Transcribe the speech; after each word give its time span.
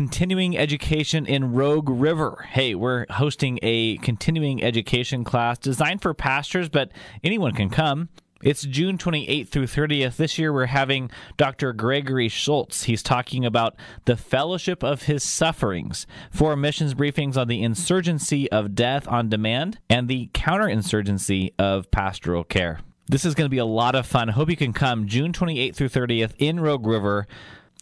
continuing 0.00 0.56
education 0.56 1.26
in 1.26 1.52
Rogue 1.52 1.90
River. 1.90 2.46
Hey, 2.52 2.74
we're 2.74 3.04
hosting 3.10 3.58
a 3.60 3.98
continuing 3.98 4.64
education 4.64 5.24
class 5.24 5.58
designed 5.58 6.00
for 6.00 6.14
pastors, 6.14 6.70
but 6.70 6.90
anyone 7.22 7.52
can 7.52 7.68
come. 7.68 8.08
It's 8.42 8.62
June 8.62 8.96
28th 8.96 9.48
through 9.48 9.66
30th. 9.66 10.16
This 10.16 10.38
year 10.38 10.54
we're 10.54 10.64
having 10.64 11.10
Dr. 11.36 11.74
Gregory 11.74 12.30
Schulz. 12.30 12.84
He's 12.84 13.02
talking 13.02 13.44
about 13.44 13.76
the 14.06 14.16
fellowship 14.16 14.82
of 14.82 15.02
his 15.02 15.22
sufferings, 15.22 16.06
four 16.30 16.56
missions 16.56 16.94
briefings 16.94 17.36
on 17.36 17.48
the 17.48 17.62
insurgency 17.62 18.50
of 18.50 18.74
death 18.74 19.06
on 19.06 19.28
demand 19.28 19.80
and 19.90 20.08
the 20.08 20.30
counterinsurgency 20.32 21.52
of 21.58 21.90
pastoral 21.90 22.42
care. 22.42 22.80
This 23.06 23.26
is 23.26 23.34
going 23.34 23.46
to 23.46 23.50
be 23.50 23.58
a 23.58 23.66
lot 23.66 23.94
of 23.94 24.06
fun. 24.06 24.28
Hope 24.28 24.48
you 24.48 24.56
can 24.56 24.72
come 24.72 25.08
June 25.08 25.32
28th 25.34 25.74
through 25.74 25.88
30th 25.90 26.32
in 26.38 26.58
Rogue 26.58 26.86
River. 26.86 27.26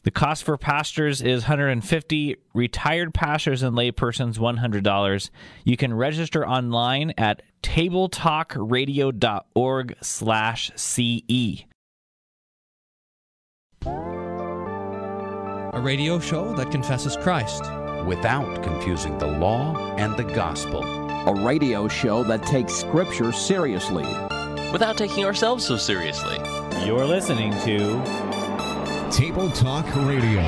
The 0.09 0.13
cost 0.13 0.45
for 0.45 0.57
pastors 0.57 1.21
is 1.21 1.43
150, 1.43 2.37
retired 2.55 3.13
pastors 3.13 3.63
and 3.63 3.77
laypersons 3.77 4.39
$100. 4.39 5.31
You 5.65 5.77
can 5.77 5.93
register 5.93 6.49
online 6.49 7.13
at 7.19 7.43
tabletalkradio.org 7.63 9.97
slash 10.01 10.71
CE. 10.77 11.65
A 13.85 15.81
radio 15.83 16.19
show 16.19 16.55
that 16.55 16.71
confesses 16.71 17.15
Christ 17.19 17.65
without 18.07 18.63
confusing 18.63 19.19
the 19.19 19.27
law 19.27 19.77
and 19.99 20.17
the 20.17 20.25
gospel. 20.25 20.83
A 20.83 21.45
radio 21.45 21.87
show 21.87 22.25
that 22.25 22.47
takes 22.47 22.73
Scripture 22.73 23.31
seriously 23.31 24.07
without 24.73 24.97
taking 24.97 25.27
ourselves 25.27 25.67
so 25.67 25.77
seriously. 25.77 26.39
You're 26.87 27.05
listening 27.05 27.53
to 27.65 28.38
Table 29.11 29.51
Talk 29.51 29.87
Radio. 29.97 30.41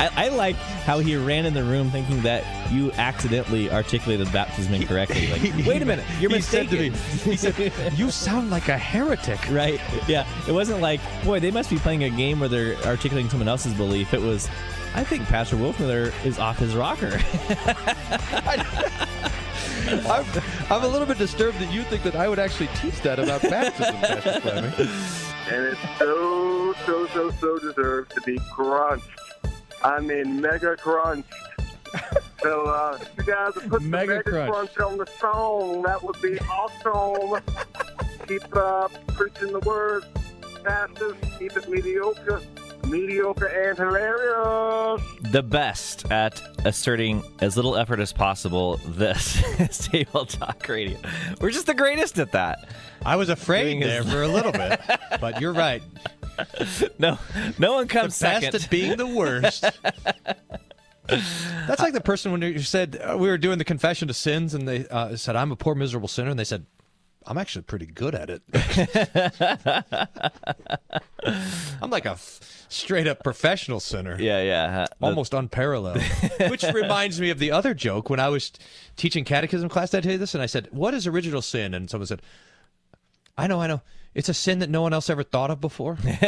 I, 0.00 0.10
I, 0.16 0.28
like 0.28 0.56
how 0.56 0.98
he 0.98 1.16
ran 1.16 1.46
in 1.46 1.54
the 1.54 1.62
room 1.62 1.90
thinking 1.90 2.22
that 2.22 2.44
you 2.72 2.92
accidentally 2.92 3.70
articulated 3.70 4.32
baptism 4.32 4.74
incorrectly. 4.74 5.28
Like, 5.28 5.42
wait 5.66 5.82
a 5.82 5.84
minute, 5.84 6.04
you're 6.20 6.30
mistaken. 6.30 6.92
He 6.92 7.36
said 7.36 7.54
to 7.54 7.60
me, 7.60 7.68
he 7.70 7.70
said, 7.72 7.92
"You 7.98 8.10
sound 8.10 8.50
like 8.50 8.68
a 8.68 8.76
heretic." 8.76 9.38
Right? 9.50 9.80
Yeah. 10.08 10.26
It 10.48 10.52
wasn't 10.52 10.80
like, 10.80 11.00
boy, 11.24 11.40
they 11.40 11.50
must 11.50 11.70
be 11.70 11.78
playing 11.78 12.04
a 12.04 12.10
game 12.10 12.40
where 12.40 12.48
they're 12.48 12.76
articulating 12.84 13.30
someone 13.30 13.48
else's 13.48 13.74
belief. 13.74 14.14
It 14.14 14.22
was, 14.22 14.48
I 14.94 15.04
think 15.04 15.24
Pastor 15.24 15.56
Wolfmueller 15.56 16.12
is 16.24 16.38
off 16.38 16.58
his 16.58 16.74
rocker. 16.74 17.20
I'm, 19.88 20.24
I'm, 20.70 20.84
a 20.84 20.88
little 20.88 21.06
bit 21.06 21.18
disturbed 21.18 21.58
that 21.58 21.72
you 21.72 21.82
think 21.84 22.02
that 22.02 22.14
I 22.14 22.28
would 22.28 22.38
actually 22.38 22.68
teach 22.76 23.00
that 23.02 23.18
about 23.18 23.42
baptism, 23.42 23.96
Pastor 23.96 24.40
Fleming. 24.40 25.27
And 25.50 25.64
it's 25.66 25.80
so, 25.98 26.74
so, 26.84 27.06
so, 27.08 27.30
so 27.30 27.58
deserved 27.58 28.12
to 28.12 28.20
be 28.20 28.38
crunched. 28.52 29.08
I 29.82 30.00
mean, 30.00 30.40
mega 30.40 30.76
crunched. 30.76 31.32
so, 32.42 32.66
uh, 32.66 32.98
if 33.00 33.26
you 33.26 33.32
guys 33.32 33.54
would 33.54 33.70
put 33.70 33.82
mega, 33.82 34.16
mega 34.16 34.22
crunch. 34.30 34.52
crunch 34.52 34.78
on 34.78 34.98
the 34.98 35.06
song. 35.18 35.82
That 35.82 36.02
would 36.02 36.20
be 36.20 36.38
awesome. 36.40 37.42
Keep 38.28 38.54
uh, 38.54 38.88
preaching 39.08 39.52
the 39.52 39.60
word, 39.60 40.04
pastors. 40.64 41.16
Keep 41.38 41.56
it 41.56 41.68
mediocre 41.68 42.42
mediocre 42.88 43.46
and 43.46 43.78
hilarious. 43.78 45.02
The 45.30 45.42
best 45.42 46.10
at 46.10 46.40
asserting 46.64 47.22
as 47.40 47.56
little 47.56 47.76
effort 47.76 48.00
as 48.00 48.12
possible. 48.12 48.78
This 48.86 49.42
is 49.60 49.78
Table 49.88 50.24
Talk 50.26 50.66
Radio. 50.68 50.98
We're 51.40 51.50
just 51.50 51.66
the 51.66 51.74
greatest 51.74 52.18
at 52.18 52.32
that. 52.32 52.68
I 53.04 53.16
was 53.16 53.28
afraid 53.28 53.82
there 53.82 54.02
for 54.04 54.22
a 54.22 54.28
little 54.28 54.52
bit, 54.52 54.80
but 55.20 55.40
you're 55.40 55.52
right. 55.52 55.82
No, 57.00 57.18
no 57.58 57.72
one 57.74 57.88
comes 57.88 58.16
the 58.16 58.26
best 58.26 58.44
second. 58.44 58.62
at 58.62 58.70
being 58.70 58.96
the 58.96 59.08
worst. 59.08 59.62
That's 61.08 61.80
like 61.80 61.92
the 61.94 62.00
person 62.00 62.30
when 62.30 62.42
you 62.42 62.60
said 62.60 63.00
uh, 63.02 63.16
we 63.18 63.28
were 63.28 63.38
doing 63.38 63.58
the 63.58 63.64
confession 63.64 64.08
of 64.08 64.14
sins, 64.14 64.54
and 64.54 64.68
they 64.68 64.86
uh, 64.86 65.16
said, 65.16 65.34
"I'm 65.34 65.50
a 65.50 65.56
poor, 65.56 65.74
miserable 65.74 66.06
sinner," 66.06 66.30
and 66.30 66.38
they 66.38 66.44
said, 66.44 66.64
I'm 67.28 67.36
actually 67.36 67.62
pretty 67.62 67.84
good 67.84 68.14
at 68.14 68.30
it. 68.30 68.40
I'm 71.82 71.90
like 71.90 72.06
a 72.06 72.12
f- 72.12 72.64
straight 72.70 73.06
up 73.06 73.22
professional 73.22 73.80
sinner. 73.80 74.16
Yeah, 74.18 74.42
yeah. 74.42 74.86
Almost 75.02 75.34
unparalleled. 75.34 76.00
Which 76.48 76.64
reminds 76.72 77.20
me 77.20 77.28
of 77.28 77.38
the 77.38 77.50
other 77.50 77.74
joke 77.74 78.08
when 78.08 78.18
I 78.18 78.30
was 78.30 78.50
teaching 78.96 79.24
catechism 79.24 79.68
class 79.68 79.90
that 79.90 80.04
day 80.04 80.16
this 80.16 80.32
and 80.32 80.42
I 80.42 80.46
said, 80.46 80.68
"What 80.70 80.94
is 80.94 81.06
original 81.06 81.42
sin?" 81.42 81.74
and 81.74 81.90
someone 81.90 82.06
said, 82.06 82.22
"I 83.36 83.46
know, 83.46 83.60
I 83.60 83.66
know. 83.66 83.82
It's 84.14 84.30
a 84.30 84.34
sin 84.34 84.60
that 84.60 84.70
no 84.70 84.80
one 84.80 84.94
else 84.94 85.10
ever 85.10 85.22
thought 85.22 85.50
of 85.50 85.60
before." 85.60 85.98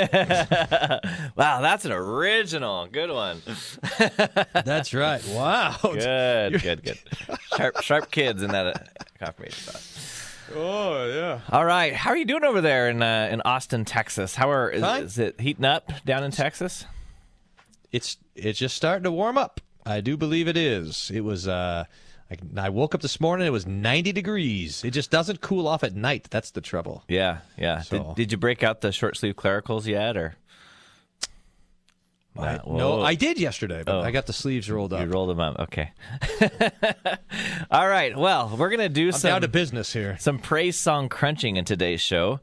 wow, 1.34 1.60
that's 1.62 1.86
an 1.86 1.92
original. 1.92 2.88
Good 2.88 3.10
one. 3.10 3.40
that's 4.52 4.92
right. 4.92 5.26
Wow. 5.28 5.78
Good, 5.82 6.60
good, 6.60 6.82
good. 6.82 6.98
Sharp 7.56 7.80
sharp 7.80 8.10
kids 8.10 8.42
in 8.42 8.50
that 8.50 8.66
uh, 8.66 8.74
confirmation 9.18 9.64
class. 9.64 10.19
Oh 10.54 11.06
yeah. 11.06 11.40
All 11.50 11.64
right. 11.64 11.94
How 11.94 12.10
are 12.10 12.16
you 12.16 12.24
doing 12.24 12.44
over 12.44 12.60
there 12.60 12.88
in 12.88 13.02
uh, 13.02 13.28
in 13.30 13.40
Austin, 13.42 13.84
Texas? 13.84 14.34
How 14.34 14.50
are 14.50 14.70
is, 14.70 14.82
is, 14.82 15.18
it 15.18 15.40
heating 15.40 15.64
up 15.64 15.90
down 16.04 16.24
in 16.24 16.30
Texas? 16.30 16.84
It's 17.92 18.16
it's 18.34 18.58
just 18.58 18.76
starting 18.76 19.04
to 19.04 19.12
warm 19.12 19.38
up. 19.38 19.60
I 19.86 20.00
do 20.00 20.16
believe 20.16 20.48
it 20.48 20.56
is. 20.56 21.10
It 21.12 21.22
was. 21.22 21.48
Uh, 21.48 21.84
I, 22.30 22.66
I 22.66 22.68
woke 22.68 22.94
up 22.94 23.02
this 23.02 23.20
morning. 23.20 23.46
It 23.46 23.50
was 23.50 23.66
90 23.66 24.12
degrees. 24.12 24.84
It 24.84 24.92
just 24.92 25.10
doesn't 25.10 25.40
cool 25.40 25.66
off 25.66 25.82
at 25.82 25.96
night. 25.96 26.28
That's 26.30 26.52
the 26.52 26.60
trouble. 26.60 27.02
Yeah, 27.08 27.38
yeah. 27.58 27.80
So. 27.80 27.98
Did, 27.98 28.14
did 28.14 28.32
you 28.32 28.38
break 28.38 28.62
out 28.62 28.82
the 28.82 28.92
short 28.92 29.16
sleeve 29.16 29.34
clericals 29.34 29.88
yet, 29.88 30.16
or? 30.16 30.36
I, 32.40 32.60
no, 32.66 33.02
I 33.02 33.14
did 33.14 33.38
yesterday, 33.38 33.82
but 33.84 33.94
oh, 33.94 34.00
I 34.00 34.10
got 34.10 34.26
the 34.26 34.32
sleeves 34.32 34.70
rolled 34.70 34.92
up. 34.92 35.00
You 35.00 35.06
rolled 35.06 35.30
them 35.30 35.40
up. 35.40 35.58
Okay. 35.60 35.92
All 37.70 37.88
right. 37.88 38.16
Well, 38.16 38.54
we're 38.56 38.70
gonna 38.70 38.88
do 38.88 39.06
I'm 39.06 39.12
some 39.12 39.30
down 39.30 39.40
to 39.42 39.48
business 39.48 39.92
here. 39.92 40.16
Some 40.18 40.38
praise 40.38 40.76
song 40.76 41.08
crunching 41.08 41.56
in 41.56 41.64
today's 41.64 42.00
show. 42.00 42.40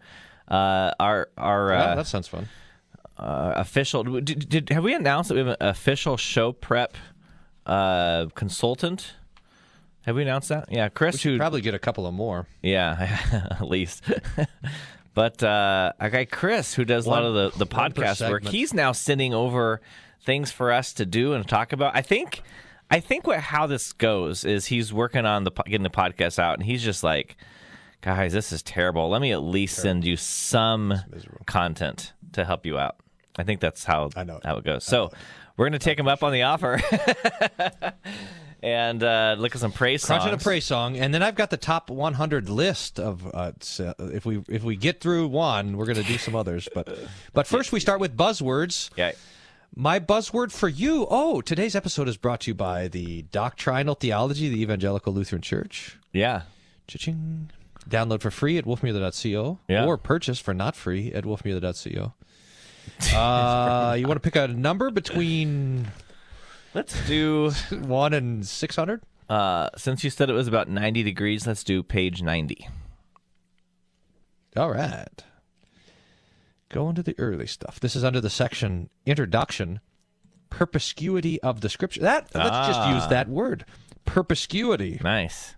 Uh, 0.47 0.91
our 0.99 1.29
our 1.37 1.73
uh, 1.73 1.95
that 1.95 2.07
sounds 2.07 2.27
fun. 2.27 2.47
Uh, 3.17 3.53
official. 3.55 4.03
Did, 4.03 4.47
did, 4.47 4.69
have 4.69 4.83
we 4.83 4.93
announced 4.93 5.29
that 5.29 5.35
we 5.35 5.39
have 5.39 5.57
an 5.59 5.67
official 5.67 6.17
show 6.17 6.51
prep 6.51 6.95
uh, 7.65 8.27
consultant? 8.35 9.15
Have 10.07 10.15
we 10.15 10.21
announced 10.21 10.47
that? 10.49 10.69
Yeah, 10.71 10.87
Chris. 10.87 11.15
We 11.15 11.19
should 11.19 11.39
probably 11.39 11.59
get 11.59 11.73
a 11.73 11.79
couple 11.79 12.07
of 12.07 12.13
more. 12.13 12.47
Yeah, 12.61 13.19
at 13.59 13.67
least. 13.67 14.03
But 15.17 15.41
uh, 15.41 15.93
our 15.99 16.11
guy 16.11 16.25
Chris, 16.25 16.75
who 16.75 16.85
does 16.85 17.07
one, 17.07 17.17
a 17.17 17.21
lot 17.23 17.27
of 17.27 17.53
the, 17.53 17.57
the 17.57 17.65
podcast 17.65 18.29
work, 18.29 18.45
he's 18.45 18.71
now 18.71 18.91
sending 18.91 19.33
over 19.33 19.81
things 20.21 20.51
for 20.51 20.71
us 20.71 20.93
to 20.93 21.07
do 21.07 21.33
and 21.33 21.47
talk 21.47 21.73
about. 21.73 21.95
I 21.95 22.03
think, 22.03 22.43
I 22.91 22.99
think 22.99 23.25
what 23.25 23.39
how 23.39 23.65
this 23.65 23.93
goes 23.93 24.45
is 24.45 24.67
he's 24.67 24.93
working 24.93 25.25
on 25.25 25.43
the 25.43 25.49
getting 25.49 25.81
the 25.81 25.89
podcast 25.89 26.37
out, 26.37 26.59
and 26.59 26.63
he's 26.63 26.83
just 26.83 27.03
like, 27.03 27.35
guys, 28.01 28.31
this 28.31 28.51
is 28.51 28.61
terrible. 28.61 29.09
Let 29.09 29.21
me 29.21 29.31
at 29.31 29.41
least 29.41 29.77
terrible. 29.77 29.89
send 29.89 30.05
you 30.05 30.17
some 30.17 30.93
content 31.47 32.13
to 32.33 32.45
help 32.45 32.63
you 32.63 32.77
out. 32.77 32.97
I 33.37 33.43
think 33.43 33.59
that's 33.59 33.85
how 33.85 34.11
I 34.15 34.23
know 34.23 34.39
how 34.43 34.57
it 34.57 34.65
goes. 34.65 34.83
So 34.83 35.09
we're 35.57 35.65
going 35.65 35.79
to 35.79 35.79
take 35.79 35.97
him 35.97 36.07
up 36.07 36.21
on 36.21 36.31
the 36.31 36.43
offer. 36.43 36.79
and 38.63 39.03
uh, 39.03 39.35
look 39.37 39.55
at 39.55 39.61
some 39.61 39.71
praise 39.71 40.03
songs. 40.03 40.23
Crunching 40.23 40.39
a 40.39 40.43
praise 40.43 40.65
song, 40.65 40.97
and 40.97 41.13
then 41.13 41.21
I've 41.21 41.35
got 41.35 41.49
the 41.49 41.57
top 41.57 41.89
100 41.89 42.49
list 42.49 42.99
of. 42.99 43.29
Uh, 43.33 43.51
if 43.99 44.25
we 44.25 44.43
if 44.49 44.63
we 44.63 44.75
get 44.75 45.01
through 45.01 45.27
one, 45.27 45.77
we're 45.77 45.85
going 45.85 45.97
to 45.97 46.03
do 46.03 46.17
some 46.17 46.35
others. 46.35 46.67
But 46.73 46.97
but 47.33 47.47
first, 47.47 47.71
we 47.71 47.79
start 47.79 47.99
with 47.99 48.15
buzzwords. 48.17 48.89
Yeah. 48.95 49.11
My 49.75 49.99
buzzword 49.99 50.51
for 50.51 50.67
you. 50.67 51.05
Oh, 51.09 51.41
today's 51.41 51.75
episode 51.75 52.07
is 52.07 52.17
brought 52.17 52.41
to 52.41 52.51
you 52.51 52.55
by 52.55 52.87
the 52.87 53.23
Doctrinal 53.23 53.93
Theology, 53.93 54.49
the 54.49 54.61
Evangelical 54.61 55.13
Lutheran 55.13 55.41
Church. 55.41 55.99
Yeah. 56.13 56.43
Cha-ching. 56.87 57.51
Download 57.87 58.21
for 58.21 58.31
free 58.31 58.57
at 58.57 58.65
wolfmueller.co 58.65 59.59
yeah. 59.67 59.85
or 59.85 59.97
purchase 59.97 60.39
for 60.39 60.53
not 60.53 60.75
free 60.75 61.11
at 61.13 61.25
wolfmueller.co. 61.25 62.13
Uh, 63.13 63.95
you 63.99 64.07
want 64.07 64.15
to 64.15 64.21
pick 64.21 64.35
a 64.37 64.47
number 64.47 64.89
between 64.89 65.85
Let's 66.77 66.93
do 67.07 67.49
one 67.71 68.13
and 68.13 68.45
six 68.45 68.75
hundred. 68.75 69.01
Uh, 69.27 69.69
since 69.75 70.03
you 70.03 70.11
said 70.11 70.29
it 70.29 70.33
was 70.33 70.47
about 70.47 70.69
ninety 70.69 71.01
degrees, 71.01 71.47
let's 71.47 71.63
do 71.63 71.81
page 71.81 72.21
ninety. 72.21 72.69
All 74.55 74.69
right. 74.69 75.23
Go 76.69 76.87
into 76.87 77.01
the 77.01 77.15
early 77.17 77.47
stuff. 77.47 77.79
This 77.79 77.95
is 77.95 78.03
under 78.03 78.21
the 78.21 78.29
section 78.29 78.91
Introduction, 79.07 79.79
Perspicuity 80.51 81.41
of 81.41 81.61
the 81.61 81.69
Scripture. 81.69 82.01
That 82.01 82.29
let's 82.35 82.49
ah. 82.51 82.67
just 82.67 82.89
use 82.89 83.07
that 83.09 83.27
word, 83.27 83.65
perspicuity. 84.05 84.99
Nice. 85.03 85.55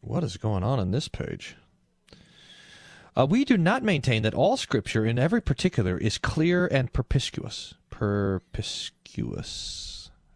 What 0.00 0.24
is 0.24 0.36
going 0.36 0.64
on 0.64 0.80
in 0.80 0.90
this 0.90 1.06
page? 1.06 1.54
Uh, 3.18 3.26
we 3.28 3.44
do 3.44 3.58
not 3.58 3.82
maintain 3.82 4.22
that 4.22 4.34
all 4.34 4.56
Scripture 4.56 5.04
in 5.04 5.18
every 5.18 5.42
particular 5.42 5.98
is 5.98 6.18
clear 6.18 6.68
and 6.68 6.92
perspicuous. 6.92 7.74
Perspicuous. 7.90 8.68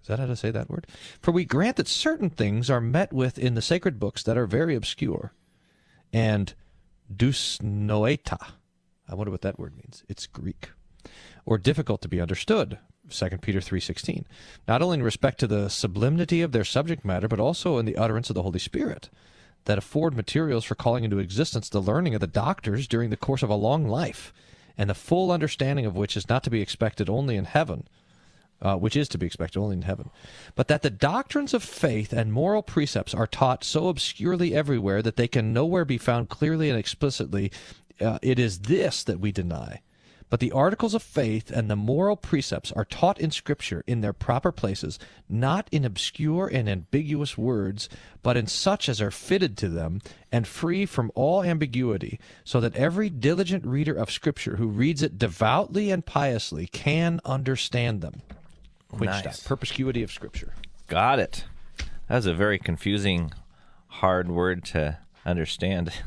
Is 0.02 0.08
that 0.08 0.18
how 0.18 0.26
to 0.26 0.34
say 0.34 0.50
that 0.50 0.68
word? 0.68 0.88
For 1.20 1.30
we 1.30 1.44
grant 1.44 1.76
that 1.76 1.86
certain 1.86 2.28
things 2.28 2.68
are 2.68 2.80
met 2.80 3.12
with 3.12 3.38
in 3.38 3.54
the 3.54 3.62
sacred 3.62 4.00
books 4.00 4.24
that 4.24 4.36
are 4.36 4.48
very 4.48 4.74
obscure, 4.74 5.32
and 6.12 6.54
dysnoeta. 7.14 8.44
I 9.08 9.14
wonder 9.14 9.30
what 9.30 9.42
that 9.42 9.60
word 9.60 9.76
means. 9.76 10.02
It's 10.08 10.26
Greek. 10.26 10.70
Or 11.46 11.58
difficult 11.58 12.02
to 12.02 12.08
be 12.08 12.20
understood. 12.20 12.78
2 13.08 13.28
Peter 13.42 13.60
3:16. 13.60 14.26
Not 14.66 14.82
only 14.82 14.98
in 14.98 15.04
respect 15.04 15.38
to 15.38 15.46
the 15.46 15.68
sublimity 15.68 16.42
of 16.42 16.50
their 16.50 16.64
subject 16.64 17.04
matter, 17.04 17.28
but 17.28 17.38
also 17.38 17.78
in 17.78 17.86
the 17.86 17.96
utterance 17.96 18.28
of 18.28 18.34
the 18.34 18.42
Holy 18.42 18.58
Spirit 18.58 19.08
that 19.64 19.78
afford 19.78 20.14
materials 20.14 20.64
for 20.64 20.74
calling 20.74 21.04
into 21.04 21.18
existence 21.18 21.68
the 21.68 21.80
learning 21.80 22.14
of 22.14 22.20
the 22.20 22.26
doctors 22.26 22.86
during 22.86 23.10
the 23.10 23.16
course 23.16 23.42
of 23.42 23.50
a 23.50 23.54
long 23.54 23.86
life, 23.86 24.32
and 24.76 24.90
the 24.90 24.94
full 24.94 25.30
understanding 25.30 25.86
of 25.86 25.96
which 25.96 26.16
is 26.16 26.28
not 26.28 26.42
to 26.44 26.50
be 26.50 26.60
expected 26.60 27.08
only 27.08 27.36
in 27.36 27.44
heaven, 27.44 27.86
uh, 28.60 28.76
which 28.76 28.96
is 28.96 29.08
to 29.08 29.18
be 29.18 29.26
expected 29.26 29.58
only 29.58 29.76
in 29.76 29.82
heaven, 29.82 30.10
but 30.54 30.68
that 30.68 30.82
the 30.82 30.90
doctrines 30.90 31.52
of 31.52 31.62
faith 31.62 32.12
and 32.12 32.32
moral 32.32 32.62
precepts 32.62 33.14
are 33.14 33.26
taught 33.26 33.64
so 33.64 33.88
obscurely 33.88 34.54
everywhere 34.54 35.02
that 35.02 35.16
they 35.16 35.28
can 35.28 35.52
nowhere 35.52 35.84
be 35.84 35.98
found 35.98 36.28
clearly 36.28 36.70
and 36.70 36.78
explicitly. 36.78 37.50
Uh, 38.00 38.18
it 38.22 38.38
is 38.38 38.60
this 38.60 39.04
that 39.04 39.20
we 39.20 39.30
deny. 39.30 39.80
But 40.32 40.40
the 40.40 40.52
articles 40.52 40.94
of 40.94 41.02
faith 41.02 41.50
and 41.50 41.68
the 41.68 41.76
moral 41.76 42.16
precepts 42.16 42.72
are 42.72 42.86
taught 42.86 43.20
in 43.20 43.30
Scripture 43.30 43.84
in 43.86 44.00
their 44.00 44.14
proper 44.14 44.50
places, 44.50 44.98
not 45.28 45.68
in 45.70 45.84
obscure 45.84 46.48
and 46.50 46.70
ambiguous 46.70 47.36
words, 47.36 47.90
but 48.22 48.38
in 48.38 48.46
such 48.46 48.88
as 48.88 48.98
are 49.02 49.10
fitted 49.10 49.58
to 49.58 49.68
them, 49.68 50.00
and 50.32 50.46
free 50.48 50.86
from 50.86 51.12
all 51.14 51.42
ambiguity, 51.42 52.18
so 52.44 52.60
that 52.60 52.74
every 52.74 53.10
diligent 53.10 53.66
reader 53.66 53.92
of 53.92 54.10
Scripture 54.10 54.56
who 54.56 54.68
reads 54.68 55.02
it 55.02 55.18
devoutly 55.18 55.90
and 55.90 56.06
piously 56.06 56.66
can 56.66 57.20
understand 57.26 58.00
them. 58.00 58.22
Quenstedt, 58.90 59.24
Nice. 59.26 59.42
perspicuity 59.46 60.02
of 60.02 60.10
Scripture. 60.10 60.54
Got 60.86 61.18
it. 61.18 61.44
That 62.08 62.16
was 62.16 62.24
a 62.24 62.32
very 62.32 62.58
confusing, 62.58 63.34
hard 63.88 64.30
word 64.30 64.64
to 64.64 64.96
understand. 65.26 65.92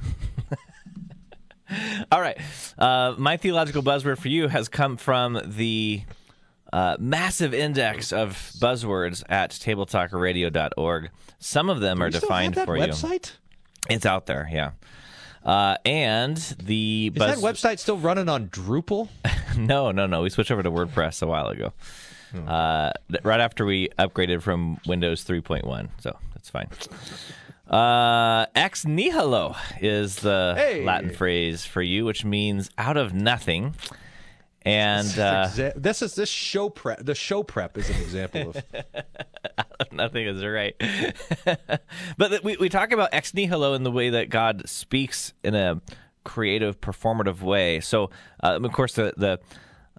All 2.12 2.22
right. 2.22 2.38
Uh, 2.78 3.16
my 3.18 3.38
theological 3.38 3.82
buzzword 3.84 4.18
for 4.18 4.28
you 4.28 4.48
has 4.48 4.70
come 4.70 4.98
from 4.98 5.40
the 5.46 6.04
uh, 6.72 6.98
massive 7.00 7.54
index 7.54 8.12
of 8.14 8.32
buzzwords 8.60 9.24
at 9.30 9.52
tabletalkradio.org. 9.52 11.10
Some 11.40 11.70
of 11.70 11.80
them 11.80 12.02
are 12.02 12.06
We 12.08 12.12
still 12.12 12.22
defined 12.22 12.56
for 12.56 12.78
you. 12.78 12.84
website? 12.84 13.32
It's 13.90 14.06
out 14.06 14.26
there, 14.26 14.50
yeah. 14.52 14.72
Uh, 15.44 15.78
and 15.86 16.38
the 16.38 17.12
Is 17.14 17.20
that 17.20 17.38
website 17.38 17.78
still 17.80 17.98
running 17.98 18.30
on 18.30 18.50
Drupal? 18.50 19.10
no, 19.58 19.92
no, 19.92 20.08
no. 20.08 20.24
We 20.24 20.30
switched 20.32 20.50
over 20.52 20.64
to 20.64 20.72
WordPress 20.72 21.22
a 21.22 21.28
while 21.28 21.48
ago. 21.50 21.72
Hmm. 22.32 22.48
Uh, 22.50 22.90
right 23.24 23.40
after 23.40 23.64
we 23.66 23.90
upgraded 24.00 24.42
from 24.42 24.80
Windows 24.88 25.24
3.1, 25.24 25.90
so 26.00 26.18
that's 26.34 26.50
fine. 26.50 26.68
Uh, 27.70 28.46
ex 28.56 28.86
nihilo 28.86 29.56
is 29.82 30.18
the 30.18 30.54
Hey. 30.56 30.84
Latin 30.86 31.10
phrase 31.10 31.66
for 31.66 31.82
you, 31.82 32.06
which 32.06 32.24
means 32.24 32.70
out 32.78 32.98
of 32.98 33.14
nothing. 33.14 33.76
And 34.62 35.08
uh, 35.20 35.48
Exa- 35.48 35.74
this 35.76 36.02
is 36.02 36.16
this 36.16 36.30
show 36.30 36.70
prep. 36.70 37.06
The 37.06 37.14
show 37.16 37.44
prep 37.44 37.78
is 37.78 37.90
an 37.90 37.98
example 37.98 38.50
of 38.50 39.92
nothing 39.92 40.26
is 40.26 40.44
right. 40.44 40.76
but 42.18 42.44
we, 42.44 42.58
we 42.58 42.70
talk 42.70 42.92
about 42.92 43.10
ex 43.12 43.34
nihilo 43.34 43.74
in 43.76 43.84
the 43.84 43.92
way 43.92 44.10
that 44.10 44.30
God 44.30 44.68
speaks 44.68 45.34
in 45.44 45.54
a 45.54 45.82
creative, 46.24 46.82
performative 46.82 47.42
way. 47.42 47.80
So, 47.80 48.10
uh, 48.44 48.60
of 48.62 48.72
course, 48.72 48.94
the 48.94 49.14
the 49.18 49.40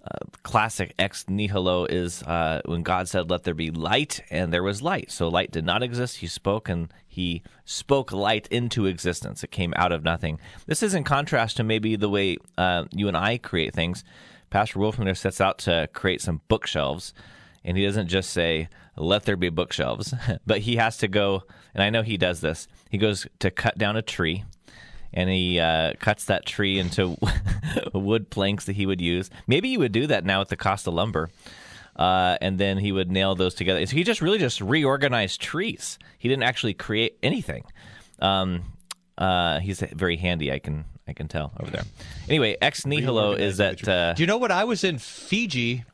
uh, 0.09 0.25
classic 0.43 0.93
ex 0.97 1.25
nihilo 1.27 1.85
is 1.85 2.23
uh, 2.23 2.61
when 2.65 2.83
God 2.83 3.07
said, 3.07 3.29
"Let 3.29 3.43
there 3.43 3.53
be 3.53 3.71
light," 3.71 4.21
and 4.29 4.53
there 4.53 4.63
was 4.63 4.81
light. 4.81 5.11
So 5.11 5.27
light 5.27 5.51
did 5.51 5.65
not 5.65 5.83
exist. 5.83 6.17
He 6.17 6.27
spoke, 6.27 6.69
and 6.69 6.93
He 7.07 7.43
spoke 7.65 8.11
light 8.11 8.47
into 8.49 8.85
existence. 8.85 9.43
It 9.43 9.51
came 9.51 9.73
out 9.75 9.91
of 9.91 10.03
nothing. 10.03 10.39
This 10.65 10.83
is 10.83 10.93
in 10.93 11.03
contrast 11.03 11.57
to 11.57 11.63
maybe 11.63 11.95
the 11.95 12.09
way 12.09 12.37
uh, 12.57 12.85
you 12.91 13.07
and 13.07 13.17
I 13.17 13.37
create 13.37 13.73
things. 13.73 14.03
Pastor 14.49 14.79
Wolfman 14.79 15.13
sets 15.15 15.41
out 15.41 15.57
to 15.59 15.89
create 15.93 16.21
some 16.21 16.41
bookshelves 16.47 17.13
and 17.67 17.77
he 17.77 17.85
doesn't 17.85 18.07
just 18.07 18.31
say 18.31 18.69
let 18.95 19.23
there 19.23 19.35
be 19.35 19.49
bookshelves 19.49 20.13
but 20.47 20.59
he 20.59 20.77
has 20.77 20.97
to 20.97 21.07
go 21.07 21.43
and 21.75 21.83
i 21.83 21.89
know 21.89 22.01
he 22.01 22.17
does 22.17 22.41
this 22.41 22.67
he 22.89 22.97
goes 22.97 23.27
to 23.39 23.51
cut 23.51 23.77
down 23.77 23.95
a 23.95 24.01
tree 24.01 24.43
and 25.13 25.29
he 25.29 25.59
uh, 25.59 25.93
cuts 25.99 26.25
that 26.25 26.45
tree 26.45 26.79
into 26.79 27.17
wood 27.93 28.29
planks 28.29 28.65
that 28.65 28.75
he 28.75 28.85
would 28.85 29.01
use. 29.01 29.29
Maybe 29.47 29.69
he 29.69 29.77
would 29.77 29.91
do 29.91 30.07
that 30.07 30.25
now 30.25 30.39
with 30.39 30.49
the 30.49 30.57
cost 30.57 30.87
of 30.87 30.93
lumber 30.93 31.29
uh, 31.97 32.37
and 32.41 32.57
then 32.59 32.77
he 32.77 32.91
would 32.91 33.11
nail 33.11 33.35
those 33.35 33.53
together. 33.53 33.85
So 33.85 33.95
he 33.95 34.03
just 34.03 34.21
really 34.21 34.37
just 34.37 34.61
reorganized 34.61 35.41
trees. 35.41 35.97
He 36.19 36.29
didn't 36.29 36.43
actually 36.43 36.73
create 36.73 37.17
anything. 37.23 37.63
Um, 38.19 38.63
uh, 39.17 39.59
he's 39.59 39.79
very 39.79 40.15
handy 40.15 40.51
i 40.51 40.59
can 40.59 40.85
i 41.07 41.13
can 41.13 41.27
tell 41.27 41.51
over 41.59 41.71
there. 41.71 41.83
Anyway 42.29 42.55
ex 42.61 42.85
nihilo 42.85 43.33
is 43.33 43.57
that 43.57 43.87
uh, 43.87 44.13
Do 44.13 44.21
you 44.21 44.27
know 44.27 44.37
what? 44.37 44.51
I 44.51 44.63
was 44.63 44.83
in 44.83 44.99
Fiji 44.99 45.85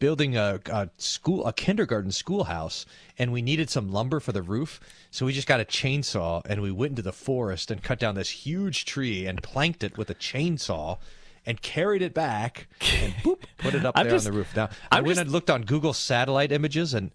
building 0.00 0.36
a, 0.36 0.58
a 0.66 0.90
school, 0.96 1.46
a 1.46 1.52
kindergarten 1.52 2.10
schoolhouse, 2.10 2.84
and 3.16 3.32
we 3.32 3.40
needed 3.42 3.70
some 3.70 3.92
lumber 3.92 4.18
for 4.18 4.32
the 4.32 4.42
roof. 4.42 4.80
So 5.12 5.26
we 5.26 5.32
just 5.32 5.46
got 5.46 5.60
a 5.60 5.64
chainsaw 5.64 6.42
and 6.46 6.60
we 6.60 6.72
went 6.72 6.90
into 6.90 7.02
the 7.02 7.12
forest 7.12 7.70
and 7.70 7.80
cut 7.80 8.00
down 8.00 8.16
this 8.16 8.30
huge 8.30 8.84
tree 8.84 9.26
and 9.26 9.40
planked 9.40 9.84
it 9.84 9.96
with 9.96 10.10
a 10.10 10.14
chainsaw. 10.16 10.98
And 11.46 11.62
carried 11.62 12.02
it 12.02 12.12
back 12.12 12.68
and 13.00 13.14
boop, 13.24 13.40
put 13.56 13.72
it 13.74 13.82
up 13.84 13.94
there 13.94 14.04
just- 14.10 14.26
on 14.26 14.32
the 14.32 14.38
roof. 14.38 14.54
Now 14.54 14.68
I 14.92 14.98
I'm 14.98 15.04
went 15.04 15.12
just- 15.16 15.20
and 15.22 15.30
looked 15.32 15.48
on 15.48 15.62
Google 15.62 15.94
satellite 15.94 16.52
images, 16.52 16.92
and 16.92 17.10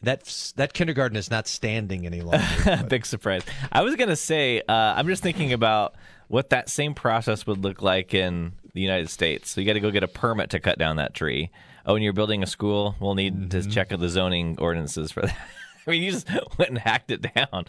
that 0.00 0.52
that 0.54 0.72
kindergarten 0.72 1.16
is 1.16 1.28
not 1.28 1.48
standing 1.48 2.06
any 2.06 2.20
longer. 2.22 2.84
Big 2.88 3.04
surprise. 3.04 3.42
I 3.72 3.82
was 3.82 3.96
gonna 3.96 4.14
say, 4.14 4.62
uh, 4.68 4.72
I'm 4.72 5.08
just 5.08 5.24
thinking 5.24 5.52
about 5.52 5.96
what 6.28 6.50
that 6.50 6.68
same 6.68 6.94
process 6.94 7.48
would 7.48 7.58
look 7.58 7.82
like 7.82 8.14
in 8.14 8.52
the 8.74 8.80
United 8.80 9.10
States. 9.10 9.50
So 9.50 9.60
you 9.60 9.66
got 9.66 9.72
to 9.72 9.80
go 9.80 9.90
get 9.90 10.04
a 10.04 10.08
permit 10.08 10.50
to 10.50 10.60
cut 10.60 10.78
down 10.78 10.96
that 10.96 11.12
tree. 11.14 11.50
Oh, 11.88 11.94
and 11.94 12.04
you're 12.04 12.12
building 12.12 12.42
a 12.42 12.46
school. 12.46 12.94
We'll 13.00 13.14
need 13.14 13.50
to 13.50 13.56
mm-hmm. 13.56 13.70
check 13.70 13.88
the 13.88 14.08
zoning 14.10 14.58
ordinances 14.60 15.10
for 15.10 15.22
that. 15.22 15.36
I 15.86 15.90
mean, 15.90 16.02
you 16.02 16.10
just 16.10 16.28
went 16.58 16.68
and 16.68 16.78
hacked 16.78 17.10
it 17.10 17.22
down. 17.34 17.64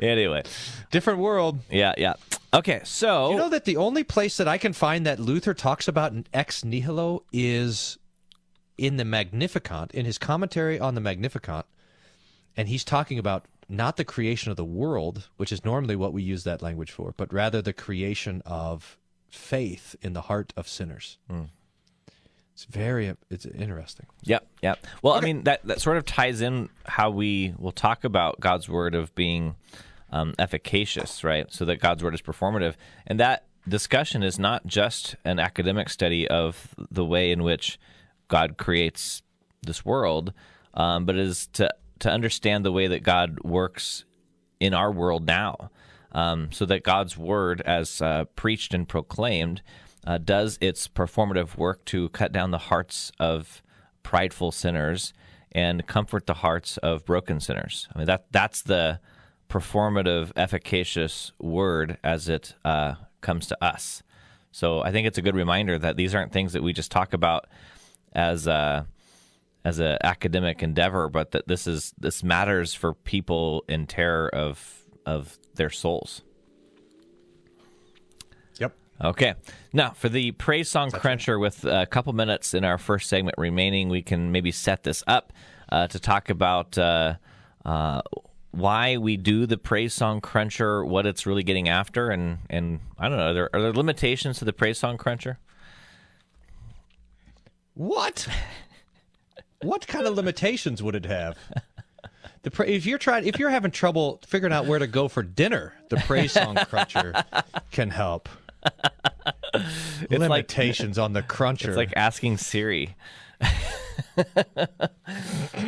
anyway, 0.00 0.42
Different 0.90 1.20
world. 1.20 1.60
yeah, 1.70 1.94
yeah. 1.96 2.14
Okay, 2.52 2.80
so 2.82 3.30
You 3.30 3.36
know 3.36 3.48
that 3.48 3.64
the 3.64 3.76
only 3.76 4.02
place 4.02 4.36
that 4.38 4.48
I 4.48 4.58
can 4.58 4.72
find 4.72 5.06
that 5.06 5.20
Luther 5.20 5.54
talks 5.54 5.86
about 5.86 6.10
an 6.10 6.26
ex 6.34 6.64
nihilo 6.64 7.22
is 7.32 7.96
in 8.76 8.96
the 8.96 9.04
Magnificat, 9.04 9.92
in 9.92 10.04
his 10.04 10.18
commentary 10.18 10.80
on 10.80 10.96
the 10.96 11.00
Magnificat, 11.00 11.64
and 12.56 12.68
he's 12.68 12.82
talking 12.82 13.20
about 13.20 13.46
not 13.68 13.96
the 13.96 14.04
creation 14.04 14.50
of 14.50 14.56
the 14.56 14.64
world, 14.64 15.28
which 15.36 15.52
is 15.52 15.64
normally 15.64 15.94
what 15.94 16.12
we 16.12 16.24
use 16.24 16.42
that 16.42 16.60
language 16.60 16.90
for, 16.90 17.14
but 17.16 17.32
rather 17.32 17.62
the 17.62 17.72
creation 17.72 18.42
of 18.44 18.98
faith 19.34 19.96
in 20.02 20.12
the 20.12 20.22
heart 20.22 20.52
of 20.56 20.68
sinners. 20.68 21.18
It's 22.54 22.64
very 22.66 23.12
it's 23.30 23.46
interesting. 23.46 24.06
Yep, 24.22 24.46
yep. 24.62 24.86
Well, 25.02 25.14
I 25.14 25.20
mean 25.20 25.42
that 25.42 25.64
that 25.64 25.80
sort 25.80 25.96
of 25.96 26.04
ties 26.04 26.40
in 26.40 26.68
how 26.86 27.10
we 27.10 27.52
will 27.58 27.72
talk 27.72 28.04
about 28.04 28.38
God's 28.38 28.68
word 28.68 28.94
of 28.94 29.12
being 29.16 29.56
um, 30.12 30.34
efficacious, 30.38 31.24
right? 31.24 31.52
So 31.52 31.64
that 31.64 31.80
God's 31.80 32.04
word 32.04 32.14
is 32.14 32.22
performative, 32.22 32.74
and 33.08 33.18
that 33.18 33.46
discussion 33.68 34.22
is 34.22 34.38
not 34.38 34.66
just 34.66 35.16
an 35.24 35.40
academic 35.40 35.88
study 35.88 36.28
of 36.28 36.74
the 36.90 37.04
way 37.04 37.32
in 37.32 37.42
which 37.42 37.78
God 38.28 38.56
creates 38.56 39.22
this 39.62 39.84
world, 39.84 40.32
um, 40.74 41.06
but 41.06 41.16
is 41.16 41.48
to 41.54 41.68
to 41.98 42.10
understand 42.10 42.64
the 42.64 42.72
way 42.72 42.86
that 42.86 43.02
God 43.02 43.40
works 43.42 44.04
in 44.60 44.74
our 44.74 44.92
world 44.92 45.26
now, 45.26 45.70
um, 46.14 46.50
so 46.52 46.64
that 46.66 46.82
God's 46.82 47.18
word, 47.18 47.60
as 47.62 48.00
uh, 48.00 48.24
preached 48.36 48.72
and 48.72 48.88
proclaimed, 48.88 49.62
uh, 50.06 50.18
does 50.18 50.58
its 50.60 50.88
performative 50.88 51.56
work 51.56 51.84
to 51.86 52.08
cut 52.10 52.32
down 52.32 52.50
the 52.50 52.58
hearts 52.58 53.10
of 53.18 53.62
prideful 54.02 54.52
sinners 54.52 55.12
and 55.52 55.86
comfort 55.86 56.26
the 56.26 56.34
hearts 56.34 56.76
of 56.78 57.04
broken 57.04 57.40
sinners. 57.40 57.88
I 57.94 57.98
mean 57.98 58.06
that 58.06 58.26
that's 58.30 58.62
the 58.62 59.00
performative, 59.48 60.32
efficacious 60.36 61.32
word 61.38 61.98
as 62.02 62.28
it 62.28 62.54
uh, 62.64 62.94
comes 63.20 63.46
to 63.46 63.64
us. 63.64 64.02
So 64.50 64.82
I 64.82 64.92
think 64.92 65.06
it's 65.06 65.18
a 65.18 65.22
good 65.22 65.36
reminder 65.36 65.78
that 65.78 65.96
these 65.96 66.14
aren't 66.14 66.32
things 66.32 66.52
that 66.52 66.62
we 66.62 66.72
just 66.72 66.90
talk 66.90 67.12
about 67.12 67.46
as 68.12 68.46
a 68.46 68.86
as 69.64 69.78
an 69.78 69.96
academic 70.04 70.62
endeavor, 70.62 71.08
but 71.08 71.30
that 71.30 71.48
this 71.48 71.66
is 71.66 71.94
this 71.98 72.22
matters 72.22 72.74
for 72.74 72.92
people 72.92 73.64
in 73.68 73.86
terror 73.86 74.28
of 74.28 74.83
of 75.06 75.38
their 75.54 75.70
souls. 75.70 76.22
Yep. 78.58 78.74
Okay. 79.02 79.34
Now, 79.72 79.90
for 79.90 80.08
the 80.08 80.32
praise 80.32 80.68
song 80.68 80.90
cruncher, 80.90 81.38
with 81.38 81.64
a 81.64 81.86
couple 81.86 82.12
minutes 82.12 82.54
in 82.54 82.64
our 82.64 82.78
first 82.78 83.08
segment 83.08 83.36
remaining, 83.38 83.88
we 83.88 84.02
can 84.02 84.32
maybe 84.32 84.52
set 84.52 84.82
this 84.84 85.02
up 85.06 85.32
uh, 85.70 85.86
to 85.88 85.98
talk 85.98 86.30
about 86.30 86.76
uh, 86.78 87.14
uh, 87.64 88.02
why 88.50 88.96
we 88.96 89.16
do 89.16 89.46
the 89.46 89.58
praise 89.58 89.94
song 89.94 90.20
cruncher, 90.20 90.84
what 90.84 91.06
it's 91.06 91.26
really 91.26 91.42
getting 91.42 91.68
after, 91.68 92.10
and 92.10 92.38
and 92.50 92.80
I 92.98 93.08
don't 93.08 93.18
know, 93.18 93.30
are 93.30 93.34
there, 93.34 93.50
are 93.52 93.62
there 93.62 93.72
limitations 93.72 94.38
to 94.38 94.44
the 94.44 94.52
praise 94.52 94.78
song 94.78 94.96
cruncher? 94.96 95.38
What? 97.74 98.28
what 99.64 99.86
kind 99.86 100.06
of 100.06 100.14
limitations 100.14 100.82
would 100.82 100.94
it 100.94 101.06
have? 101.06 101.36
The 102.44 102.50
pra- 102.50 102.66
if 102.68 102.86
you're 102.86 102.98
trying, 102.98 103.26
if 103.26 103.38
you're 103.38 103.50
having 103.50 103.70
trouble 103.70 104.20
figuring 104.26 104.52
out 104.52 104.66
where 104.66 104.78
to 104.78 104.86
go 104.86 105.08
for 105.08 105.22
dinner, 105.22 105.72
the 105.88 105.96
praise 105.96 106.32
song 106.32 106.56
cruncher 106.68 107.12
can 107.72 107.90
help. 107.90 108.28
like- 109.54 110.10
Limitations 110.10 110.98
on 110.98 111.12
the 111.14 111.22
cruncher. 111.22 111.68
It's 111.70 111.76
like 111.76 111.92
asking 111.96 112.36
Siri. 112.38 112.94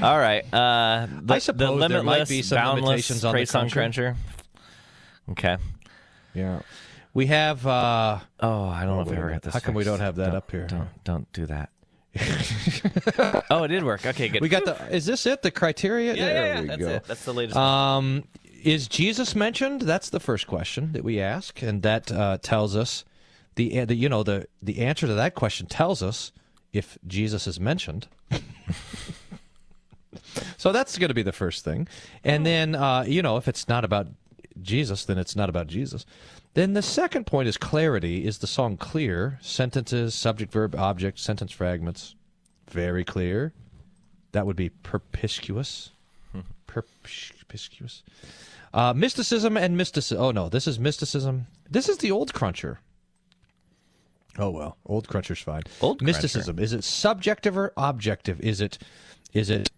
All 0.03 0.19
right. 0.19 0.43
Uh, 0.53 1.07
the, 1.23 1.35
I 1.35 1.39
suppose 1.39 1.81
the 1.81 1.89
there 1.89 2.03
might 2.03 2.29
be 2.29 2.43
some 2.43 2.57
boundless 2.57 2.85
limitations 2.89 3.25
on 3.25 3.33
the 3.33 3.37
praise 3.39 3.51
song 3.51 3.69
cruncher. 3.71 4.17
cruncher. 4.17 4.17
Okay. 5.31 5.57
yeah. 6.35 6.61
We 7.15 7.27
have. 7.27 7.67
uh 7.67 8.19
Oh, 8.41 8.65
I 8.69 8.85
don't 8.85 8.97
know 8.97 9.01
if 9.03 9.09
we 9.09 9.17
ever 9.17 9.27
minute. 9.27 9.37
got 9.37 9.43
this. 9.43 9.55
How 9.55 9.61
come 9.61 9.75
we 9.75 9.85
don't 9.85 10.01
have 10.01 10.17
that 10.17 10.27
Don't- 10.27 10.37
up 10.37 10.51
here? 10.51 10.67
Don't 10.67 10.89
don't 11.05 11.33
do 11.33 11.47
that. 11.47 11.71
oh, 13.51 13.65
it 13.65 13.69
did 13.69 13.85
work. 13.85 14.05
Okay, 14.07 14.29
good. 14.29 14.41
We 14.41 14.49
got 14.49 14.65
the. 14.65 14.95
Is 14.95 15.07
this 15.07 15.27
it? 15.27 15.43
The 15.43 15.51
criteria? 15.51 16.15
Yeah, 16.15 16.27
there 16.27 16.47
yeah, 16.47 16.61
yeah. 16.61 16.67
That's 16.67 16.81
go. 16.81 16.89
it. 16.89 17.05
That's 17.05 17.25
the 17.25 17.35
latest. 17.35 17.57
Um, 17.57 18.25
is 18.63 18.89
Jesus 18.89 19.35
mentioned? 19.35 19.83
That's 19.83 20.11
the 20.11 20.21
first 20.21 20.47
question 20.47 20.93
that 20.93 21.05
we 21.05 21.21
ask, 21.21 21.63
and 21.63 21.83
that 21.83 22.11
uh, 22.11 22.39
tells 22.43 22.75
us 22.77 23.05
the, 23.55 23.85
the 23.85 23.95
you 23.95 24.09
know 24.09 24.23
the 24.23 24.47
the 24.63 24.79
answer 24.79 25.07
to 25.07 25.15
that 25.15 25.35
question 25.35 25.67
tells 25.67 26.03
us 26.03 26.33
if 26.73 26.99
Jesus 27.07 27.47
is 27.47 27.61
mentioned. 27.61 28.09
so 30.57 30.73
that's 30.73 30.99
going 30.99 31.09
to 31.09 31.15
be 31.15 31.23
the 31.23 31.33
first 31.33 31.65
thing, 31.65 31.89
and 32.25 32.45
then 32.47 32.75
uh, 32.75 33.05
you 33.07 33.23
know 33.23 33.37
if 33.37 33.49
it's 33.49 33.69
not 33.69 33.85
about 33.85 34.09
Jesus, 34.63 35.05
then 35.05 35.19
it's 35.19 35.37
not 35.37 35.49
about 35.49 35.67
Jesus. 35.67 36.07
Then 36.55 36.73
the 36.73 36.83
second 36.83 37.27
point 37.27 37.49
is 37.49 37.57
clarity. 37.57 38.25
Is 38.27 38.39
the 38.39 38.47
song 38.47 38.77
clear? 38.77 39.39
Sentences, 39.43 40.15
subject, 40.15 40.53
verb, 40.53 40.75
object, 40.75 41.19
sentence 41.19 41.53
fragments, 41.53 42.15
very 42.71 43.05
clear. 43.05 43.53
That 44.33 44.47
would 44.47 44.57
be 44.57 44.71
perspicuous. 44.71 45.91
Perspicuous. 46.67 48.03
Uh, 48.75 48.93
mysticism 48.93 49.57
and 49.57 49.77
mysticism. 49.77 50.23
Oh 50.23 50.31
no, 50.31 50.51
this 50.51 50.67
is 50.67 50.79
mysticism. 50.79 51.47
This 51.71 51.89
is 51.89 51.99
the 51.99 52.11
old 52.11 52.35
cruncher. 52.35 52.81
Oh 54.39 54.51
well, 54.51 54.77
old 54.85 55.09
cruncher's 55.09 55.41
fine. 55.41 55.63
Old 55.81 55.99
Cruncher. 55.99 56.05
mysticism. 56.05 56.59
Is 56.59 56.73
it 56.75 56.85
subjective 56.85 57.57
or 57.57 57.73
objective? 57.77 58.41
Is 58.41 58.61
it? 58.61 58.79
Is 59.33 59.49
it? 59.49 59.71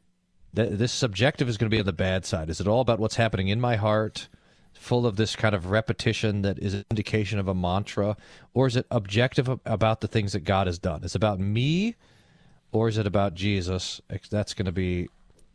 Th- 0.57 0.71
this 0.71 0.91
subjective 0.93 1.49
is 1.49 1.57
going 1.57 1.71
to 1.71 1.75
be 1.75 1.81
on 1.81 1.87
the 1.87 1.93
bad 1.93 2.25
side. 2.25 2.51
Is 2.51 2.61
it 2.61 2.67
all 2.67 2.81
about 2.81 2.99
what's 2.99 3.17
happening 3.17 3.49
in 3.49 3.61
my 3.61 3.77
heart, 3.77 4.29
full 4.75 5.07
of 5.07 5.17
this 5.17 5.37
kind 5.37 5.55
of 5.55 5.71
repetition 5.71 6.43
that 6.43 6.59
is 6.59 6.75
an 6.75 6.85
indication 6.91 7.39
of 7.39 7.49
a 7.49 7.55
mantra, 7.55 8.17
or 8.55 8.67
is 8.67 8.77
it 8.77 8.87
objective 8.91 9.49
about 9.67 10.01
the 10.01 10.09
things 10.09 10.33
that 10.33 10.41
God 10.41 10.67
has 10.67 10.79
done? 10.79 11.05
Is 11.05 11.13
it 11.13 11.17
about 11.17 11.41
me, 11.41 11.95
or 12.73 12.89
is 12.89 12.99
it 12.99 13.07
about 13.07 13.35
Jesus? 13.35 14.01
That's 14.31 14.55
going 14.55 14.67
to 14.67 14.73
be, 14.73 15.09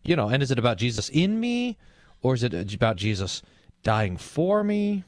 you 0.04 0.16
know, 0.16 0.30
and 0.30 0.44
is 0.44 0.52
it 0.52 0.60
about 0.60 0.78
Jesus 0.78 1.10
in 1.10 1.40
me, 1.40 1.78
or 2.22 2.34
is 2.34 2.44
it 2.44 2.54
uh, 2.54 2.64
about 2.76 2.96
Jesus 2.98 3.42
dying 3.84 4.18
for 4.18 4.64
me? 4.64 5.04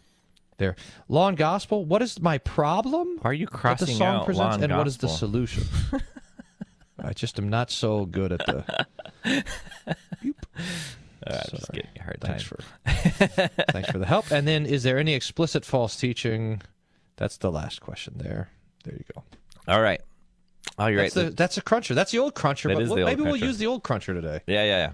There, 0.57 0.75
law 1.09 1.27
and 1.27 1.37
gospel. 1.37 1.83
What 1.83 2.01
is 2.01 2.21
my 2.21 2.37
problem? 2.37 3.19
Are 3.23 3.33
you 3.33 3.45
that 3.47 3.51
the 3.51 3.57
crossing 3.57 3.95
song 3.97 4.07
out 4.07 4.25
presents, 4.25 4.39
law 4.39 4.53
and 4.53 4.63
and 4.63 4.77
what 4.77 4.87
is 4.87 4.97
the 4.97 5.09
solution? 5.09 5.65
I 7.03 7.11
just 7.13 7.37
am 7.37 7.49
not 7.49 7.69
so 7.71 8.05
good 8.05 8.31
at 8.31 8.39
the. 8.45 8.85
Just 11.27 11.71
giving 11.71 11.89
you 11.95 12.01
a 12.01 12.03
hard 12.03 12.17
Thanks 12.21 12.43
time. 12.49 12.59
for 12.85 13.47
thanks 13.71 13.89
for 13.91 13.97
the 13.97 14.05
help. 14.05 14.31
And 14.31 14.47
then, 14.47 14.65
is 14.65 14.83
there 14.83 14.97
any 14.97 15.13
explicit 15.13 15.65
false 15.65 15.95
teaching? 15.95 16.61
That's 17.17 17.37
the 17.37 17.51
last 17.51 17.81
question 17.81 18.15
there. 18.17 18.49
There 18.83 18.93
you 18.95 19.03
go. 19.15 19.23
All 19.67 19.81
right. 19.81 20.01
Oh, 20.77 20.87
you're 20.87 21.01
That's 21.03 21.15
right. 21.15 21.25
the 21.25 21.29
that's 21.31 21.57
a 21.57 21.61
cruncher. 21.61 21.93
That's 21.95 22.11
the 22.11 22.19
old 22.19 22.35
cruncher. 22.35 22.67
That 22.69 22.75
but 22.75 22.83
is 22.83 22.89
we'll- 22.89 22.97
the 22.97 23.01
old 23.03 23.09
maybe 23.11 23.21
we'll 23.23 23.35
use 23.37 23.57
the 23.57 23.67
old 23.67 23.83
cruncher 23.83 24.13
today. 24.13 24.41
yeah, 24.47 24.63
yeah, 24.63 24.77
yeah. 24.77 24.91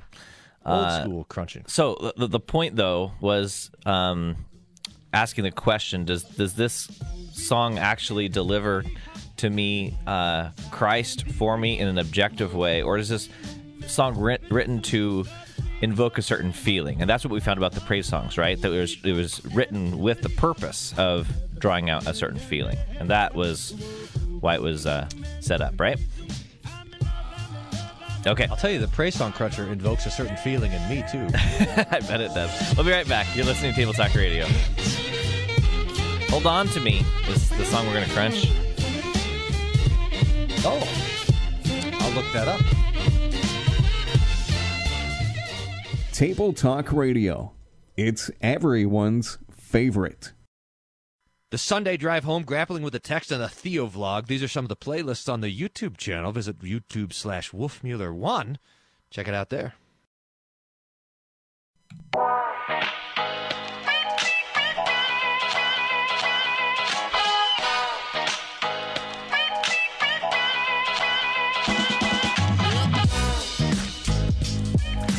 Old 0.74 0.86
Uh, 0.86 1.04
school 1.04 1.24
crunching. 1.26 1.64
So 1.68 2.12
the, 2.18 2.28
the 2.28 2.40
point 2.40 2.76
though 2.76 3.14
was 3.20 3.72
um, 3.86 4.36
asking 5.12 5.46
the 5.46 5.52
question: 5.52 6.06
Does 6.06 6.24
does 6.24 6.54
this 6.54 6.88
song 7.34 7.80
actually 7.80 8.30
deliver 8.30 8.84
to 9.38 9.50
me 9.50 9.98
uh, 10.06 10.52
Christ 10.70 11.28
for 11.32 11.58
me 11.58 11.80
in 11.80 11.88
an 11.88 11.98
objective 11.98 12.54
way, 12.54 12.84
or 12.84 12.98
is 13.00 13.10
this 13.10 13.28
song 13.88 14.20
writ- 14.20 14.44
written 14.52 14.82
to 14.84 15.26
invoke 15.82 16.18
a 16.18 16.22
certain 16.22 16.52
feeling? 16.52 17.02
And 17.02 17.10
that's 17.10 17.24
what 17.24 17.32
we 17.32 17.40
found 17.40 17.58
about 17.58 17.74
the 17.74 17.82
praise 17.82 18.08
songs, 18.08 18.38
right? 18.38 18.60
That 18.62 18.72
it 18.72 18.80
was 18.80 18.98
it 19.04 19.14
was 19.14 19.44
written 19.54 20.00
with 20.00 20.22
the 20.22 20.30
purpose 20.30 20.94
of 20.98 21.28
drawing 21.58 21.90
out 21.90 22.08
a 22.08 22.14
certain 22.14 22.40
feeling, 22.40 22.78
and 23.00 23.10
that 23.10 23.36
was 23.36 23.72
why 24.40 24.56
it 24.56 24.62
was 24.62 24.86
uh, 24.86 25.08
set 25.40 25.62
up, 25.62 25.80
right? 25.80 26.00
Okay. 28.28 28.46
I'll 28.48 28.58
tell 28.58 28.70
you, 28.70 28.80
the 28.80 28.88
praise 28.88 29.16
song 29.16 29.32
cruncher 29.32 29.66
invokes 29.72 30.06
a 30.06 30.12
certain 30.12 30.38
feeling 30.38 30.72
in 30.72 30.90
me 30.90 31.04
too. 31.12 31.28
I 31.34 32.00
bet 32.08 32.22
it 32.22 32.34
does. 32.34 32.76
We'll 32.76 32.86
be 32.86 32.92
right 32.92 33.08
back. 33.08 33.36
You're 33.36 33.46
listening 33.46 33.72
to 33.72 33.76
Table 33.76 33.94
Talk 33.94 34.14
Radio. 34.14 34.46
Hold 36.30 36.46
on 36.46 36.68
to 36.70 36.80
me 36.80 37.04
is 37.28 37.50
the 37.50 37.66
song 37.66 37.86
we're 37.88 37.94
going 37.94 38.08
to 38.08 38.14
crunch. 38.14 38.46
oh, 40.64 40.80
I'll 42.00 42.12
look 42.12 42.32
that 42.34 42.48
up. 42.48 42.91
Table 46.22 46.54
Talk 46.54 46.92
Radio. 46.92 47.52
It's 47.98 48.30
everyone's 48.42 49.40
favorite. 49.50 50.34
The 51.50 51.58
Sunday 51.58 51.98
drive 51.98 52.26
home, 52.26 52.44
grappling 52.44 52.84
with 52.84 52.94
the 52.94 53.00
text 53.00 53.32
and 53.32 53.42
the 53.42 53.50
Theo 53.50 53.88
vlog. 53.88 54.28
These 54.28 54.44
are 54.44 54.48
some 54.48 54.64
of 54.66 54.70
the 54.70 54.76
playlists 54.76 55.34
on 55.34 55.42
the 55.42 55.50
YouTube 55.50 55.98
channel. 55.98 56.32
Visit 56.32 56.60
YouTube 56.60 57.12
slash 57.12 57.50
Wolfmueller1. 57.50 58.58
Check 59.10 59.28
it 59.28 59.34
out 59.34 59.50
there. 59.50 59.74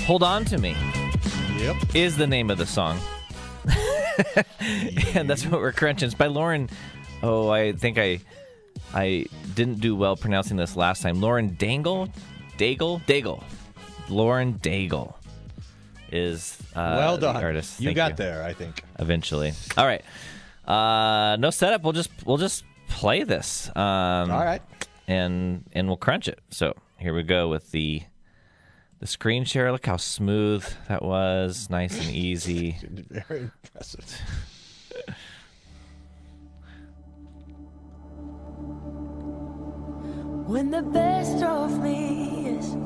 Hold 0.07 0.23
on 0.23 0.45
to 0.45 0.59
me 0.59 0.77
Yep. 1.63 1.95
is 1.95 2.17
the 2.17 2.27
name 2.27 2.51
of 2.51 2.59
the 2.59 2.67
song. 2.67 2.99
and 5.15 5.31
that's 5.31 5.47
what 5.47 5.61
we're 5.61 5.73
crunching. 5.73 6.07
It's 6.07 6.15
by 6.15 6.27
Lauren. 6.27 6.69
Oh, 7.23 7.51
I 7.51 7.73
think 7.73 7.99
I 7.99 8.19
I 8.93 9.27
didn't 9.55 9.81
do 9.81 9.95
well 9.95 10.17
pronouncing 10.17 10.57
this 10.57 10.75
last 10.77 11.03
time. 11.03 11.21
Lauren 11.21 11.55
Dangle? 11.59 12.09
Daigle? 12.59 13.01
Daigle. 13.07 13.43
Lauren 14.09 14.55
Daigle 14.55 15.15
is 16.11 16.59
uh, 16.75 16.95
well 16.99 17.15
the 17.17 17.33
done. 17.33 17.43
artist. 17.45 17.81
You 17.81 17.87
Thank 17.87 17.97
got 17.97 18.17
there, 18.17 18.43
I 18.43 18.53
think. 18.53 18.83
eventually. 18.99 19.53
All 19.77 19.87
right. 19.87 20.03
Uh, 20.67 21.37
no 21.37 21.51
setup. 21.51 21.85
We'll 21.85 21.93
just 21.93 22.11
we'll 22.27 22.39
just 22.39 22.65
play 22.89 23.23
this. 23.23 23.69
Um, 23.77 24.31
All 24.31 24.45
right. 24.45 24.63
and 25.07 25.65
and 25.73 25.87
we'll 25.87 25.97
crunch 25.97 26.27
it. 26.27 26.41
So 26.51 26.75
here 26.99 27.15
we 27.15 27.23
go 27.23 27.49
with 27.49 27.71
the 27.71 28.03
the 29.03 29.09
screen 29.09 29.45
share. 29.45 29.73
Look 29.73 29.85
how 29.87 29.97
smooth 29.97 30.65
that 30.87 31.03
was, 31.03 31.69
nice 31.69 31.99
and 31.99 32.15
easy. 32.15 32.77
Very 33.29 33.51
impressive. 33.65 34.21
When 40.47 40.71
the 40.71 40.83
best 40.83 41.43
of 41.43 41.83
me 41.83 42.47
is 42.59 42.77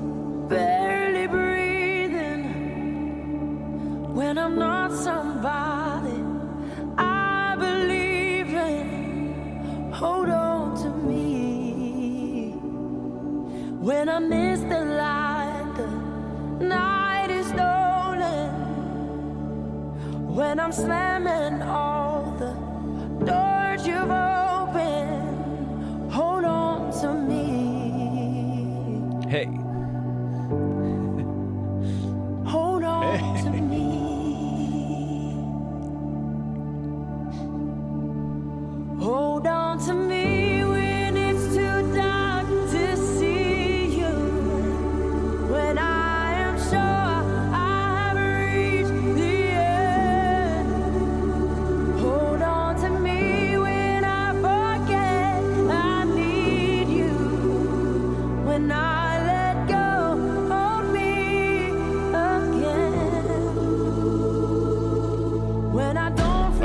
barely 0.49 1.27
breathing, 1.27 2.45
when 4.15 4.39
I'm 4.39 4.59
not 4.59 4.93
somebody 4.93 6.23
I 6.97 7.57
believe 7.59 8.55
in, 8.55 9.93
hold 9.93 10.31
on 10.31 10.77
to 10.83 10.89
me. 10.89 12.53
When 13.81 14.09
I 14.09 14.19
miss 14.19 14.61
the 14.61 14.86
I'm 20.59 20.73
slamming 20.73 21.63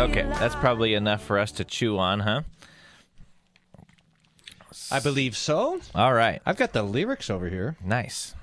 Okay, 0.02 0.24
that's 0.24 0.56
probably 0.56 0.96
enough 0.96 1.22
for 1.24 1.38
us 1.38 1.52
to 1.54 1.64
chew 1.64 2.00
on, 2.00 2.22
huh? 2.22 2.42
I 4.92 5.00
believe 5.00 5.38
so. 5.38 5.80
All 5.94 6.12
right. 6.14 6.42
I've 6.44 6.58
got 6.58 6.74
the 6.74 6.82
lyrics 6.82 7.30
over 7.30 7.48
here. 7.50 7.78
Nice. 7.86 8.34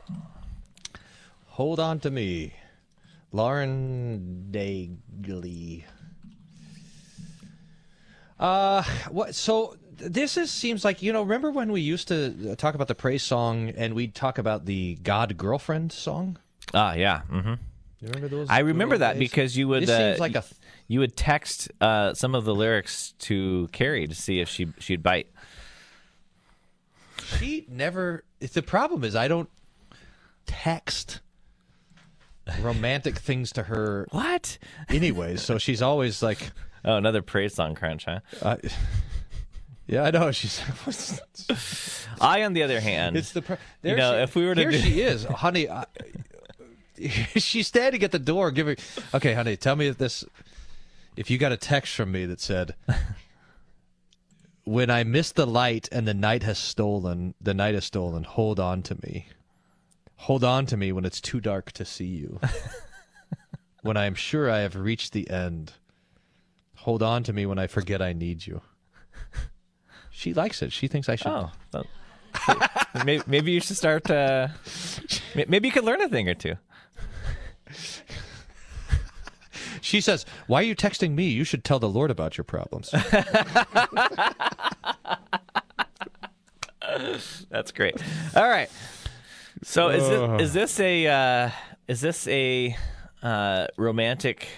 Hold 1.46 1.80
on 1.80 1.98
to 2.00 2.10
me. 2.12 2.54
Lauren 3.32 4.46
Dagley. 4.52 5.82
Uh, 8.38 8.84
what? 9.10 9.34
So 9.34 9.76
this 9.96 10.36
is 10.36 10.52
seems 10.52 10.84
like 10.84 11.02
you 11.02 11.12
know. 11.12 11.22
Remember 11.22 11.50
when 11.50 11.72
we 11.72 11.80
used 11.80 12.06
to 12.06 12.54
talk 12.54 12.76
about 12.76 12.86
the 12.86 12.94
praise 12.94 13.24
song 13.24 13.70
and 13.70 13.94
we'd 13.94 14.14
talk 14.14 14.38
about 14.38 14.64
the 14.64 14.94
God 15.02 15.36
girlfriend 15.36 15.90
song? 15.90 16.38
Ah, 16.72 16.94
yeah. 16.94 17.22
hmm 17.22 17.54
You 18.00 18.08
remember 18.08 18.28
those? 18.28 18.48
I 18.48 18.60
remember 18.60 18.98
that 18.98 19.14
days? 19.14 19.28
because 19.28 19.56
you 19.56 19.66
would 19.68 19.82
This 19.82 19.90
uh, 19.90 20.10
seems 20.10 20.20
like 20.20 20.36
a. 20.36 20.44
you 20.88 21.00
would 21.00 21.16
text 21.16 21.70
uh, 21.80 22.14
some 22.14 22.34
of 22.34 22.44
the 22.44 22.54
lyrics 22.54 23.12
to 23.20 23.68
Carrie 23.72 24.06
to 24.08 24.14
see 24.14 24.40
if 24.40 24.48
she 24.48 24.68
she'd 24.78 25.02
bite. 25.02 25.28
She 27.38 27.66
never. 27.68 28.24
It's 28.40 28.54
the 28.54 28.62
problem 28.62 29.04
is 29.04 29.14
I 29.14 29.28
don't 29.28 29.50
text 30.46 31.20
romantic 32.62 33.18
things 33.18 33.52
to 33.52 33.64
her 33.64 34.06
What? 34.10 34.56
anyways. 34.88 35.42
So 35.42 35.58
she's 35.58 35.82
always 35.82 36.22
like, 36.22 36.38
Oh, 36.84 36.96
another 36.96 37.20
praise 37.22 37.54
song 37.54 37.74
crunch, 37.74 38.06
huh? 38.06 38.20
uh, 38.40 38.56
yeah, 39.86 40.04
I 40.04 40.10
know. 40.10 40.30
She's. 40.32 40.62
I, 42.20 42.44
on 42.44 42.52
the 42.54 42.62
other 42.62 42.80
hand, 42.80 43.16
It's 43.16 43.32
the. 43.32 43.58
You 43.82 43.96
know, 43.96 44.12
she, 44.12 44.22
if 44.22 44.34
we 44.36 44.46
were 44.46 44.54
to 44.54 44.60
here 44.62 44.70
do- 44.70 44.78
she 44.78 45.00
is, 45.02 45.24
honey. 45.24 45.68
I, 45.68 45.84
she's 46.98 47.66
standing 47.66 48.02
at 48.02 48.10
the 48.12 48.18
door, 48.18 48.50
giving. 48.50 48.76
Okay, 49.14 49.34
honey, 49.34 49.56
tell 49.56 49.76
me 49.76 49.88
if 49.88 49.98
this. 49.98 50.24
If 51.18 51.30
you 51.30 51.36
got 51.36 51.50
a 51.50 51.56
text 51.56 51.96
from 51.96 52.12
me 52.12 52.26
that 52.26 52.40
said, 52.40 52.76
"When 54.62 54.88
I 54.88 55.02
miss 55.02 55.32
the 55.32 55.48
light 55.48 55.88
and 55.90 56.06
the 56.06 56.14
night 56.14 56.44
has 56.44 56.58
stolen, 56.58 57.34
the 57.40 57.54
night 57.54 57.74
has 57.74 57.84
stolen. 57.84 58.22
Hold 58.22 58.60
on 58.60 58.82
to 58.84 58.94
me. 59.02 59.26
Hold 60.14 60.44
on 60.44 60.64
to 60.66 60.76
me 60.76 60.92
when 60.92 61.04
it's 61.04 61.20
too 61.20 61.40
dark 61.40 61.72
to 61.72 61.84
see 61.84 62.06
you. 62.06 62.38
when 63.82 63.96
I 63.96 64.04
am 64.04 64.14
sure 64.14 64.48
I 64.48 64.60
have 64.60 64.76
reached 64.76 65.12
the 65.12 65.28
end. 65.28 65.72
Hold 66.76 67.02
on 67.02 67.24
to 67.24 67.32
me 67.32 67.46
when 67.46 67.58
I 67.58 67.66
forget 67.66 68.00
I 68.00 68.12
need 68.12 68.46
you." 68.46 68.62
She 70.10 70.32
likes 70.32 70.62
it. 70.62 70.72
She 70.72 70.86
thinks 70.86 71.08
I 71.08 71.16
should. 71.16 71.32
oh, 71.32 71.50
well, 71.74 71.84
maybe, 73.04 73.24
maybe 73.26 73.50
you 73.50 73.60
should 73.60 73.76
start. 73.76 74.08
Uh, 74.08 74.48
maybe 75.34 75.66
you 75.66 75.72
could 75.72 75.84
learn 75.84 76.00
a 76.00 76.08
thing 76.08 76.28
or 76.28 76.34
two. 76.34 76.54
She 79.80 80.00
says, 80.00 80.26
"Why 80.46 80.60
are 80.60 80.64
you 80.64 80.76
texting 80.76 81.14
me? 81.14 81.28
You 81.28 81.44
should 81.44 81.64
tell 81.64 81.78
the 81.78 81.88
Lord 81.88 82.10
about 82.10 82.36
your 82.36 82.44
problems." 82.44 82.90
That's 87.50 87.72
great. 87.72 87.96
All 88.34 88.48
right. 88.48 88.70
So 89.62 89.88
is 89.88 90.08
this 90.08 90.40
is 90.40 90.52
this 90.52 90.80
a 90.80 91.06
uh, 91.06 91.50
is 91.86 92.00
this 92.00 92.26
a 92.28 92.76
uh, 93.22 93.66
romantic? 93.76 94.48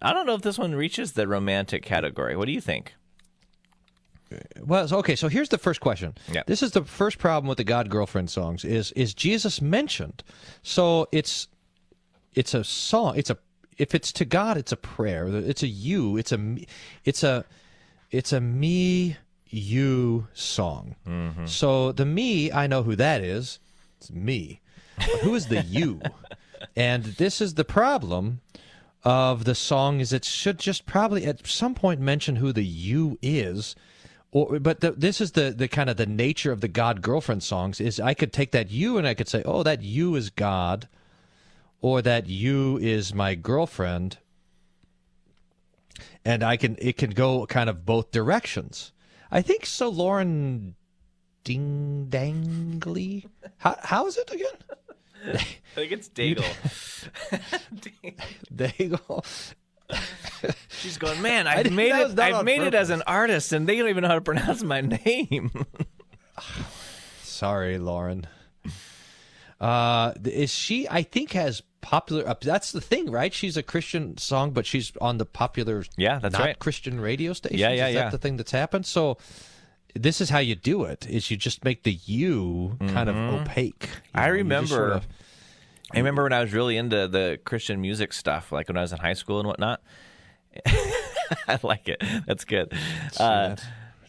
I 0.00 0.12
don't 0.12 0.26
know 0.26 0.34
if 0.34 0.42
this 0.42 0.58
one 0.58 0.74
reaches 0.74 1.12
the 1.12 1.26
romantic 1.26 1.82
category. 1.82 2.36
What 2.36 2.46
do 2.46 2.52
you 2.52 2.60
think? 2.60 2.94
well, 4.60 4.92
okay. 4.92 5.16
So 5.16 5.28
here's 5.28 5.48
the 5.48 5.58
first 5.58 5.80
question. 5.80 6.14
Yeah. 6.32 6.42
This 6.46 6.62
is 6.62 6.72
the 6.72 6.84
first 6.84 7.18
problem 7.18 7.48
with 7.48 7.58
the 7.58 7.64
God 7.64 7.90
girlfriend 7.90 8.30
songs 8.30 8.64
is 8.64 8.92
is 8.92 9.14
Jesus 9.14 9.60
mentioned? 9.60 10.22
So 10.62 11.08
it's 11.12 11.48
it's 12.34 12.54
a 12.54 12.64
song. 12.64 13.14
It's 13.16 13.30
a 13.30 13.38
if 13.78 13.94
it's 13.94 14.12
to 14.12 14.24
God, 14.24 14.56
it's 14.56 14.72
a 14.72 14.76
prayer. 14.76 15.26
It's 15.28 15.62
a 15.62 15.68
you. 15.68 16.16
It's 16.16 16.32
a 16.32 16.56
it's 17.04 17.22
a 17.22 17.44
it's 18.10 18.32
a 18.32 18.40
me 18.40 19.16
you 19.48 20.26
song. 20.34 20.96
Mm-hmm. 21.06 21.46
So 21.46 21.92
the 21.92 22.04
me, 22.04 22.52
I 22.52 22.66
know 22.66 22.82
who 22.82 22.96
that 22.96 23.22
is. 23.22 23.58
It's 23.98 24.10
me. 24.10 24.60
But 24.96 25.20
who 25.20 25.34
is 25.34 25.48
the 25.48 25.62
you? 25.62 26.00
and 26.76 27.04
this 27.04 27.40
is 27.40 27.54
the 27.54 27.64
problem 27.64 28.40
of 29.04 29.44
the 29.44 29.54
song 29.54 30.00
is 30.00 30.12
it 30.12 30.24
should 30.24 30.58
just 30.58 30.86
probably 30.86 31.26
at 31.26 31.46
some 31.46 31.74
point 31.74 32.00
mention 32.00 32.36
who 32.36 32.52
the 32.52 32.64
you 32.64 33.18
is 33.20 33.76
or 34.32 34.58
but 34.58 34.80
the, 34.80 34.92
this 34.92 35.20
is 35.20 35.32
the 35.32 35.50
the 35.50 35.68
kind 35.68 35.90
of 35.90 35.98
the 35.98 36.06
nature 36.06 36.50
of 36.50 36.62
the 36.62 36.68
god 36.68 37.02
girlfriend 37.02 37.42
songs 37.42 37.80
is 37.80 38.00
i 38.00 38.14
could 38.14 38.32
take 38.32 38.50
that 38.52 38.70
you 38.70 38.96
and 38.96 39.06
i 39.06 39.12
could 39.12 39.28
say 39.28 39.42
oh 39.44 39.62
that 39.62 39.82
you 39.82 40.14
is 40.14 40.30
god 40.30 40.88
or 41.84 42.00
that 42.00 42.26
you 42.26 42.78
is 42.78 43.12
my 43.12 43.34
girlfriend 43.34 44.16
and 46.24 46.42
i 46.42 46.56
can 46.56 46.74
it 46.78 46.96
can 46.96 47.10
go 47.10 47.44
kind 47.44 47.68
of 47.68 47.84
both 47.84 48.10
directions 48.10 48.90
i 49.30 49.42
think 49.42 49.66
so 49.66 49.90
lauren 49.90 50.74
ding 51.44 52.06
dangly 52.08 53.26
how, 53.58 53.76
how 53.82 54.06
is 54.06 54.16
it 54.16 54.32
again 54.32 54.58
I 55.26 55.38
think 55.74 55.92
it's 55.92 56.10
Daigle. 56.10 56.44
go 59.08 59.22
She's 60.68 60.98
going, 60.98 61.22
man. 61.22 61.46
I 61.46 61.60
I've 61.60 61.72
made 61.72 61.94
it. 61.94 62.18
I've 62.18 62.44
made 62.44 62.60
it 62.60 62.74
as 62.74 62.90
an 62.90 63.02
artist, 63.06 63.54
and 63.54 63.66
they 63.66 63.78
don't 63.78 63.88
even 63.88 64.02
know 64.02 64.08
how 64.08 64.16
to 64.16 64.20
pronounce 64.20 64.62
my 64.62 64.82
name. 64.82 65.50
Sorry, 67.22 67.78
Lauren. 67.78 68.26
Uh, 69.58 70.12
is 70.24 70.52
she? 70.52 70.86
I 70.90 71.02
think 71.02 71.32
has 71.32 71.62
popular. 71.84 72.26
Uh, 72.26 72.34
that's 72.40 72.72
the 72.72 72.80
thing, 72.80 73.10
right? 73.10 73.32
She's 73.32 73.56
a 73.58 73.62
Christian 73.62 74.16
song, 74.16 74.52
but 74.52 74.64
she's 74.64 74.92
on 75.00 75.18
the 75.18 75.26
popular. 75.26 75.84
Yeah, 75.96 76.18
that's 76.18 76.32
not 76.32 76.40
right. 76.40 76.58
Christian 76.58 76.98
radio 76.98 77.34
stations. 77.34 77.60
Yeah, 77.60 77.72
yeah, 77.72 77.88
is 77.88 77.94
yeah. 77.94 78.04
That 78.04 78.12
the 78.12 78.18
thing 78.18 78.38
that's 78.38 78.52
happened. 78.52 78.86
So 78.86 79.18
this 79.94 80.20
is 80.20 80.30
how 80.30 80.38
you 80.38 80.54
do 80.54 80.84
it: 80.84 81.06
is 81.06 81.30
you 81.30 81.36
just 81.36 81.62
make 81.64 81.82
the 81.82 81.92
you 81.92 82.78
kind 82.88 83.08
of 83.08 83.16
opaque. 83.16 83.80
Mm-hmm. 84.14 84.18
I 84.18 84.30
know, 84.30 84.60
just 84.60 84.70
sort 84.70 84.80
remember. 84.80 84.92
of- 84.92 85.06
I 85.92 85.98
remember 85.98 86.22
when 86.24 86.32
I 86.32 86.40
was 86.40 86.52
really 86.52 86.76
into 86.76 87.06
the 87.06 87.38
Christian 87.44 87.80
music 87.80 88.12
stuff, 88.12 88.50
like 88.50 88.68
when 88.68 88.76
I 88.76 88.80
was 88.80 88.92
in 88.92 88.98
high 88.98 89.12
school 89.12 89.38
and 89.38 89.46
whatnot. 89.46 89.80
I 90.66 91.58
like 91.62 91.88
it. 91.88 92.02
That's 92.26 92.44
good. 92.44 92.72
Uh, 93.18 93.56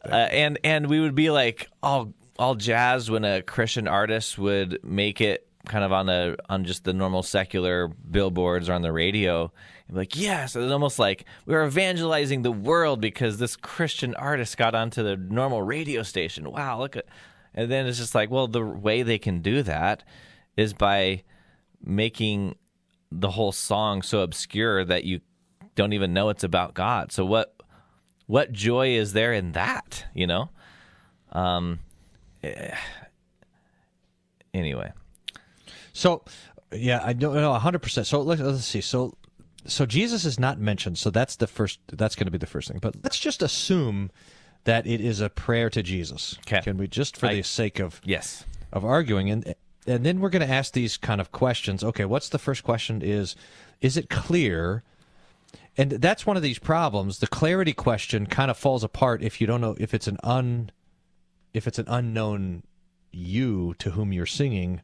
uh, 0.03 0.15
and 0.15 0.57
and 0.63 0.88
we 0.88 0.99
would 0.99 1.15
be 1.15 1.29
like 1.29 1.67
all 1.83 2.13
all 2.38 2.55
jazzed 2.55 3.09
when 3.09 3.23
a 3.23 3.41
Christian 3.41 3.88
artist 3.88 4.38
would 4.38 4.79
make 4.83 5.21
it 5.21 5.44
kind 5.65 5.84
of 5.84 5.91
on 5.91 6.06
the 6.06 6.38
on 6.49 6.63
just 6.63 6.84
the 6.84 6.93
normal 6.93 7.23
secular 7.23 7.88
billboards 7.88 8.69
or 8.69 8.73
on 8.73 8.82
the 8.82 8.91
radio. 8.91 9.51
And 9.88 9.97
like, 9.97 10.15
yes, 10.15 10.56
it's 10.56 10.71
almost 10.71 10.99
like 10.99 11.25
we 11.45 11.54
were 11.54 11.65
evangelizing 11.65 12.41
the 12.41 12.51
world 12.51 13.01
because 13.01 13.38
this 13.38 13.56
Christian 13.56 14.15
artist 14.15 14.58
got 14.58 14.75
onto 14.75 15.04
the 15.04 15.17
normal 15.17 15.62
radio 15.62 16.04
station. 16.04 16.51
Wow, 16.51 16.80
look 16.80 16.95
at. 16.95 17.06
And 17.54 17.71
then 17.71 17.88
it's 17.88 17.97
just 17.97 18.15
like, 18.15 18.30
well, 18.30 18.47
the 18.47 18.65
way 18.65 19.01
they 19.01 19.17
can 19.17 19.41
do 19.41 19.63
that 19.63 20.04
is 20.58 20.73
by 20.73 21.23
making 21.82 22.56
the 23.12 23.32
whole 23.32 23.51
song 23.51 24.01
so 24.01 24.19
obscure 24.19 24.84
that 24.84 25.06
you 25.06 25.21
don't 25.75 25.93
even 25.93 26.13
know 26.13 26.30
it's 26.30 26.43
about 26.43 26.73
God. 26.73 27.12
So 27.12 27.25
what 27.25 27.56
what 28.28 28.51
joy 28.51 28.89
is 28.89 29.13
there 29.13 29.34
in 29.34 29.54
that, 29.54 30.06
you 30.13 30.28
know? 30.28 30.49
Um 31.32 31.80
eh, 32.43 32.75
anyway. 34.54 34.91
So, 35.95 36.23
yeah, 36.73 36.99
I 37.03 37.13
don't 37.13 37.34
know 37.36 37.53
hundred 37.53 37.79
percent. 37.81 38.05
So 38.05 38.21
let's, 38.21 38.41
let's 38.41 38.65
see. 38.65 38.81
So, 38.81 39.15
so 39.65 39.86
Jesus 39.86 40.25
is 40.25 40.38
not 40.38 40.60
mentioned. 40.60 40.97
So 40.97 41.10
that's 41.10 41.38
the 41.38 41.47
first. 41.47 41.79
That's 41.88 42.15
going 42.15 42.25
to 42.27 42.31
be 42.31 42.38
the 42.38 42.45
first 42.45 42.67
thing. 42.67 42.79
But 42.81 42.95
let's 43.03 43.17
just 43.17 43.41
assume 43.41 44.12
that 44.65 44.86
it 44.86 44.99
is 44.99 45.21
a 45.21 45.29
prayer 45.29 45.69
to 45.69 45.81
Jesus. 45.81 46.38
'Kay. 46.45 46.62
Can 46.62 46.77
we 46.77 46.88
just, 46.88 47.15
for 47.15 47.27
I- 47.27 47.36
the 47.36 47.43
sake 47.43 47.79
of 47.79 48.01
Yes. 48.03 48.45
of 48.73 48.84
arguing, 48.84 49.29
and 49.29 49.55
and 49.88 50.05
then 50.05 50.19
we're 50.19 50.29
going 50.29 50.45
to 50.45 50.53
ask 50.53 50.73
these 50.73 50.97
kind 50.97 51.21
of 51.21 51.31
questions. 51.31 51.81
Okay, 51.84 52.03
what's 52.05 52.27
the 52.29 52.39
first 52.39 52.63
question? 52.63 53.01
Is 53.01 53.36
is 53.79 53.95
it 53.95 54.10
clear? 54.10 54.84
And 55.77 55.91
that's 55.91 56.25
one 56.25 56.36
of 56.38 56.43
these 56.43 56.60
problems. 56.60 57.19
The 57.19 57.27
clarity 57.27 57.73
question 57.73 58.25
kind 58.27 58.49
of 58.51 58.58
falls 58.58 58.84
apart 58.84 59.21
if 59.21 59.39
you 59.39 59.47
don't 59.47 59.62
know 59.62 59.75
if 59.79 59.93
it's 59.93 60.08
an 60.08 60.17
un 60.23 60.71
if 61.53 61.67
it's 61.67 61.79
an 61.79 61.86
unknown 61.88 62.63
you 63.13 63.75
to 63.79 63.91
whom 63.91 64.12
you're 64.12 64.25
singing. 64.25 64.81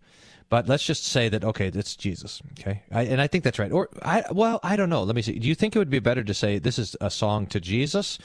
But 0.51 0.67
let's 0.67 0.83
just 0.83 1.05
say 1.05 1.29
that 1.29 1.45
okay, 1.45 1.69
that's 1.69 1.95
Jesus. 1.95 2.41
Okay, 2.59 2.83
I, 2.91 3.03
and 3.03 3.21
I 3.21 3.27
think 3.27 3.45
that's 3.45 3.57
right. 3.57 3.71
Or 3.71 3.87
I 4.03 4.25
well, 4.31 4.59
I 4.61 4.75
don't 4.75 4.89
know. 4.89 5.01
Let 5.03 5.15
me 5.15 5.21
see. 5.21 5.39
Do 5.39 5.47
you 5.47 5.55
think 5.55 5.77
it 5.77 5.79
would 5.79 5.89
be 5.89 5.99
better 5.99 6.25
to 6.25 6.33
say 6.33 6.59
this 6.59 6.77
is 6.77 6.93
a 6.99 7.09
song 7.09 7.47
to 7.47 7.61
Jesus, 7.61 8.19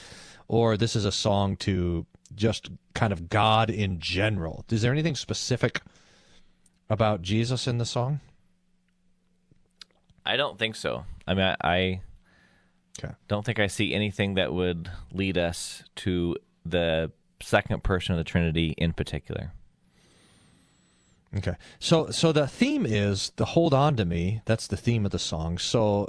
or 0.49 0.75
this 0.75 0.93
is 0.93 1.05
a 1.05 1.11
song 1.13 1.55
to 1.57 2.05
just 2.35 2.69
kind 2.93 3.13
of 3.13 3.29
God 3.29 3.69
in 3.69 4.01
general? 4.01 4.65
Is 4.69 4.81
there 4.81 4.91
anything 4.91 5.15
specific 5.15 5.79
about 6.89 7.21
Jesus 7.21 7.65
in 7.65 7.77
the 7.77 7.85
song? 7.85 8.19
I 10.25 10.35
don't 10.35 10.59
think 10.59 10.75
so. 10.75 11.05
I 11.25 11.33
mean, 11.33 11.45
I, 11.45 11.55
I 11.61 12.01
Okay. 12.99 13.13
don't 13.29 13.45
think 13.45 13.59
I 13.59 13.67
see 13.67 13.93
anything 13.93 14.33
that 14.33 14.51
would 14.51 14.91
lead 15.13 15.37
us 15.37 15.83
to 15.97 16.35
the 16.65 17.11
second 17.41 17.83
person 17.83 18.13
of 18.13 18.17
the 18.17 18.23
Trinity 18.25 18.73
in 18.77 18.91
particular. 18.91 19.53
Okay. 21.37 21.55
So 21.79 22.09
so 22.09 22.31
the 22.31 22.47
theme 22.47 22.85
is 22.85 23.31
the 23.35 23.45
hold 23.45 23.73
on 23.73 23.95
to 23.97 24.05
me. 24.05 24.41
That's 24.45 24.67
the 24.67 24.77
theme 24.77 25.05
of 25.05 25.11
the 25.11 25.19
song. 25.19 25.57
So 25.57 26.07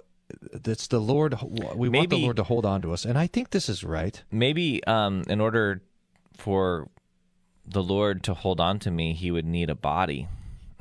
It's 0.52 0.86
the 0.88 1.00
Lord. 1.00 1.34
We 1.74 1.88
want 1.88 2.10
the 2.10 2.18
Lord 2.18 2.36
to 2.36 2.42
hold 2.44 2.64
on 2.66 2.82
to 2.82 2.92
us, 2.92 3.04
and 3.04 3.16
I 3.18 3.26
think 3.26 3.50
this 3.50 3.68
is 3.68 3.82
right. 3.84 4.22
Maybe 4.30 4.82
um, 4.84 5.24
in 5.28 5.40
order 5.40 5.82
for 6.36 6.88
the 7.66 7.82
Lord 7.82 8.22
to 8.24 8.34
hold 8.34 8.60
on 8.60 8.78
to 8.80 8.90
me, 8.90 9.12
he 9.14 9.30
would 9.30 9.44
need 9.46 9.70
a 9.70 9.74
body. 9.74 10.28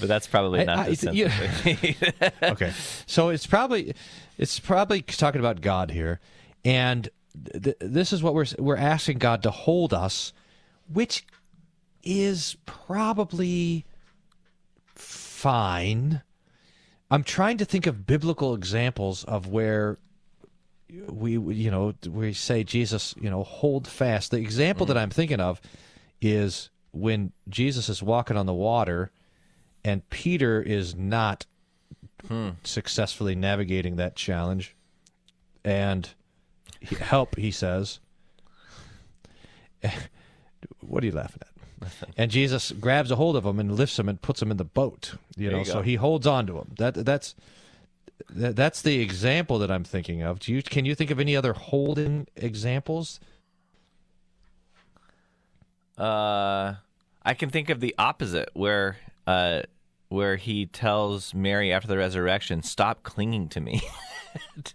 but 0.00 0.08
that's 0.08 0.26
probably 0.26 0.64
not 0.64 0.78
I- 0.78 0.88
the 0.90 0.96
sense 0.96 1.16
you- 1.16 1.28
okay, 2.42 2.72
so 3.06 3.28
it's 3.28 3.46
probably 3.46 3.94
it's 4.38 4.58
probably 4.58 5.02
talking 5.02 5.40
about 5.40 5.60
God 5.60 5.90
here, 5.90 6.20
and 6.64 7.08
th- 7.62 7.76
this 7.80 8.12
is 8.12 8.22
what 8.22 8.34
we're 8.34 8.46
we're 8.58 8.76
asking 8.76 9.18
God 9.18 9.42
to 9.42 9.50
hold 9.50 9.92
us, 9.94 10.32
which 10.92 11.24
is 12.02 12.56
probably 12.66 13.84
fine. 14.94 16.22
I'm 17.10 17.24
trying 17.24 17.58
to 17.58 17.64
think 17.64 17.86
of 17.86 18.06
biblical 18.06 18.54
examples 18.54 19.24
of 19.24 19.46
where 19.48 19.98
we 21.08 21.32
you 21.32 21.70
know 21.70 21.94
we 22.08 22.32
say 22.32 22.64
Jesus 22.64 23.14
you 23.20 23.30
know 23.30 23.42
hold 23.42 23.86
fast. 23.86 24.30
The 24.30 24.38
example 24.38 24.86
that 24.86 24.94
mm-hmm. 24.94 25.02
I'm 25.02 25.10
thinking 25.10 25.40
of 25.40 25.60
is 26.20 26.70
when 26.92 27.32
Jesus 27.48 27.88
is 27.88 28.02
walking 28.02 28.36
on 28.36 28.46
the 28.46 28.54
water 28.54 29.10
and 29.84 30.08
Peter 30.10 30.60
is 30.62 30.94
not 30.94 31.46
hmm. 32.28 32.50
successfully 32.62 33.34
navigating 33.34 33.96
that 33.96 34.14
challenge 34.14 34.76
and 35.64 36.10
help 36.98 37.36
he 37.36 37.50
says. 37.50 38.00
What 40.80 41.02
are 41.02 41.06
you 41.06 41.12
laughing 41.12 41.40
at? 41.40 41.88
And 42.16 42.30
jesus 42.30 42.70
grabs 42.70 43.10
a 43.10 43.16
hold 43.16 43.34
of 43.34 43.44
him 43.44 43.58
and 43.58 43.74
lifts 43.74 43.98
him 43.98 44.08
and 44.08 44.20
puts 44.22 44.40
him 44.40 44.52
in 44.52 44.56
the 44.56 44.64
boat 44.64 45.14
you 45.36 45.48
There 45.48 45.56
know 45.56 45.64
you 45.64 45.64
so 45.64 45.82
he 45.82 45.96
holds 45.96 46.26
on 46.26 46.46
to 46.46 46.58
him. 46.58 46.74
That 46.78 46.94
that's 46.94 47.34
that, 48.30 48.54
that's 48.54 48.82
the 48.82 49.00
example 49.00 49.58
that 49.58 49.70
i'm 49.70 49.82
thinking 49.82 50.22
of. 50.22 50.38
Do 50.38 50.52
you 50.52 50.62
can 50.62 50.84
you 50.84 50.94
think 50.94 51.10
of 51.10 51.18
any 51.18 51.34
other 51.34 51.52
holding 51.52 52.28
examples? 52.36 53.18
Uh, 55.98 56.74
I 57.22 57.34
can 57.34 57.50
think 57.50 57.70
of 57.70 57.80
the 57.80 57.94
opposite, 57.98 58.50
where 58.54 58.96
uh, 59.26 59.62
where 60.08 60.36
he 60.36 60.66
tells 60.66 61.34
Mary 61.34 61.72
after 61.72 61.88
the 61.88 61.96
resurrection, 61.96 62.62
"Stop 62.62 63.02
clinging 63.02 63.48
to 63.50 63.60
me." 63.60 63.82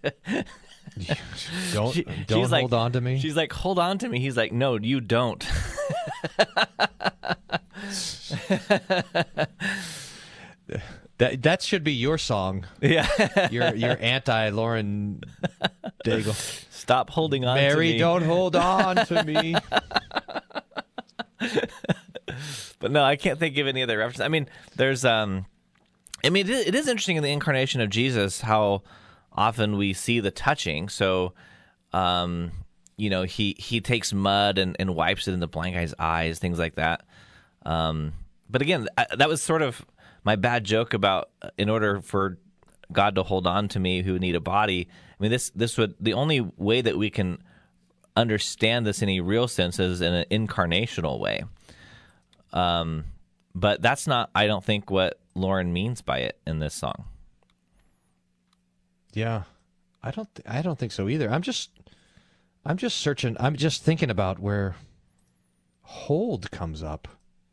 don't 1.72 1.92
She- 1.94 2.04
don't 2.26 2.42
she's 2.42 2.50
like- 2.52 2.60
hold 2.62 2.74
on 2.74 2.92
to 2.92 3.00
me 3.00 3.18
She's 3.18 3.36
like, 3.36 3.52
"Hold 3.52 3.78
on 3.78 3.98
to 3.98 4.08
me." 4.08 4.20
He's 4.20 4.36
like, 4.36 4.52
"No, 4.52 4.76
you 4.76 5.00
don't." 5.00 5.44
that 11.18 11.42
that 11.42 11.62
should 11.62 11.82
be 11.82 11.92
your 11.92 12.18
song 12.18 12.66
yeah. 12.80 13.48
your 13.50 13.74
your 13.74 13.96
anti 14.00 14.50
lauren 14.50 15.20
daigle 16.04 16.34
Stop 16.70 17.10
holding 17.10 17.44
on 17.44 17.56
to 17.56 17.62
me. 17.62 17.68
mary 17.68 17.98
don't 17.98 18.22
hold 18.22 18.56
on 18.56 18.96
to 19.06 19.24
me 19.24 19.54
But 22.80 22.92
no, 22.92 23.02
I 23.02 23.16
can't 23.16 23.38
think 23.40 23.58
of 23.58 23.66
any 23.66 23.82
other 23.82 23.98
reference. 23.98 24.20
I 24.20 24.28
mean, 24.28 24.48
there's 24.76 25.04
um, 25.04 25.46
I 26.24 26.30
mean, 26.30 26.48
it 26.48 26.74
is 26.76 26.86
interesting 26.86 27.16
in 27.16 27.24
the 27.24 27.30
incarnation 27.32 27.80
of 27.80 27.90
Jesus 27.90 28.40
how 28.40 28.82
often 29.32 29.76
we 29.76 29.92
see 29.92 30.20
the 30.20 30.30
touching. 30.30 30.88
So, 30.88 31.34
um, 31.92 32.52
you 32.96 33.10
know, 33.10 33.22
he 33.22 33.54
he 33.58 33.80
takes 33.80 34.12
mud 34.12 34.58
and, 34.58 34.76
and 34.78 34.94
wipes 34.94 35.28
it 35.28 35.32
in 35.32 35.40
the 35.40 35.48
blind 35.48 35.74
guy's 35.74 35.94
eyes, 35.98 36.38
things 36.38 36.58
like 36.58 36.74
that. 36.76 37.04
Um, 37.64 38.12
but 38.50 38.62
again, 38.62 38.88
I, 38.96 39.06
that 39.16 39.28
was 39.28 39.42
sort 39.42 39.62
of 39.62 39.84
my 40.24 40.36
bad 40.36 40.64
joke 40.64 40.94
about 40.94 41.30
uh, 41.42 41.50
in 41.56 41.68
order 41.68 42.00
for 42.00 42.38
God 42.92 43.14
to 43.16 43.22
hold 43.22 43.46
on 43.46 43.68
to 43.68 43.80
me, 43.80 44.02
who 44.02 44.18
need 44.18 44.34
a 44.34 44.40
body. 44.40 44.88
I 44.90 45.22
mean, 45.22 45.30
this 45.30 45.50
this 45.50 45.76
would 45.78 45.94
the 46.00 46.14
only 46.14 46.40
way 46.40 46.80
that 46.80 46.96
we 46.96 47.10
can 47.10 47.38
understand 48.16 48.86
this 48.86 49.00
in 49.00 49.08
a 49.08 49.20
real 49.20 49.46
sense 49.46 49.78
is 49.78 50.00
in 50.00 50.12
an 50.12 50.26
incarnational 50.30 51.20
way. 51.20 51.44
Um, 52.52 53.04
but 53.54 53.80
that's 53.82 54.06
not, 54.06 54.30
I 54.34 54.46
don't 54.46 54.64
think, 54.64 54.90
what 54.90 55.20
Lauren 55.34 55.72
means 55.72 56.02
by 56.02 56.18
it 56.18 56.38
in 56.46 56.58
this 56.58 56.74
song. 56.74 57.04
Yeah, 59.12 59.44
I 60.02 60.10
don't. 60.10 60.32
Th- 60.34 60.46
I 60.48 60.62
don't 60.62 60.78
think 60.78 60.92
so 60.92 61.08
either. 61.08 61.30
I'm 61.30 61.42
just. 61.42 61.70
I'm 62.64 62.76
just 62.76 62.98
searching. 62.98 63.36
I'm 63.40 63.56
just 63.56 63.82
thinking 63.82 64.10
about 64.10 64.38
where 64.38 64.76
hold 65.82 66.50
comes 66.50 66.82
up. 66.82 67.08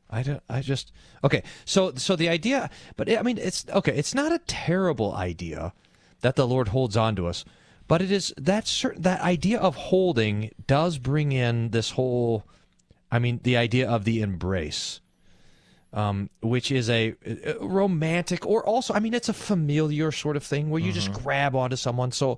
I 0.09 0.23
don't. 0.23 0.43
I 0.49 0.61
just. 0.61 0.91
Okay. 1.23 1.43
So 1.63 1.93
so 1.95 2.15
the 2.15 2.29
idea, 2.29 2.69
but 2.95 3.11
I 3.11 3.21
mean, 3.21 3.37
it's 3.37 3.65
okay. 3.69 3.95
It's 3.95 4.15
not 4.15 4.31
a 4.31 4.41
terrible 4.45 5.13
idea 5.13 5.73
that 6.21 6.35
the 6.35 6.47
Lord 6.47 6.69
holds 6.69 6.97
on 6.97 7.15
to 7.15 7.27
us, 7.27 7.45
but 7.87 8.01
it 8.01 8.11
is 8.11 8.33
that 8.37 8.67
certain 8.67 9.01
that 9.03 9.21
idea 9.21 9.59
of 9.59 9.75
holding 9.75 10.51
does 10.67 10.97
bring 10.97 11.31
in 11.31 11.69
this 11.71 11.91
whole. 11.91 12.45
I 13.11 13.19
mean, 13.19 13.39
the 13.43 13.55
idea 13.55 13.87
of 13.89 14.03
the 14.03 14.21
embrace 14.21 14.99
um, 15.95 16.29
which 16.41 16.71
is 16.71 16.89
a, 16.89 17.15
a 17.25 17.55
romantic 17.61 18.45
or 18.45 18.63
also, 18.63 18.93
I 18.93 18.99
mean, 18.99 19.13
it's 19.13 19.29
a 19.29 19.33
familiar 19.33 20.11
sort 20.11 20.35
of 20.35 20.43
thing 20.43 20.69
where 20.69 20.81
you 20.81 20.91
just 20.91 21.11
grab 21.13 21.55
onto 21.55 21.77
someone. 21.77 22.11
So, 22.11 22.37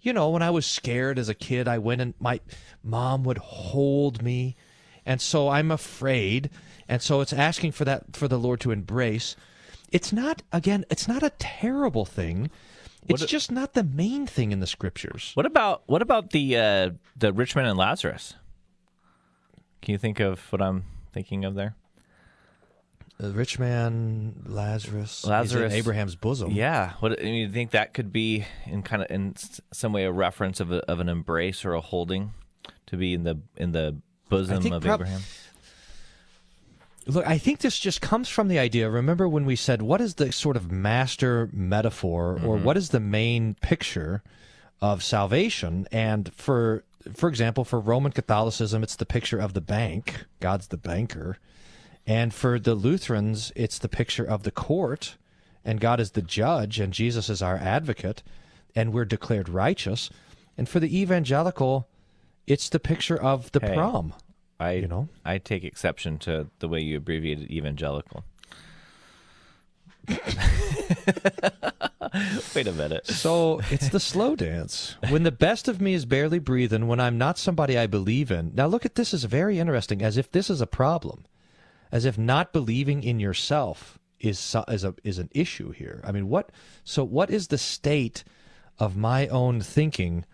you 0.00 0.12
know, 0.12 0.30
when 0.30 0.42
I 0.42 0.50
was 0.50 0.64
scared 0.66 1.18
as 1.18 1.28
a 1.28 1.34
kid, 1.34 1.68
I 1.68 1.78
went 1.78 2.00
and 2.00 2.14
my 2.18 2.40
mom 2.82 3.22
would 3.24 3.38
hold 3.38 4.22
me, 4.22 4.56
and 5.06 5.20
so 5.20 5.48
I'm 5.50 5.70
afraid, 5.70 6.50
and 6.88 7.00
so 7.02 7.20
it's 7.20 7.32
asking 7.32 7.72
for 7.72 7.84
that 7.84 8.16
for 8.16 8.26
the 8.26 8.38
Lord 8.38 8.60
to 8.60 8.70
embrace. 8.70 9.36
It's 9.92 10.12
not 10.12 10.42
again, 10.50 10.84
it's 10.90 11.06
not 11.06 11.22
a 11.22 11.30
terrible 11.38 12.04
thing. 12.06 12.50
It's 13.06 13.20
What- 13.20 13.28
just 13.28 13.52
not 13.52 13.74
the 13.74 13.84
main 13.84 14.26
thing 14.26 14.50
in 14.50 14.60
the 14.60 14.66
scriptures. 14.66 15.32
What 15.34 15.44
about 15.44 15.82
what 15.86 16.00
about 16.00 16.30
the 16.30 16.56
uh, 16.56 16.90
the 17.16 17.34
rich 17.34 17.54
man 17.54 17.66
and 17.66 17.78
Lazarus? 17.78 18.34
Can 19.82 19.92
you 19.92 19.98
think 19.98 20.20
of 20.20 20.40
what 20.50 20.62
I'm 20.62 20.84
thinking 21.12 21.44
of 21.44 21.54
there? 21.54 21.76
The 23.18 23.30
rich 23.30 23.60
man, 23.60 24.42
Lazarus, 24.46 25.24
Lazarus- 25.24 25.72
Abraham's 25.72 26.16
bosom. 26.16 26.50
Yeah, 26.50 26.94
what 26.98 27.18
I 27.20 27.22
mean, 27.22 27.34
you 27.34 27.48
think 27.48 27.70
that 27.70 27.94
could 27.94 28.12
be 28.12 28.44
in 28.66 28.82
kind 28.82 29.02
of 29.02 29.10
in 29.10 29.34
some 29.72 29.92
way 29.92 30.04
a 30.04 30.12
reference 30.12 30.58
of 30.58 30.72
a, 30.72 30.78
of 30.90 30.98
an 30.98 31.08
embrace 31.08 31.64
or 31.64 31.74
a 31.74 31.80
holding 31.80 32.32
to 32.86 32.96
be 32.96 33.14
in 33.14 33.22
the 33.22 33.38
in 33.56 33.72
the 33.72 33.96
bosom 34.28 34.72
of 34.72 34.82
prob- 34.82 35.00
Abraham? 35.00 35.20
Look, 37.06 37.26
I 37.26 37.38
think 37.38 37.60
this 37.60 37.78
just 37.78 38.00
comes 38.00 38.28
from 38.28 38.48
the 38.48 38.58
idea. 38.58 38.88
Remember 38.88 39.28
when 39.28 39.44
we 39.44 39.56
said, 39.56 39.82
what 39.82 40.00
is 40.00 40.14
the 40.14 40.32
sort 40.32 40.56
of 40.56 40.72
master 40.72 41.50
metaphor 41.52 42.32
or 42.44 42.56
mm-hmm. 42.56 42.64
what 42.64 42.76
is 42.76 42.90
the 42.90 43.00
main 43.00 43.54
picture 43.60 44.22
of 44.80 45.02
salvation? 45.02 45.86
And 45.92 46.32
for, 46.32 46.82
for 47.14 47.28
example, 47.28 47.64
for 47.64 47.78
Roman 47.78 48.12
Catholicism, 48.12 48.82
it's 48.82 48.96
the 48.96 49.04
picture 49.04 49.38
of 49.38 49.52
the 49.52 49.60
bank. 49.60 50.24
God's 50.40 50.68
the 50.68 50.78
banker. 50.78 51.36
And 52.06 52.34
for 52.34 52.58
the 52.58 52.74
Lutherans, 52.74 53.52
it's 53.56 53.78
the 53.78 53.88
picture 53.88 54.24
of 54.24 54.42
the 54.42 54.50
court, 54.50 55.16
and 55.64 55.80
God 55.80 56.00
is 56.00 56.10
the 56.10 56.22
judge, 56.22 56.78
and 56.78 56.92
Jesus 56.92 57.30
is 57.30 57.40
our 57.40 57.56
advocate, 57.56 58.22
and 58.74 58.92
we're 58.92 59.06
declared 59.06 59.48
righteous. 59.48 60.10
And 60.58 60.68
for 60.68 60.80
the 60.80 61.00
evangelical, 61.00 61.88
it's 62.46 62.68
the 62.68 62.80
picture 62.80 63.16
of 63.20 63.50
the 63.52 63.60
Hey. 63.60 63.74
prom. 63.74 64.12
I 64.60 64.72
you 64.72 64.86
know? 64.86 65.08
I 65.24 65.38
take 65.38 65.64
exception 65.64 66.18
to 66.20 66.48
the 66.58 66.68
way 66.68 66.80
you 66.80 66.98
abbreviated 66.98 67.50
evangelical. 67.50 68.24
Wait 72.54 72.66
a 72.68 72.72
minute. 72.72 73.06
So 73.06 73.60
it's 73.70 73.88
the 73.88 73.98
slow 73.98 74.36
dance. 74.36 74.96
When 75.08 75.22
the 75.22 75.32
best 75.32 75.66
of 75.66 75.80
me 75.80 75.94
is 75.94 76.04
barely 76.04 76.38
breathing, 76.38 76.86
when 76.86 77.00
I'm 77.00 77.18
not 77.18 77.38
somebody 77.38 77.76
I 77.76 77.86
believe 77.86 78.30
in. 78.30 78.52
Now, 78.54 78.66
look 78.66 78.84
at 78.84 78.94
this 78.94 79.12
is 79.14 79.24
very 79.24 79.58
interesting, 79.58 80.02
as 80.02 80.16
if 80.16 80.30
this 80.30 80.50
is 80.50 80.60
a 80.60 80.66
problem, 80.66 81.24
as 81.94 82.04
if 82.04 82.18
not 82.18 82.52
believing 82.52 83.04
in 83.04 83.20
yourself 83.20 84.00
is 84.18 84.56
is 84.68 84.82
a 84.82 84.94
is 85.04 85.18
an 85.20 85.28
issue 85.32 85.70
here. 85.70 86.00
I 86.04 86.10
mean, 86.10 86.28
what? 86.28 86.50
So, 86.82 87.04
what 87.04 87.30
is 87.30 87.46
the 87.46 87.56
state 87.56 88.24
of 88.80 88.96
my 88.96 89.28
own 89.28 89.60
thinking 89.60 90.24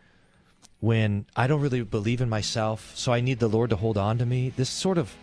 when 0.78 1.26
I 1.36 1.46
don't 1.46 1.60
really 1.60 1.82
believe 1.82 2.22
in 2.22 2.30
myself? 2.30 2.92
So 2.96 3.12
I 3.12 3.20
need 3.20 3.40
the 3.40 3.48
Lord 3.48 3.68
to 3.70 3.76
hold 3.76 3.98
on 3.98 4.16
to 4.18 4.26
me. 4.26 4.54
This 4.56 4.70
sort 4.70 4.96
of 4.96 5.14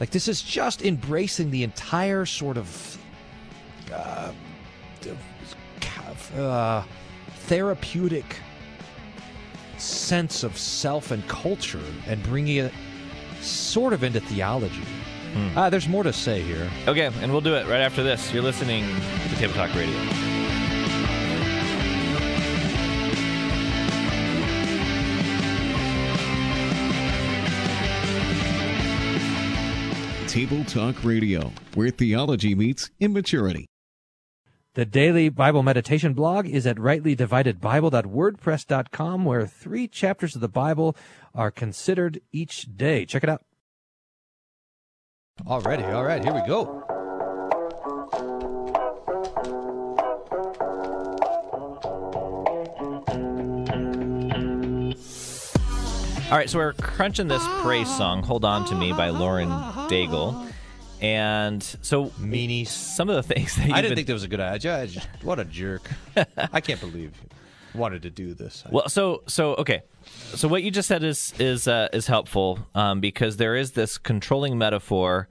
like 0.00 0.10
this 0.10 0.26
is 0.26 0.42
just 0.42 0.82
embracing 0.82 1.52
the 1.52 1.62
entire 1.62 2.26
sort 2.26 2.56
of 2.56 2.98
uh, 6.36 6.82
therapeutic 7.46 8.40
sense 9.78 10.42
of 10.42 10.58
self 10.58 11.12
and 11.12 11.26
culture 11.28 11.84
and 12.08 12.20
bringing 12.24 12.56
it 12.56 12.72
sort 13.44 13.92
of 13.92 14.02
into 14.02 14.20
theology. 14.20 14.82
Uh, 15.34 15.70
there's 15.70 15.88
more 15.88 16.02
to 16.02 16.12
say 16.12 16.42
here. 16.42 16.70
Okay, 16.86 17.10
and 17.20 17.32
we'll 17.32 17.40
do 17.40 17.54
it 17.54 17.66
right 17.66 17.80
after 17.80 18.02
this. 18.02 18.30
You're 18.32 18.42
listening 18.42 18.84
to 19.28 19.36
Table 19.36 19.54
Talk 19.54 19.74
Radio. 19.74 19.98
Table 30.28 30.64
Talk 30.64 31.04
Radio, 31.04 31.52
where 31.74 31.90
theology 31.90 32.56
meets 32.56 32.90
immaturity. 32.98 33.66
The 34.74 34.84
daily 34.84 35.28
Bible 35.28 35.62
meditation 35.62 36.14
blog 36.14 36.48
is 36.48 36.66
at 36.66 36.76
rightlydividedbible.wordpress.com, 36.76 39.24
where 39.24 39.46
three 39.46 39.86
chapters 39.86 40.34
of 40.34 40.40
the 40.40 40.48
Bible 40.48 40.96
are 41.32 41.52
considered 41.52 42.20
each 42.32 42.76
day. 42.76 43.06
Check 43.06 43.22
it 43.22 43.28
out. 43.28 43.44
Already, 45.44 45.82
all 45.84 46.04
right, 46.04 46.22
here 46.24 46.32
we 46.32 46.40
go. 46.46 46.80
All 56.30 56.38
right, 56.38 56.48
so 56.50 56.58
we're 56.58 56.72
crunching 56.72 57.28
this 57.28 57.44
praise 57.60 57.94
song, 57.94 58.22
Hold 58.24 58.44
On 58.44 58.64
to 58.66 58.74
Me 58.74 58.92
by 58.92 59.10
Lauren 59.10 59.48
Daigle. 59.88 60.50
And 61.00 61.62
so, 61.62 62.06
Meanies. 62.18 62.68
some 62.68 63.10
of 63.10 63.16
the 63.16 63.22
things 63.34 63.54
that 63.56 63.64
I 63.70 63.82
didn't 63.82 63.90
been- 63.90 63.96
think 63.96 64.06
that 64.08 64.12
was 64.14 64.22
a 64.24 64.28
good 64.28 64.40
idea. 64.40 64.86
Just- 64.86 65.06
what 65.22 65.38
a 65.38 65.44
jerk. 65.44 65.88
I 66.52 66.60
can't 66.60 66.80
believe 66.80 67.12
you 67.22 67.28
wanted 67.74 68.02
to 68.02 68.10
do 68.10 68.34
this. 68.34 68.64
Well, 68.70 68.88
so 68.88 69.22
so 69.26 69.54
okay, 69.56 69.82
so 70.34 70.48
what 70.48 70.62
you 70.62 70.70
just 70.70 70.88
said 70.88 71.02
is 71.02 71.34
is 71.38 71.68
uh, 71.68 71.88
is 71.92 72.06
helpful 72.06 72.58
um, 72.74 73.00
because 73.00 73.36
there 73.36 73.56
is 73.56 73.72
this 73.72 73.98
controlling 73.98 74.58
metaphor 74.58 75.28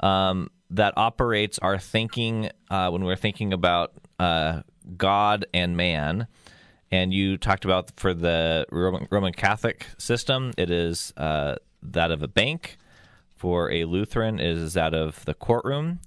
um, 0.00 0.50
that 0.70 0.94
operates 0.96 1.58
our 1.58 1.78
thinking 1.78 2.50
uh, 2.70 2.90
when 2.90 3.04
we're 3.04 3.16
thinking 3.16 3.52
about 3.52 3.92
uh, 4.18 4.62
God 4.96 5.46
and 5.52 5.76
man. 5.76 6.26
And 6.92 7.14
you 7.14 7.38
talked 7.38 7.64
about 7.64 7.92
for 7.96 8.12
the 8.12 8.66
Roman, 8.72 9.06
Roman 9.10 9.32
Catholic 9.32 9.86
system, 9.96 10.52
it 10.58 10.70
is 10.70 11.12
uh, 11.16 11.54
that 11.82 12.10
of 12.10 12.22
a 12.22 12.28
bank. 12.28 12.78
For 13.36 13.70
a 13.70 13.84
Lutheran, 13.84 14.38
it 14.38 14.58
is 14.58 14.74
that 14.74 14.92
of 14.92 15.24
the 15.24 15.32
courtroom, 15.32 16.00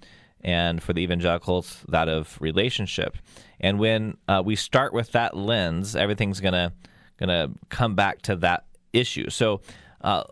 and 0.44 0.84
for 0.84 0.94
the 0.94 1.02
evangelicals, 1.02 1.84
that 1.88 2.10
of 2.10 2.38
relationship. 2.42 3.18
And 3.60 3.80
when 3.80 4.18
uh, 4.28 4.42
we 4.46 4.56
start 4.56 4.94
with 4.94 5.12
that 5.14 5.36
lens, 5.36 5.96
everything's 5.96 6.40
gonna 6.40 6.74
gonna 7.18 7.52
come 7.70 7.96
back 7.96 8.22
to 8.24 8.36
that 8.38 8.66
issue. 8.92 9.30
So. 9.30 9.62
Uh, 10.02 10.24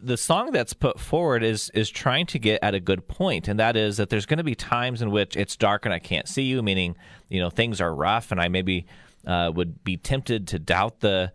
the 0.00 0.16
song 0.16 0.52
that's 0.52 0.72
put 0.72 1.00
forward 1.00 1.42
is 1.42 1.70
is 1.74 1.90
trying 1.90 2.26
to 2.26 2.38
get 2.38 2.60
at 2.62 2.74
a 2.74 2.80
good 2.80 3.08
point, 3.08 3.48
and 3.48 3.58
that 3.58 3.76
is 3.76 3.96
that 3.96 4.08
there's 4.08 4.26
going 4.26 4.38
to 4.38 4.44
be 4.44 4.54
times 4.54 5.02
in 5.02 5.10
which 5.10 5.36
it's 5.36 5.56
dark 5.56 5.84
and 5.84 5.92
I 5.92 5.98
can't 5.98 6.28
see 6.28 6.42
you, 6.42 6.62
meaning 6.62 6.96
you 7.28 7.40
know 7.40 7.50
things 7.50 7.80
are 7.80 7.92
rough, 7.92 8.30
and 8.30 8.40
I 8.40 8.46
maybe 8.48 8.86
uh, 9.26 9.50
would 9.54 9.82
be 9.82 9.96
tempted 9.96 10.46
to 10.48 10.58
doubt 10.58 11.00
the 11.00 11.32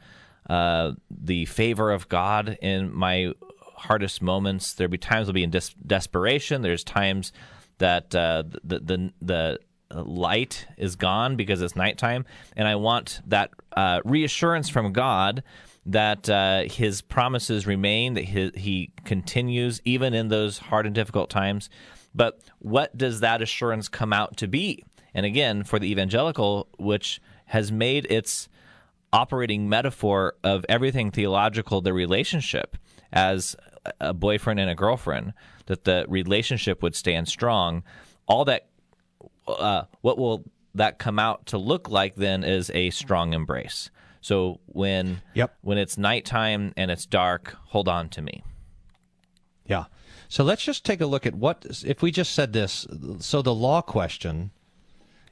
uh, 0.50 0.94
the 1.10 1.46
favor 1.46 1.92
of 1.92 2.10
God 2.10 2.58
in 2.62 2.94
my 2.94 3.34
hardest 3.76 4.22
moments. 4.22 4.74
There'll 4.74 4.92
be 4.92 4.98
times 4.98 5.28
I'll 5.28 5.34
be 5.34 5.44
in 5.44 5.52
des- 5.52 5.76
desperation. 5.86 6.62
There's 6.62 6.84
times 6.84 7.32
that 7.80 8.15
uh, 8.15 8.44
the 8.63 8.80
the 8.80 9.13
the 9.22 9.60
light 9.94 10.68
is 10.78 10.96
gone 10.96 11.36
because 11.36 11.62
it's 11.62 11.76
nighttime, 11.76 12.26
and 12.56 12.68
I 12.68 12.76
want 12.76 13.22
that 13.28 13.52
uh, 13.76 14.02
reassurance 14.06 14.70
from 14.70 14.94
God 14.94 15.44
that 15.86 16.30
uh, 16.30 16.63
His 16.63 17.02
promises 17.02 17.65
remain, 17.65 18.13
that 18.13 18.26
he, 18.26 18.52
he 18.56 18.92
continues 19.06 19.82
even 19.86 20.13
in 20.13 20.28
those 20.28 20.60
hard 20.60 20.86
and 20.86 20.94
difficult 20.94 21.30
times. 21.30 21.70
But 22.13 22.39
what 22.60 22.96
does 22.98 23.22
that 23.22 23.42
assurance 23.42 23.88
come 23.88 24.13
out 24.13 24.38
to 24.38 24.48
be? 24.48 24.84
And 25.13 25.26
again, 25.26 25.63
for 25.63 25.80
the 25.80 25.89
evangelical, 25.92 26.68
which 26.78 27.22
has 27.46 27.72
made 27.72 28.06
its 28.12 28.48
operating 29.12 29.68
metaphor 29.68 30.36
of 30.44 30.65
everything 30.70 31.12
theological, 31.12 31.82
the 31.82 31.94
relationship 31.94 32.78
as 33.12 33.56
a 33.99 34.13
boyfriend 34.13 34.60
and 34.60 34.69
a 34.69 34.75
girlfriend, 34.75 35.34
that 35.67 35.84
the 35.84 36.06
relationship 36.08 36.82
would 36.82 36.95
stand 36.95 37.28
strong. 37.28 37.84
All 38.28 38.45
that, 38.45 38.67
uh, 39.47 39.84
what 40.02 40.17
will 40.17 40.43
that 40.75 40.99
come 40.99 41.19
out 41.19 41.45
to 41.47 41.58
look 41.58 41.89
like 41.89 42.15
then 42.15 42.43
is 42.43 42.69
a 42.73 42.89
strong 42.91 43.34
embrace. 43.34 43.89
So 44.21 44.60
when 44.65 45.21
Yep. 45.34 45.58
when 45.62 45.78
it's 45.78 45.97
nighttime 45.97 46.73
and 46.75 46.91
it's 46.91 47.06
dark, 47.06 47.56
hold 47.67 47.88
on 47.88 48.10
to 48.10 48.21
me. 48.21 48.43
Yeah. 49.65 49.86
So 50.28 50.43
let's 50.43 50.63
just 50.63 50.86
take 50.86 51.02
a 51.02 51.06
look 51.06 51.25
at 51.25 51.36
what 51.36 51.65
if 51.86 52.02
we 52.02 52.12
just 52.12 52.34
said 52.34 52.54
this. 52.54 52.86
So 53.19 53.41
the 53.41 53.54
law 53.54 53.82
question 53.82 54.52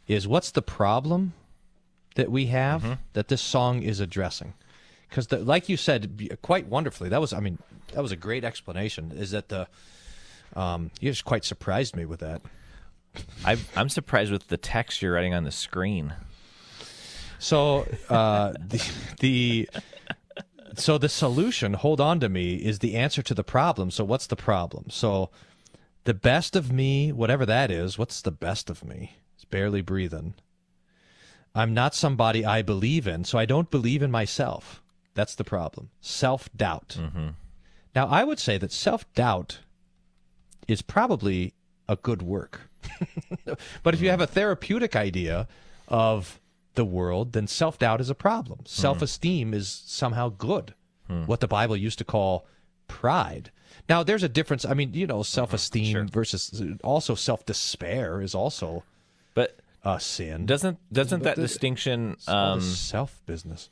is 0.07 0.27
what's 0.27 0.51
the 0.51 0.61
problem 0.61 1.33
that 2.15 2.31
we 2.31 2.47
have 2.47 2.97
that 3.13 3.27
this 3.27 3.41
song 3.41 3.83
is 3.83 3.99
addressing? 3.99 4.53
Because, 5.09 5.31
like 5.31 5.69
you 5.69 5.77
said, 5.77 6.37
quite 6.41 6.67
wonderfully, 6.67 7.09
that 7.09 7.21
was 7.21 7.33
I 7.33 7.39
mean 7.39 7.59
that 7.93 8.01
was 8.01 8.11
a 8.11 8.17
great 8.17 8.43
explanation. 8.43 9.11
Is 9.15 9.31
that 9.31 9.49
the 9.49 9.67
um, 10.55 10.91
you 10.99 11.11
just 11.11 11.25
quite 11.25 11.45
surprised 11.45 11.95
me 11.95 12.05
with 12.05 12.19
that. 12.19 12.41
I, 13.45 13.57
I'm 13.75 13.89
surprised 13.89 14.31
with 14.31 14.47
the 14.47 14.57
text 14.57 15.01
you're 15.01 15.13
writing 15.13 15.33
on 15.33 15.43
the 15.43 15.51
screen. 15.51 16.13
So 17.39 17.87
uh, 18.09 18.53
the 18.59 18.91
the 19.19 19.69
so 20.75 20.97
the 20.97 21.09
solution, 21.09 21.73
hold 21.73 21.99
on 21.99 22.19
to 22.19 22.29
me, 22.29 22.55
is 22.55 22.79
the 22.79 22.95
answer 22.95 23.21
to 23.23 23.33
the 23.33 23.43
problem. 23.43 23.91
So 23.91 24.03
what's 24.03 24.27
the 24.27 24.35
problem? 24.35 24.89
So 24.89 25.29
the 26.03 26.13
best 26.13 26.55
of 26.55 26.71
me, 26.71 27.11
whatever 27.11 27.45
that 27.45 27.71
is, 27.71 27.97
what's 27.97 28.21
the 28.21 28.31
best 28.31 28.69
of 28.69 28.83
me? 28.83 29.17
It's 29.35 29.45
barely 29.45 29.81
breathing. 29.81 30.35
I'm 31.53 31.73
not 31.73 31.95
somebody 31.95 32.45
I 32.45 32.61
believe 32.61 33.07
in, 33.07 33.23
so 33.23 33.37
I 33.37 33.45
don't 33.45 33.71
believe 33.71 34.03
in 34.03 34.11
myself. 34.11 34.81
That's 35.17 35.34
the 35.34 35.43
problem. 35.43 35.89
Self 35.99 36.47
doubt. 36.56 36.95
Mm-hmm. 36.99 37.30
Now, 37.95 38.06
I 38.06 38.23
would 38.23 38.38
say 38.38 38.60
that 38.60 38.71
self 38.71 39.12
doubt 39.15 39.62
is 40.67 40.84
probably 40.84 41.56
a 41.89 41.95
good 41.95 42.21
work. 42.21 42.69
but 43.82 43.95
if 43.95 43.99
you 43.99 44.06
mm-hmm. 44.06 44.12
have 44.12 44.21
a 44.21 44.27
therapeutic 44.27 44.95
idea 44.95 45.47
of 45.88 46.39
the 46.75 46.86
world, 46.86 47.34
then 47.34 47.47
self 47.47 47.80
doubt 47.80 47.99
is 47.99 48.12
a 48.12 48.15
problem. 48.15 48.60
Mm. 48.60 48.67
Self 48.67 49.01
esteem 49.01 49.56
is 49.56 49.82
somehow 49.88 50.30
good. 50.30 50.75
Mm. 51.10 51.25
What 51.25 51.39
the 51.39 51.47
Bible 51.47 51.75
used 51.75 51.97
to 51.97 52.06
call 52.06 52.45
pride. 52.88 53.49
Now, 53.89 54.03
there's 54.03 54.21
a 54.21 54.30
difference. 54.30 54.65
I 54.65 54.75
mean, 54.75 54.93
you 54.93 55.08
know, 55.08 55.21
mm-hmm. 55.21 55.23
self 55.23 55.51
esteem 55.51 56.10
versus 56.10 56.62
also 56.84 57.15
self 57.15 57.43
despair 57.43 58.21
is 58.21 58.36
also 58.36 58.84
But 59.34 59.58
a 59.84 59.99
sin. 59.99 60.45
doesn't 60.45 60.77
doesn't 60.93 61.23
that 61.23 61.38
the- 61.38 61.41
distinction 61.41 62.17
um, 62.27 62.62
self 62.62 63.19
business. 63.25 63.71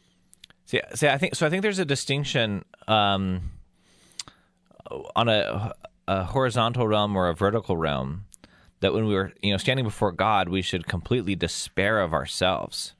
See, 0.66 0.82
see, 0.96 1.08
I 1.08 1.18
think 1.18 1.36
so. 1.36 1.46
I 1.46 1.50
think 1.50 1.62
there's 1.62 1.80
a 1.80 1.86
distinction 1.86 2.66
um, 2.88 3.52
on 5.16 5.30
a, 5.30 5.74
a 6.08 6.24
horizontal 6.24 6.88
realm 6.88 7.16
or 7.16 7.30
a 7.30 7.36
vertical 7.36 7.78
realm 7.78 8.26
that 8.80 8.94
when 8.94 9.06
we 9.06 9.14
were, 9.14 9.32
you 9.42 9.52
know, 9.52 9.58
standing 9.58 9.86
before 9.86 10.12
God, 10.12 10.50
we 10.50 10.62
should 10.62 10.88
completely 10.88 11.36
despair 11.36 12.00
of 12.00 12.14
ourselves. 12.14 12.94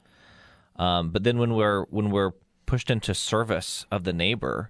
Um, 0.78 1.10
but 1.10 1.24
then 1.24 1.38
when 1.38 1.54
we're 1.56 1.86
when 1.86 2.12
we're 2.12 2.32
pushed 2.66 2.90
into 2.90 3.14
service 3.14 3.86
of 3.92 4.04
the 4.04 4.14
neighbor, 4.14 4.70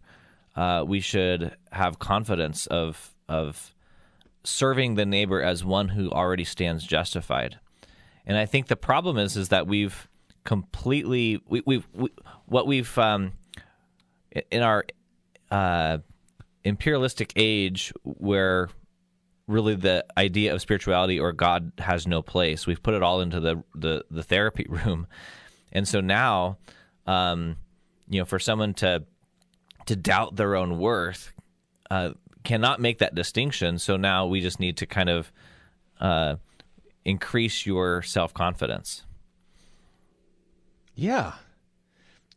uh, 0.55 0.83
we 0.87 0.99
should 0.99 1.55
have 1.71 1.99
confidence 1.99 2.65
of 2.67 3.13
of 3.27 3.73
serving 4.43 4.95
the 4.95 5.05
neighbor 5.05 5.41
as 5.41 5.65
one 5.65 5.89
who 5.89 6.09
already 6.11 6.43
stands 6.43 6.85
justified. 6.85 7.59
And 8.25 8.37
I 8.37 8.45
think 8.45 8.67
the 8.67 8.75
problem 8.75 9.17
is 9.17 9.35
is 9.35 9.49
that 9.49 9.67
we've 9.67 10.07
completely 10.45 11.41
we, 11.47 11.61
we've 11.65 11.87
we, 11.93 12.09
what 12.45 12.65
we've 12.67 12.97
um, 12.97 13.33
in 14.49 14.61
our 14.61 14.85
uh, 15.51 15.97
imperialistic 16.63 17.33
age 17.35 17.91
where 18.03 18.69
really 19.47 19.75
the 19.75 20.05
idea 20.17 20.53
of 20.53 20.61
spirituality 20.61 21.19
or 21.19 21.31
God 21.31 21.71
has 21.77 22.07
no 22.07 22.21
place. 22.21 22.65
We've 22.65 22.81
put 22.81 22.93
it 22.93 23.03
all 23.03 23.21
into 23.21 23.39
the 23.39 23.63
the, 23.73 24.05
the 24.09 24.23
therapy 24.23 24.65
room, 24.69 25.07
and 25.71 25.87
so 25.87 25.99
now, 25.99 26.57
um, 27.05 27.57
you 28.09 28.19
know, 28.19 28.25
for 28.25 28.39
someone 28.39 28.73
to 28.75 29.03
to 29.87 29.95
doubt 29.95 30.35
their 30.35 30.55
own 30.55 30.79
worth 30.79 31.31
uh, 31.91 32.11
cannot 32.43 32.79
make 32.79 32.99
that 32.99 33.13
distinction. 33.13 33.77
So 33.77 33.97
now 33.97 34.25
we 34.25 34.41
just 34.41 34.59
need 34.59 34.77
to 34.77 34.85
kind 34.85 35.09
of 35.09 35.31
uh, 35.99 36.35
increase 37.03 37.65
your 37.65 38.01
self 38.01 38.33
confidence. 38.33 39.04
Yeah. 40.95 41.33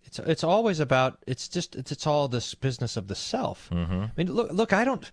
It's 0.04 0.18
it's 0.18 0.44
always 0.44 0.80
about 0.80 1.18
it's 1.26 1.48
just 1.48 1.76
it's, 1.76 1.92
it's 1.92 2.06
all 2.06 2.28
this 2.28 2.54
business 2.54 2.96
of 2.96 3.08
the 3.08 3.14
self. 3.14 3.68
Mm-hmm. 3.70 4.02
I 4.02 4.10
mean, 4.16 4.32
look 4.32 4.50
look, 4.52 4.72
I 4.72 4.84
don't. 4.84 5.10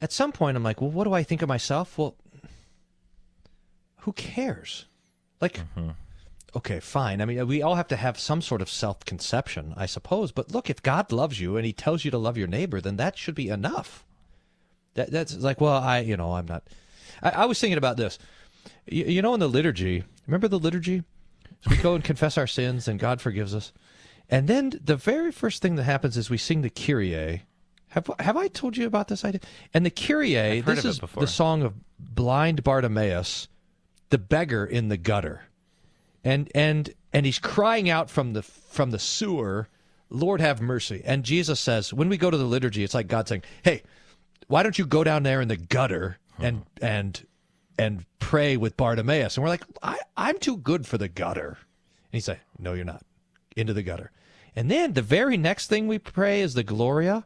At 0.00 0.12
some 0.12 0.32
point, 0.32 0.56
I'm 0.56 0.62
like, 0.62 0.80
well, 0.80 0.90
what 0.90 1.04
do 1.04 1.12
I 1.12 1.22
think 1.22 1.42
of 1.42 1.48
myself? 1.48 1.96
Well, 1.96 2.16
who 4.00 4.12
cares? 4.12 4.86
Like, 5.40 5.60
okay, 6.56 6.80
fine. 6.80 7.20
I 7.20 7.26
mean, 7.26 7.46
we 7.46 7.62
all 7.62 7.74
have 7.74 7.88
to 7.88 7.96
have 7.96 8.18
some 8.18 8.40
sort 8.40 8.62
of 8.62 8.70
self 8.70 9.04
conception, 9.04 9.74
I 9.76 9.86
suppose. 9.86 10.32
But 10.32 10.52
look, 10.52 10.70
if 10.70 10.82
God 10.82 11.12
loves 11.12 11.40
you 11.40 11.56
and 11.56 11.66
He 11.66 11.72
tells 11.72 12.04
you 12.04 12.10
to 12.10 12.18
love 12.18 12.36
your 12.38 12.48
neighbor, 12.48 12.80
then 12.80 12.96
that 12.96 13.18
should 13.18 13.34
be 13.34 13.48
enough. 13.48 14.04
That 14.94 15.10
that's 15.10 15.36
like, 15.36 15.60
well, 15.60 15.74
I 15.74 16.00
you 16.00 16.16
know, 16.16 16.32
I'm 16.32 16.46
not. 16.46 16.64
I, 17.22 17.30
I 17.30 17.44
was 17.44 17.60
thinking 17.60 17.78
about 17.78 17.96
this. 17.96 18.18
You, 18.86 19.04
you 19.04 19.22
know, 19.22 19.34
in 19.34 19.40
the 19.40 19.48
liturgy, 19.48 20.04
remember 20.26 20.48
the 20.48 20.58
liturgy? 20.58 21.02
So 21.64 21.70
we 21.70 21.76
go 21.78 21.94
and 21.94 22.04
confess 22.04 22.36
our 22.36 22.46
sins, 22.46 22.88
and 22.88 23.00
God 23.00 23.20
forgives 23.22 23.54
us. 23.54 23.72
And 24.28 24.48
then 24.48 24.78
the 24.82 24.96
very 24.96 25.32
first 25.32 25.62
thing 25.62 25.76
that 25.76 25.84
happens 25.84 26.16
is 26.16 26.28
we 26.28 26.36
sing 26.36 26.60
the 26.60 26.70
Kyrie. 26.70 27.42
Have 27.88 28.10
have 28.18 28.36
I 28.36 28.48
told 28.48 28.76
you 28.76 28.86
about 28.86 29.08
this 29.08 29.24
idea? 29.24 29.40
And 29.72 29.86
the 29.86 29.90
Kyrie, 29.90 30.60
this 30.60 30.84
is 30.84 31.00
the 31.16 31.26
song 31.26 31.62
of 31.62 31.74
blind 31.98 32.64
Bartimaeus, 32.64 33.48
the 34.10 34.18
beggar 34.18 34.66
in 34.66 34.88
the 34.88 34.96
gutter, 34.96 35.42
and 36.22 36.50
and 36.54 36.92
and 37.12 37.24
he's 37.24 37.38
crying 37.38 37.88
out 37.88 38.10
from 38.10 38.32
the 38.32 38.42
from 38.42 38.90
the 38.90 38.98
sewer, 38.98 39.68
Lord 40.10 40.40
have 40.40 40.60
mercy. 40.60 41.02
And 41.04 41.24
Jesus 41.24 41.60
says, 41.60 41.94
when 41.94 42.08
we 42.08 42.16
go 42.16 42.30
to 42.30 42.36
the 42.36 42.44
liturgy, 42.44 42.82
it's 42.84 42.94
like 42.94 43.06
God 43.08 43.28
saying, 43.28 43.42
Hey, 43.62 43.82
why 44.48 44.62
don't 44.62 44.78
you 44.78 44.86
go 44.86 45.04
down 45.04 45.22
there 45.22 45.40
in 45.40 45.48
the 45.48 45.56
gutter 45.56 46.18
and 46.38 46.64
and 46.82 47.24
and 47.78 48.04
pray 48.18 48.56
with 48.56 48.76
Bartimaeus? 48.76 49.36
And 49.36 49.42
we're 49.42 49.50
like, 49.50 49.64
I, 49.82 49.98
I'm 50.16 50.38
too 50.38 50.56
good 50.56 50.86
for 50.86 50.98
the 50.98 51.08
gutter. 51.08 51.48
And 51.48 52.12
he's 52.12 52.28
like, 52.28 52.40
No, 52.58 52.72
you're 52.72 52.84
not. 52.84 53.04
Into 53.56 53.72
the 53.72 53.82
gutter. 53.82 54.10
And 54.56 54.70
then 54.70 54.92
the 54.92 55.02
very 55.02 55.36
next 55.36 55.68
thing 55.68 55.88
we 55.88 55.98
pray 55.98 56.40
is 56.40 56.54
the 56.54 56.62
Gloria, 56.62 57.24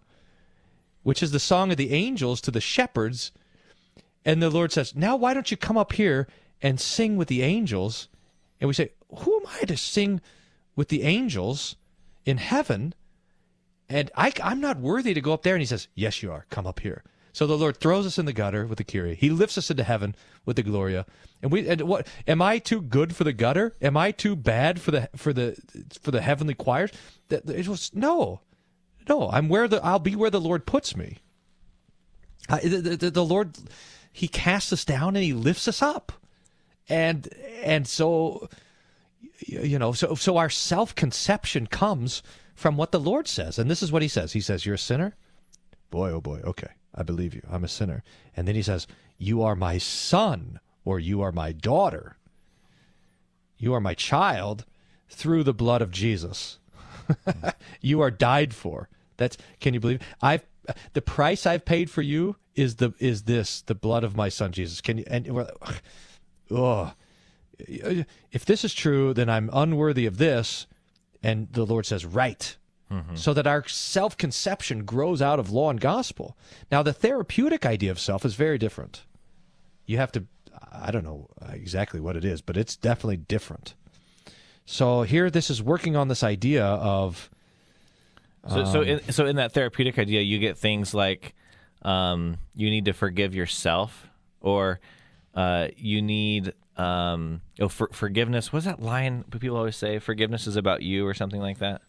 which 1.03 1.23
is 1.23 1.31
the 1.31 1.41
song 1.41 1.71
of 1.71 1.77
the 1.77 1.93
angels 1.93 2.41
to 2.43 2.51
the 2.51 2.61
shepherds. 2.61 3.33
And 4.25 4.43
the 4.43 4.51
Lord 4.51 4.73
says, 4.73 4.95
Now 4.95 5.17
why 5.17 5.35
don't 5.35 5.51
you 5.51 5.57
come 5.57 5.79
up 5.79 5.93
here 5.93 6.27
and 6.63 6.81
sing 6.81 7.17
with 7.17 7.29
the 7.29 7.43
angels? 7.43 8.09
And 8.61 8.69
we 8.69 8.75
say, 8.75 8.93
Who 9.15 9.41
am 9.41 9.47
I 9.61 9.65
to 9.67 9.77
sing 9.77 10.21
with 10.75 10.89
the 10.89 11.03
angels 11.03 11.77
in 12.25 12.39
heaven? 12.39 12.95
And 13.89 14.11
I, 14.17 14.33
I'm 14.43 14.61
not 14.61 14.81
worthy 14.81 15.15
to 15.15 15.21
go 15.21 15.33
up 15.33 15.43
there. 15.43 15.55
And 15.55 15.63
he 15.63 15.67
says, 15.67 15.89
Yes, 15.95 16.23
you 16.23 16.31
are. 16.33 16.47
Come 16.51 16.67
up 16.67 16.81
here. 16.81 17.05
So 17.38 17.46
the 17.46 17.57
Lord 17.57 17.77
throws 17.77 18.05
us 18.05 18.18
in 18.18 18.27
the 18.27 18.33
gutter 18.33 18.66
with 18.66 18.79
the 18.79 18.85
Kyrie. 18.85 19.14
He 19.14 19.31
lifts 19.31 19.57
us 19.57 19.70
into 19.70 19.85
heaven 19.85 20.16
with 20.44 20.57
the 20.57 20.64
Gloria. 20.64 21.07
And 21.40 21.53
we 21.53 21.68
and 21.68 21.83
what 21.83 22.09
am 22.27 22.42
I 22.42 22.59
too 22.59 22.83
good 22.83 23.14
for 23.14 23.22
the 23.22 23.33
gutter? 23.33 23.77
Am 23.81 23.96
I 23.96 24.11
too 24.11 24.35
bad 24.35 24.81
for 24.81 24.90
the 24.90 25.09
for 25.14 25.33
the 25.33 25.57
for 26.03 26.11
the 26.11 26.20
heavenly 26.20 26.55
choirs? 26.55 26.90
It 27.31 27.68
was 27.68 27.94
no. 27.94 28.40
No, 29.09 29.31
I'm 29.31 29.48
where 29.48 29.68
the 29.68 29.81
I'll 29.85 30.01
be 30.01 30.16
where 30.16 30.31
the 30.31 30.40
Lord 30.40 30.66
puts 30.66 30.96
me. 30.96 31.18
I, 32.48 32.59
the, 32.59 32.96
the, 32.96 33.11
the 33.12 33.24
Lord 33.24 33.57
he 34.12 34.27
casts 34.27 34.72
us 34.72 34.85
down 34.85 35.14
and 35.14 35.24
he 35.24 35.33
lifts 35.33 35.68
us 35.68 35.81
up. 35.81 36.11
And 36.88 37.29
and 37.62 37.87
so 37.87 38.48
you 39.46 39.79
know, 39.79 39.92
so 39.92 40.16
so 40.16 40.38
our 40.38 40.51
self-conception 40.51 41.68
comes 41.68 42.20
from 42.57 42.77
what 42.77 42.90
the 42.90 42.98
Lord 42.98 43.29
says. 43.29 43.61
And 43.61 43.70
this 43.70 43.81
is 43.81 43.92
what 43.92 44.03
he 44.03 44.09
says. 44.09 44.33
He 44.33 44.40
says, 44.40 44.66
"You're 44.66 44.74
a 44.74 44.79
sinner?" 44.79 45.14
Boy, 45.92 46.11
oh 46.11 46.20
boy. 46.20 46.40
Okay. 46.40 46.70
I 46.99 47.03
believe 47.03 47.35
you. 47.35 47.43
I'm 47.51 47.65
a 47.65 47.69
sinner. 47.69 48.03
And 48.37 48.49
then 48.49 48.55
he 48.55 48.63
says, 48.63 48.87
"You 49.17 49.43
are 49.43 49.55
my 49.55 49.79
son 49.79 50.61
or 50.85 50.99
you 50.99 51.23
are 51.23 51.33
my 51.33 51.53
daughter. 51.53 52.17
You 53.57 53.75
are 53.75 53.81
my 53.81 53.95
child 53.95 54.65
through 55.09 55.45
the 55.45 55.55
blood 55.55 55.83
of 55.83 55.91
Jesus." 55.91 56.59
you 57.81 58.01
are 58.01 58.11
died 58.11 58.53
for. 58.53 58.89
That's 59.17 59.39
can 59.61 59.75
you 59.75 59.81
believe? 59.81 60.03
I've 60.21 60.45
the 60.93 61.03
price 61.03 61.47
I've 61.47 61.65
paid 61.65 61.91
for 61.91 62.03
you 62.03 62.37
is 62.55 62.77
the 62.77 62.93
is 62.99 63.23
this 63.23 63.63
the 63.63 63.75
blood 63.75 64.05
of 64.05 64.17
my 64.17 64.29
son 64.29 64.53
Jesus. 64.53 64.81
Can 64.81 64.99
you 64.99 65.05
and 65.07 65.49
oh, 66.51 66.93
if 67.59 68.45
this 68.45 68.65
is 68.65 68.75
true, 68.75 69.13
then 69.15 69.29
I'm 69.29 69.51
unworthy 69.53 70.07
of 70.07 70.19
this. 70.19 70.67
And 71.23 71.49
the 71.53 71.67
Lord 71.67 71.87
says, 71.87 72.07
right. 72.07 72.57
So 73.14 73.35
that 73.35 73.46
our 73.46 73.66
self 73.68 74.16
conception 74.16 74.85
grows 74.85 75.20
out 75.20 75.38
of 75.38 75.51
law 75.51 75.68
and 75.70 75.81
gospel. 75.81 76.37
Now, 76.72 76.83
the 76.83 76.92
therapeutic 76.92 77.66
idea 77.66 77.90
of 77.90 77.98
self 78.01 78.24
is 78.24 78.35
very 78.35 78.57
different. 78.57 79.05
You 79.85 79.98
have 79.98 80.11
to, 80.12 80.24
I 80.72 80.90
don't 80.90 81.05
know 81.05 81.29
exactly 81.51 82.01
what 82.01 82.16
it 82.16 82.24
is, 82.24 82.40
but 82.40 82.57
it's 82.57 82.77
definitely 82.77 83.18
different. 83.18 83.74
So 84.64 85.03
here, 85.03 85.31
this 85.31 85.51
is 85.51 85.62
working 85.62 85.96
on 85.96 86.09
this 86.09 86.22
idea 86.22 86.64
of 86.64 87.31
So, 88.48 88.64
so, 88.64 88.81
Um, 88.81 88.87
in, 88.88 89.12
so 89.12 89.27
in 89.27 89.37
that 89.37 89.53
therapeutic 89.53 89.98
idea, 89.98 90.20
you 90.22 90.38
get 90.38 90.57
things 90.57 90.94
like 90.94 91.35
um, 91.83 92.38
you 92.55 92.70
need 92.70 92.87
to 92.87 92.92
forgive 92.92 93.35
yourself, 93.35 94.09
or 94.40 94.81
uh, 95.35 95.68
you 95.77 96.01
need 96.03 96.55
um, 96.77 97.40
oh, 97.61 97.68
for, 97.68 97.88
forgiveness. 97.92 98.53
What's 98.53 98.64
that 98.66 98.81
line 98.81 99.24
people 99.38 99.57
always 99.57 99.77
say? 99.77 99.98
Forgiveness 99.98 100.46
is 100.46 100.57
about 100.57 100.83
you, 100.83 101.07
or 101.07 101.14
something 101.14 101.40
like 101.40 101.59
that. 101.59 101.83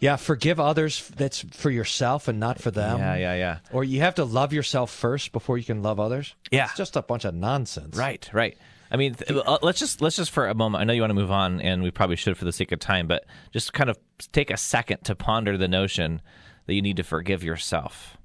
Yeah, 0.00 0.16
forgive 0.16 0.58
others. 0.58 1.08
That's 1.14 1.40
for 1.52 1.70
yourself 1.70 2.26
and 2.26 2.40
not 2.40 2.60
for 2.60 2.70
them. 2.70 2.98
Yeah, 2.98 3.16
yeah, 3.16 3.34
yeah. 3.34 3.58
Or 3.70 3.84
you 3.84 4.00
have 4.00 4.14
to 4.16 4.24
love 4.24 4.52
yourself 4.52 4.90
first 4.90 5.30
before 5.32 5.58
you 5.58 5.64
can 5.64 5.82
love 5.82 6.00
others. 6.00 6.34
Yeah. 6.50 6.64
it's 6.64 6.76
just 6.76 6.96
a 6.96 7.02
bunch 7.02 7.24
of 7.24 7.34
nonsense. 7.34 7.96
Right, 7.96 8.28
right. 8.32 8.56
I 8.90 8.96
mean, 8.96 9.14
th- 9.14 9.30
uh, 9.46 9.58
let's 9.62 9.78
just 9.78 10.00
let's 10.00 10.16
just 10.16 10.30
for 10.32 10.48
a 10.48 10.54
moment. 10.54 10.80
I 10.80 10.84
know 10.84 10.92
you 10.92 11.02
want 11.02 11.10
to 11.10 11.14
move 11.14 11.30
on, 11.30 11.60
and 11.60 11.82
we 11.82 11.90
probably 11.92 12.16
should 12.16 12.36
for 12.36 12.44
the 12.44 12.52
sake 12.52 12.72
of 12.72 12.80
time, 12.80 13.06
but 13.06 13.24
just 13.52 13.72
kind 13.72 13.88
of 13.88 13.96
take 14.32 14.50
a 14.50 14.56
second 14.56 15.04
to 15.04 15.14
ponder 15.14 15.56
the 15.56 15.68
notion 15.68 16.20
that 16.66 16.74
you 16.74 16.82
need 16.82 16.96
to 16.96 17.04
forgive 17.04 17.44
yourself. 17.44 18.16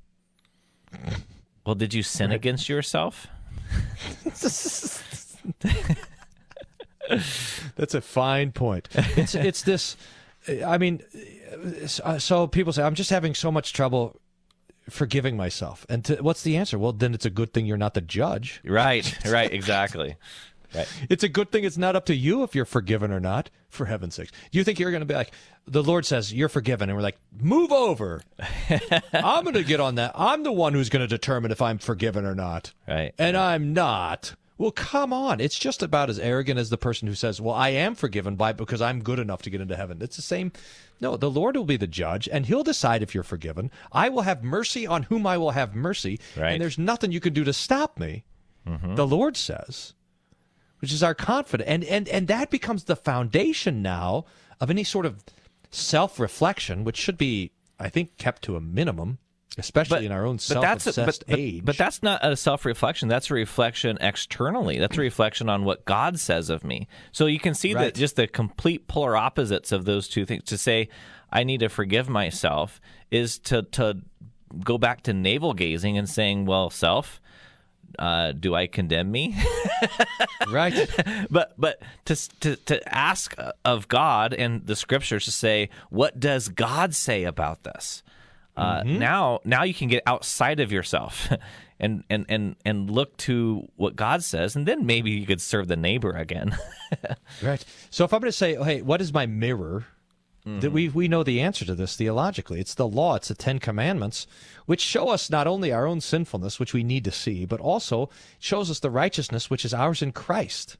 Well, 1.65 1.75
did 1.75 1.93
you 1.93 2.01
sin 2.03 2.31
against 2.31 2.67
yourself? 2.69 3.27
That's 7.75 7.93
a 7.93 8.01
fine 8.01 8.51
point. 8.51 8.87
It's 8.93 9.35
it's 9.35 9.61
this. 9.61 9.97
I 10.65 10.77
mean, 10.77 11.01
Uh, 12.03 12.19
so 12.19 12.47
people 12.47 12.73
say 12.73 12.83
I'm 12.83 12.95
just 12.95 13.09
having 13.09 13.33
so 13.33 13.51
much 13.51 13.73
trouble 13.73 14.19
forgiving 14.89 15.35
myself, 15.35 15.85
and 15.89 16.05
to, 16.05 16.17
what's 16.17 16.43
the 16.43 16.57
answer? 16.57 16.77
Well, 16.77 16.93
then 16.93 17.13
it's 17.13 17.25
a 17.25 17.29
good 17.29 17.53
thing 17.53 17.65
you're 17.65 17.77
not 17.77 17.93
the 17.93 18.01
judge. 18.01 18.61
Right, 18.63 19.17
right, 19.25 19.51
exactly. 19.51 20.17
Right. 20.73 20.87
It's 21.09 21.23
a 21.23 21.29
good 21.29 21.51
thing 21.51 21.63
it's 21.63 21.77
not 21.77 21.95
up 21.95 22.05
to 22.07 22.15
you 22.15 22.43
if 22.43 22.53
you're 22.53 22.65
forgiven 22.65 23.11
or 23.11 23.19
not. 23.19 23.49
For 23.69 23.85
heaven's 23.85 24.15
sakes, 24.15 24.31
you 24.51 24.63
think 24.63 24.79
you're 24.79 24.91
going 24.91 25.01
to 25.01 25.05
be 25.05 25.13
like 25.13 25.31
the 25.67 25.83
Lord 25.83 26.05
says 26.05 26.33
you're 26.33 26.49
forgiven, 26.49 26.89
and 26.89 26.95
we're 26.95 27.03
like, 27.03 27.17
move 27.37 27.71
over. 27.71 28.21
I'm 29.13 29.43
going 29.43 29.55
to 29.55 29.63
get 29.63 29.79
on 29.79 29.95
that. 29.95 30.13
I'm 30.15 30.43
the 30.43 30.51
one 30.51 30.73
who's 30.73 30.89
going 30.89 31.01
to 31.01 31.07
determine 31.07 31.51
if 31.51 31.61
I'm 31.61 31.77
forgiven 31.77 32.25
or 32.25 32.35
not. 32.35 32.71
Right. 32.87 33.13
And 33.17 33.35
I'm 33.35 33.73
not. 33.73 34.35
Well, 34.57 34.71
come 34.71 35.11
on. 35.11 35.41
It's 35.41 35.59
just 35.59 35.83
about 35.83 36.09
as 36.09 36.17
arrogant 36.17 36.57
as 36.59 36.69
the 36.69 36.77
person 36.77 37.07
who 37.09 37.15
says, 37.15 37.41
"Well, 37.41 37.53
I 37.53 37.69
am 37.69 37.93
forgiven 37.93 38.35
by 38.37 38.53
because 38.53 38.81
I'm 38.81 39.03
good 39.03 39.19
enough 39.19 39.41
to 39.41 39.49
get 39.49 39.59
into 39.59 39.75
heaven." 39.75 40.01
It's 40.01 40.15
the 40.15 40.21
same. 40.21 40.53
No, 41.01 41.17
the 41.17 41.29
Lord 41.29 41.57
will 41.57 41.65
be 41.65 41.75
the 41.75 41.87
judge, 41.87 42.29
and 42.31 42.45
He'll 42.45 42.63
decide 42.63 43.03
if 43.03 43.13
you're 43.13 43.23
forgiven. 43.23 43.69
I 43.91 44.07
will 44.07 44.21
have 44.21 44.43
mercy 44.43 44.87
on 44.87 45.03
whom 45.03 45.27
I 45.27 45.37
will 45.37 45.51
have 45.51 45.75
mercy, 45.75 46.19
Right. 46.37 46.53
and 46.53 46.61
there's 46.61 46.77
nothing 46.77 47.11
you 47.11 47.19
can 47.19 47.33
do 47.33 47.43
to 47.43 47.51
stop 47.51 47.99
me. 47.99 48.23
Mm-hmm. 48.65 48.95
The 48.95 49.05
Lord 49.05 49.35
says, 49.35 49.93
which 50.79 50.93
is 50.93 51.03
our 51.03 51.13
confidence, 51.15 51.67
and 51.69 51.83
and 51.83 52.07
and 52.07 52.27
that 52.29 52.49
becomes 52.49 52.85
the 52.85 52.95
foundation 52.95 53.81
now 53.81 54.23
of 54.61 54.69
any 54.69 54.85
sort 54.85 55.05
of 55.05 55.21
self-reflection, 55.69 56.83
which 56.83 56.97
should 56.97 57.17
be, 57.17 57.51
I 57.79 57.89
think, 57.89 58.17
kept 58.17 58.41
to 58.43 58.55
a 58.55 58.61
minimum, 58.61 59.17
especially 59.57 60.05
in 60.05 60.11
our 60.11 60.25
own 60.25 60.37
but 60.49 60.61
that's 60.61 60.83
self-obsessed 60.83 61.25
but, 61.27 61.31
but, 61.31 61.39
age. 61.39 61.65
but 61.65 61.77
that's 61.77 62.03
not 62.03 62.19
a 62.23 62.35
self-reflection 62.35 63.07
that's 63.07 63.31
a 63.31 63.33
reflection 63.33 63.97
externally 64.01 64.77
that's 64.77 64.97
a 64.97 65.01
reflection 65.01 65.49
on 65.49 65.63
what 65.63 65.85
god 65.85 66.19
says 66.19 66.49
of 66.49 66.63
me 66.63 66.87
so 67.11 67.25
you 67.25 67.39
can 67.39 67.53
see 67.53 67.73
Right. 67.73 67.85
that 67.85 67.95
just 67.95 68.15
the 68.15 68.27
complete 68.27 68.87
polar 68.87 69.15
opposites 69.15 69.71
of 69.71 69.85
those 69.85 70.07
two 70.07 70.25
things 70.25 70.43
to 70.45 70.57
say 70.57 70.89
i 71.31 71.43
need 71.43 71.61
to 71.61 71.69
forgive 71.69 72.09
myself 72.09 72.81
is 73.11 73.39
to 73.39 73.63
to 73.63 73.97
go 74.63 74.77
back 74.77 75.01
to 75.03 75.13
navel 75.13 75.53
gazing 75.53 75.97
and 75.97 76.09
saying 76.09 76.45
well 76.45 76.69
self 76.69 77.21
uh, 77.97 78.33
do 78.33 78.53
I 78.55 78.67
condemn 78.67 79.11
me? 79.11 79.35
right. 80.51 80.89
but 81.29 81.53
but 81.57 81.81
to, 82.05 82.15
to 82.41 82.55
to 82.57 82.93
ask 82.93 83.35
of 83.63 83.87
God 83.87 84.33
and 84.33 84.65
the 84.65 84.75
scriptures 84.75 85.25
to 85.25 85.31
say, 85.31 85.69
what 85.89 86.19
does 86.19 86.49
God 86.49 86.93
say 86.93 87.23
about 87.23 87.63
this? 87.63 88.03
Uh, 88.57 88.83
Now 88.85 89.39
now 89.43 89.63
you 89.63 89.73
can 89.73 89.87
get 89.89 90.03
outside 90.05 90.59
of 90.59 90.71
yourself. 90.71 91.29
And, 91.77 92.05
and, 92.09 92.25
and, 92.29 92.55
and 92.63 92.89
look 92.89 93.17
to 93.17 93.67
what 93.75 93.97
God 93.97 94.23
says, 94.23 94.55
and 94.55 94.65
then 94.65 94.85
maybe 94.85 95.11
you 95.11 95.25
could 95.25 95.41
serve 95.41 95.67
the 95.67 95.75
neighbor 95.75 96.11
again. 96.11 96.57
Right. 97.43 97.65
So 97.89 98.05
if 98.05 98.13
I'm 98.13 98.21
going 98.21 98.29
to 98.29 98.37
say, 98.37 98.55
oh, 98.55 98.63
hey, 98.63 98.81
what 98.81 99.01
is 99.01 99.11
my 99.13 99.25
mirror? 99.25 99.85
That 100.45 100.71
we 100.71 100.87
we 100.87 101.09
know 101.09 101.21
the 101.23 101.41
answer 101.41 101.65
to 101.65 101.75
this 101.75 101.97
theologically. 101.97 102.61
It's 102.61 102.75
the 102.75 102.87
law. 102.87 103.15
It's 103.15 103.27
the 103.27 103.35
Ten 103.35 103.59
Commandments, 103.59 104.25
which 104.67 104.79
show 104.79 105.09
us 105.09 105.29
not 105.29 105.47
only 105.47 105.73
our 105.73 105.85
own 105.85 105.99
sinfulness, 105.99 106.59
which 106.61 106.73
we 106.73 106.83
need 106.83 107.03
to 107.03 107.11
see, 107.11 107.43
but 107.45 107.59
also 107.59 108.09
shows 108.39 108.71
us 108.71 108.79
the 108.79 108.89
righteousness 108.91 109.49
which 109.49 109.65
is 109.65 109.73
ours 109.73 110.01
in 110.01 110.13
Christ. 110.13 110.77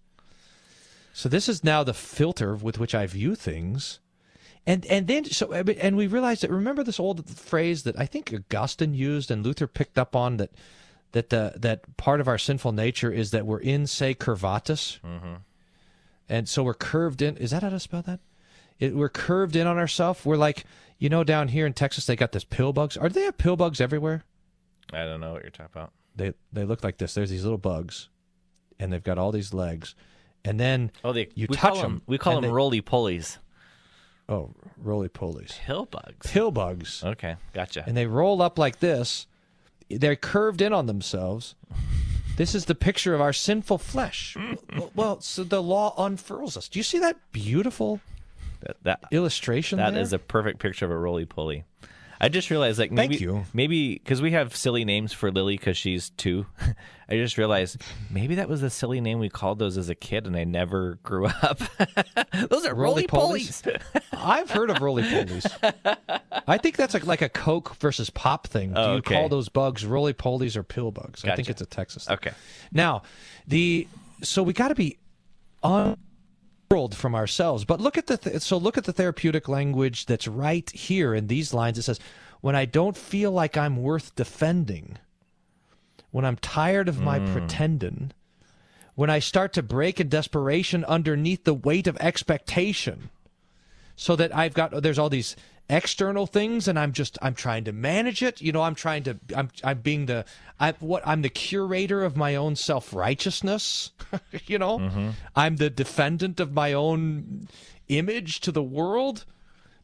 So 1.13 1.27
this 1.27 1.49
is 1.49 1.61
now 1.63 1.83
the 1.83 1.93
filter 1.95 2.55
with 2.55 2.79
which 2.79 2.95
I 2.95 3.05
view 3.07 3.35
things. 3.35 3.99
And 4.67 4.85
and 4.87 5.07
then 5.07 5.25
so 5.25 5.51
and 5.53 5.95
we 5.95 6.07
realize 6.07 6.41
that 6.41 6.49
remember 6.49 6.83
this 6.83 6.99
old 6.99 7.29
phrase 7.29 7.83
that 7.83 7.99
I 7.99 8.05
think 8.07 8.33
Augustine 8.33 8.93
used 8.93 9.29
and 9.29 9.45
Luther 9.45 9.67
picked 9.67 9.97
up 9.99 10.15
on 10.15 10.37
that 10.37 10.51
that 11.11 11.29
the 11.29 11.53
that 11.57 11.97
part 11.97 12.19
of 12.19 12.27
our 12.27 12.37
sinful 12.39 12.71
nature 12.71 13.11
is 13.11 13.31
that 13.31 13.45
we're 13.45 13.59
in 13.59 13.85
se 13.87 14.15
curvatus. 14.15 14.99
Mm-hmm. 15.01 15.35
And 16.27 16.49
so 16.49 16.63
we're 16.63 16.73
curved 16.73 17.21
in. 17.21 17.37
Is 17.37 17.51
that 17.51 17.61
how 17.61 17.69
to 17.69 17.79
spell 17.79 18.01
that? 18.03 18.19
It, 18.79 18.95
we're 18.95 19.09
curved 19.09 19.55
in 19.55 19.67
on 19.67 19.77
ourselves. 19.77 20.25
We're 20.25 20.35
like, 20.35 20.65
you 20.97 21.07
know, 21.07 21.23
down 21.23 21.49
here 21.49 21.65
in 21.67 21.73
Texas, 21.73 22.07
they 22.07 22.15
got 22.15 22.31
this 22.31 22.43
pill 22.43 22.73
bugs. 22.73 22.97
Are 22.97 23.07
they 23.07 23.21
have 23.21 23.37
pill 23.37 23.55
bugs 23.55 23.79
everywhere? 23.79 24.23
I 24.91 25.05
don't 25.05 25.21
know 25.21 25.33
what 25.33 25.43
you're 25.43 25.51
talking 25.51 25.71
about. 25.75 25.93
They 26.15 26.33
they 26.51 26.63
look 26.65 26.83
like 26.83 26.97
this. 26.97 27.13
There's 27.13 27.29
these 27.29 27.43
little 27.43 27.59
bugs, 27.59 28.09
and 28.79 28.91
they've 28.91 29.03
got 29.03 29.17
all 29.19 29.31
these 29.31 29.53
legs, 29.53 29.93
and 30.43 30.59
then 30.59 30.91
Oh, 31.03 31.13
they, 31.13 31.29
you 31.35 31.45
touch 31.47 31.59
call 31.59 31.81
them. 31.81 32.01
We 32.07 32.17
call 32.17 32.33
them 32.35 32.43
they- 32.43 32.49
roly 32.49 32.81
polies. 32.81 33.37
Oh, 34.27 34.51
roly 34.77 35.09
polies. 35.09 35.57
Pill 35.59 35.85
bugs. 35.85 36.31
Pill 36.31 36.51
bugs. 36.51 37.03
Okay, 37.03 37.35
gotcha. 37.53 37.83
And 37.85 37.95
they 37.95 38.07
roll 38.07 38.41
up 38.41 38.57
like 38.57 38.79
this. 38.79 39.27
They're 39.89 40.15
curved 40.15 40.61
in 40.61 40.73
on 40.73 40.87
themselves. 40.87 41.55
This 42.37 42.55
is 42.55 42.65
the 42.65 42.75
picture 42.75 43.13
of 43.13 43.21
our 43.21 43.31
sinful 43.31 43.77
flesh. 43.77 44.35
well, 44.95 45.21
so 45.21 45.43
the 45.43 45.61
law 45.61 45.93
unfurls 45.97 46.57
us. 46.57 46.67
Do 46.67 46.79
you 46.79 46.83
see 46.83 46.99
that 46.99 47.17
beautiful 47.31 48.01
that, 48.61 48.77
that 48.83 49.03
illustration? 49.11 49.77
That 49.77 49.93
there? 49.93 50.01
is 50.01 50.11
a 50.11 50.19
perfect 50.19 50.59
picture 50.59 50.85
of 50.85 50.91
a 50.91 50.97
roly 50.97 51.25
poly. 51.25 51.63
I 52.19 52.29
just 52.29 52.49
realized, 52.49 52.79
like, 52.79 52.91
maybe, 52.91 53.15
Thank 53.15 53.21
you. 53.21 53.45
maybe 53.53 53.95
because 53.95 54.21
we 54.21 54.31
have 54.31 54.55
silly 54.55 54.85
names 54.85 55.11
for 55.13 55.31
Lily 55.31 55.57
because 55.57 55.77
she's 55.77 56.11
two. 56.11 56.45
I 57.09 57.15
just 57.17 57.37
realized 57.37 57.81
maybe 58.09 58.35
that 58.35 58.49
was 58.49 58.63
a 58.63 58.69
silly 58.69 58.99
name 58.99 59.19
we 59.19 59.29
called 59.29 59.59
those 59.59 59.77
as 59.77 59.89
a 59.89 59.95
kid, 59.95 60.25
and 60.25 60.35
I 60.35 60.43
never 60.43 60.97
grew 61.03 61.25
up. 61.41 61.59
those 62.49 62.65
are 62.65 62.73
roly 62.73 63.05
polies. 63.05 63.79
I've 64.13 64.49
heard 64.49 64.69
of 64.69 64.81
roly 64.81 65.03
polies. 65.03 65.45
I 66.47 66.57
think 66.57 66.77
that's 66.77 66.93
like, 66.93 67.05
like 67.05 67.21
a 67.21 67.29
Coke 67.29 67.75
versus 67.75 68.09
pop 68.09 68.47
thing. 68.47 68.73
Do 68.73 68.79
you 68.79 68.87
okay. 68.87 69.15
call 69.15 69.29
those 69.29 69.49
bugs 69.49 69.85
roly 69.85 70.13
polies 70.13 70.55
or 70.55 70.63
pill 70.63 70.91
bugs? 70.91 71.23
I 71.25 71.35
think 71.35 71.49
it's 71.49 71.61
a 71.61 71.65
Texas. 71.65 72.05
Thing. 72.05 72.15
Okay. 72.15 72.31
Now, 72.71 73.03
the 73.47 73.87
so 74.23 74.41
we 74.41 74.53
got 74.53 74.69
to 74.69 74.75
be 74.75 74.97
unfurled 76.65 76.95
from 76.95 77.15
ourselves. 77.15 77.65
But 77.65 77.79
look 77.79 77.97
at 77.97 78.07
the 78.07 78.17
th- 78.17 78.41
so 78.41 78.57
look 78.57 78.77
at 78.77 78.85
the 78.85 78.93
therapeutic 78.93 79.47
language 79.47 80.05
that's 80.05 80.27
right 80.27 80.69
here 80.71 81.13
in 81.13 81.27
these 81.27 81.53
lines. 81.53 81.77
It 81.77 81.83
says, 81.83 81.99
"When 82.41 82.55
I 82.55 82.65
don't 82.65 82.97
feel 82.97 83.31
like 83.31 83.57
I'm 83.57 83.77
worth 83.77 84.15
defending, 84.15 84.97
when 86.11 86.25
I'm 86.25 86.37
tired 86.37 86.89
of 86.89 87.01
my 87.01 87.19
hmm. 87.19 87.31
pretending." 87.31 88.11
When 88.95 89.09
I 89.09 89.19
start 89.19 89.51
to 89.53 89.61
break 89.61 89.99
in 89.99 90.07
desperation 90.07 90.85
underneath 90.85 91.43
the 91.43 91.53
weight 91.53 91.85
of 91.85 91.97
expectation, 91.97 93.09
so 93.97 94.15
that 94.15 94.33
I've 94.33 94.53
got 94.53 94.81
there's 94.81 94.97
all 94.97 95.09
these 95.09 95.35
external 95.69 96.27
things 96.27 96.67
and 96.67 96.77
I'm 96.77 96.91
just 96.91 97.17
I'm 97.21 97.33
trying 97.33 97.63
to 97.65 97.71
manage 97.71 98.21
it. 98.21 98.41
You 98.41 98.51
know, 98.51 98.61
I'm 98.61 98.75
trying 98.75 99.03
to 99.03 99.17
I'm 99.35 99.49
I'm 99.63 99.79
being 99.79 100.05
the 100.05 100.25
I 100.59 100.73
what 100.79 101.05
I'm 101.05 101.21
the 101.21 101.29
curator 101.29 102.03
of 102.03 102.15
my 102.15 102.35
own 102.35 102.55
self-righteousness, 102.55 103.91
you 104.45 104.59
know? 104.59 104.79
Mm-hmm. 104.79 105.09
I'm 105.35 105.55
the 105.57 105.69
defendant 105.69 106.39
of 106.39 106.53
my 106.53 106.73
own 106.73 107.47
image 107.87 108.39
to 108.41 108.51
the 108.51 108.63
world, 108.63 109.25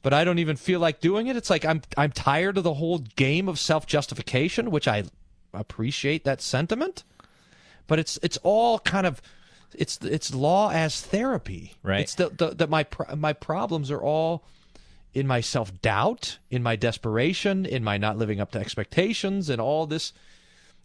but 0.02 0.14
I 0.14 0.24
don't 0.24 0.40
even 0.40 0.56
feel 0.56 0.80
like 0.80 1.00
doing 1.00 1.28
it. 1.28 1.36
It's 1.36 1.50
like 1.50 1.66
I'm 1.66 1.82
I'm 1.98 2.12
tired 2.12 2.58
of 2.58 2.64
the 2.64 2.76
whole 2.76 3.00
game 3.00 3.50
of 3.50 3.60
self-justification, 3.60 4.72
which 4.72 4.88
I 4.88 5.06
appreciate 5.54 6.24
that 6.26 6.42
sentiment, 6.42 7.04
but 7.88 7.98
it's 7.98 8.20
it's 8.22 8.38
all 8.44 8.80
kind 8.80 9.08
of 9.08 9.22
it's 9.74 9.98
it's 10.04 10.34
law 10.34 10.70
as 10.70 11.02
therapy. 11.02 11.74
Right. 11.82 12.02
It's 12.02 12.16
the, 12.16 12.30
the, 12.30 12.50
that 12.52 12.70
my 12.70 12.86
my 13.16 13.34
problems 13.34 13.90
are 13.90 14.02
all 14.02 14.44
in 15.14 15.28
my 15.28 15.42
self 15.42 15.82
doubt, 15.82 16.40
in 16.50 16.64
my 16.64 16.76
desperation, 16.76 17.66
in 17.66 17.84
my 17.84 17.98
not 17.98 18.18
living 18.18 18.40
up 18.40 18.52
to 18.52 18.60
expectations, 18.60 19.50
and 19.50 19.62
all 19.62 19.86
this. 19.86 20.14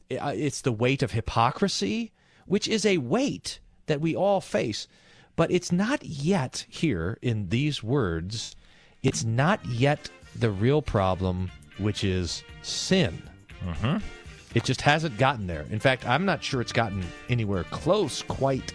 It's 0.09 0.61
the 0.61 0.72
weight 0.72 1.03
of 1.03 1.12
hypocrisy, 1.12 2.12
which 2.47 2.68
is 2.68 2.87
a 2.87 2.99
weight 2.99 3.59
that 3.87 4.01
we 4.01 4.14
all 4.14 4.41
face, 4.41 4.87
but 5.35 5.51
it's 5.51 5.72
not 5.72 6.05
yet 6.05 6.64
here 6.68 7.18
in 7.22 7.49
these 7.49 7.83
words. 7.83 8.55
It's 9.03 9.24
not 9.24 9.64
yet 9.66 10.09
the 10.35 10.51
real 10.51 10.81
problem, 10.81 11.51
which 11.79 12.05
is 12.05 12.45
sin. 12.62 13.20
Mm-hmm. 13.64 13.99
It 14.55 14.64
just 14.64 14.81
hasn't 14.81 15.18
gotten 15.18 15.47
there. 15.47 15.66
In 15.70 15.81
fact, 15.81 16.07
I'm 16.07 16.24
not 16.24 16.43
sure 16.43 16.61
it's 16.61 16.72
gotten 16.72 17.05
anywhere 17.29 17.64
close 17.64 18.22
quite 18.22 18.72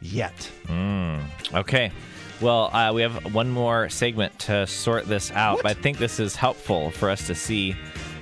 yet. 0.00 0.50
Mm, 0.66 1.22
okay. 1.54 1.92
Well, 2.40 2.74
uh, 2.74 2.92
we 2.94 3.02
have 3.02 3.34
one 3.34 3.50
more 3.50 3.90
segment 3.90 4.38
to 4.40 4.66
sort 4.66 5.06
this 5.06 5.30
out, 5.32 5.60
but 5.62 5.76
I 5.76 5.80
think 5.80 5.98
this 5.98 6.18
is 6.18 6.34
helpful 6.34 6.90
for 6.90 7.10
us 7.10 7.26
to 7.26 7.34
see 7.34 7.76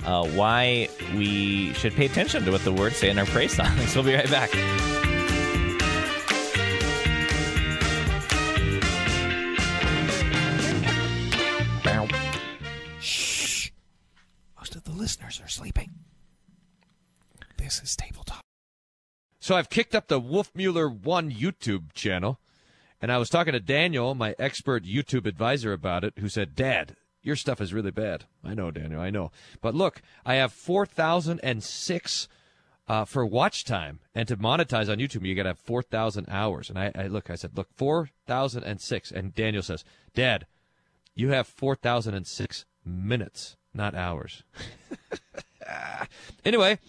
uh, 0.05 0.27
why 0.29 0.89
we 1.15 1.73
should 1.73 1.93
pay 1.93 2.05
attention 2.05 2.43
to 2.43 2.51
what 2.51 2.63
the 2.65 2.73
words 2.73 2.97
say 2.97 3.09
in 3.09 3.17
our 3.17 3.25
praise 3.25 3.55
songs. 3.55 3.95
We'll 3.95 4.03
be 4.03 4.15
right 4.15 4.29
back. 4.29 4.49
Shh. 12.99 13.71
Most 14.57 14.75
of 14.75 14.83
the 14.83 14.91
listeners 14.91 15.41
are 15.43 15.47
sleeping. 15.47 15.91
This 17.57 17.81
is 17.81 17.95
Table 17.95 18.23
Talk. 18.23 18.41
So 19.39 19.55
I've 19.55 19.69
kicked 19.69 19.95
up 19.95 20.07
the 20.07 20.19
Wolfmueller 20.19 20.91
One 20.91 21.31
YouTube 21.31 21.93
channel, 21.93 22.39
and 23.01 23.11
I 23.11 23.17
was 23.17 23.29
talking 23.29 23.53
to 23.53 23.59
Daniel, 23.59 24.15
my 24.15 24.35
expert 24.37 24.83
YouTube 24.83 25.25
advisor, 25.25 25.73
about 25.73 26.03
it, 26.03 26.13
who 26.19 26.29
said, 26.29 26.55
Dad, 26.55 26.95
your 27.21 27.35
stuff 27.35 27.61
is 27.61 27.73
really 27.73 27.91
bad. 27.91 28.25
I 28.43 28.53
know, 28.53 28.71
Daniel, 28.71 29.01
I 29.01 29.09
know. 29.09 29.31
But 29.61 29.75
look, 29.75 30.01
I 30.25 30.35
have 30.35 30.53
4,006 30.53 32.27
uh, 32.87 33.05
for 33.05 33.25
watch 33.25 33.63
time, 33.65 33.99
and 34.15 34.27
to 34.27 34.35
monetize 34.35 34.89
on 34.89 34.97
YouTube, 34.97 35.25
you 35.25 35.35
got 35.35 35.43
to 35.43 35.49
have 35.49 35.59
4,000 35.59 36.25
hours. 36.27 36.69
And 36.69 36.79
I, 36.79 36.91
I 36.95 37.07
look, 37.07 37.29
I 37.29 37.35
said, 37.35 37.55
look, 37.55 37.67
4,006. 37.75 39.11
And 39.11 39.35
Daniel 39.35 39.61
says, 39.61 39.83
Dad, 40.15 40.47
you 41.15 41.29
have 41.29 41.47
4,006 41.47 42.65
minutes, 42.83 43.57
not 43.73 43.93
hours. 43.93 44.43
anyway, 46.45 46.79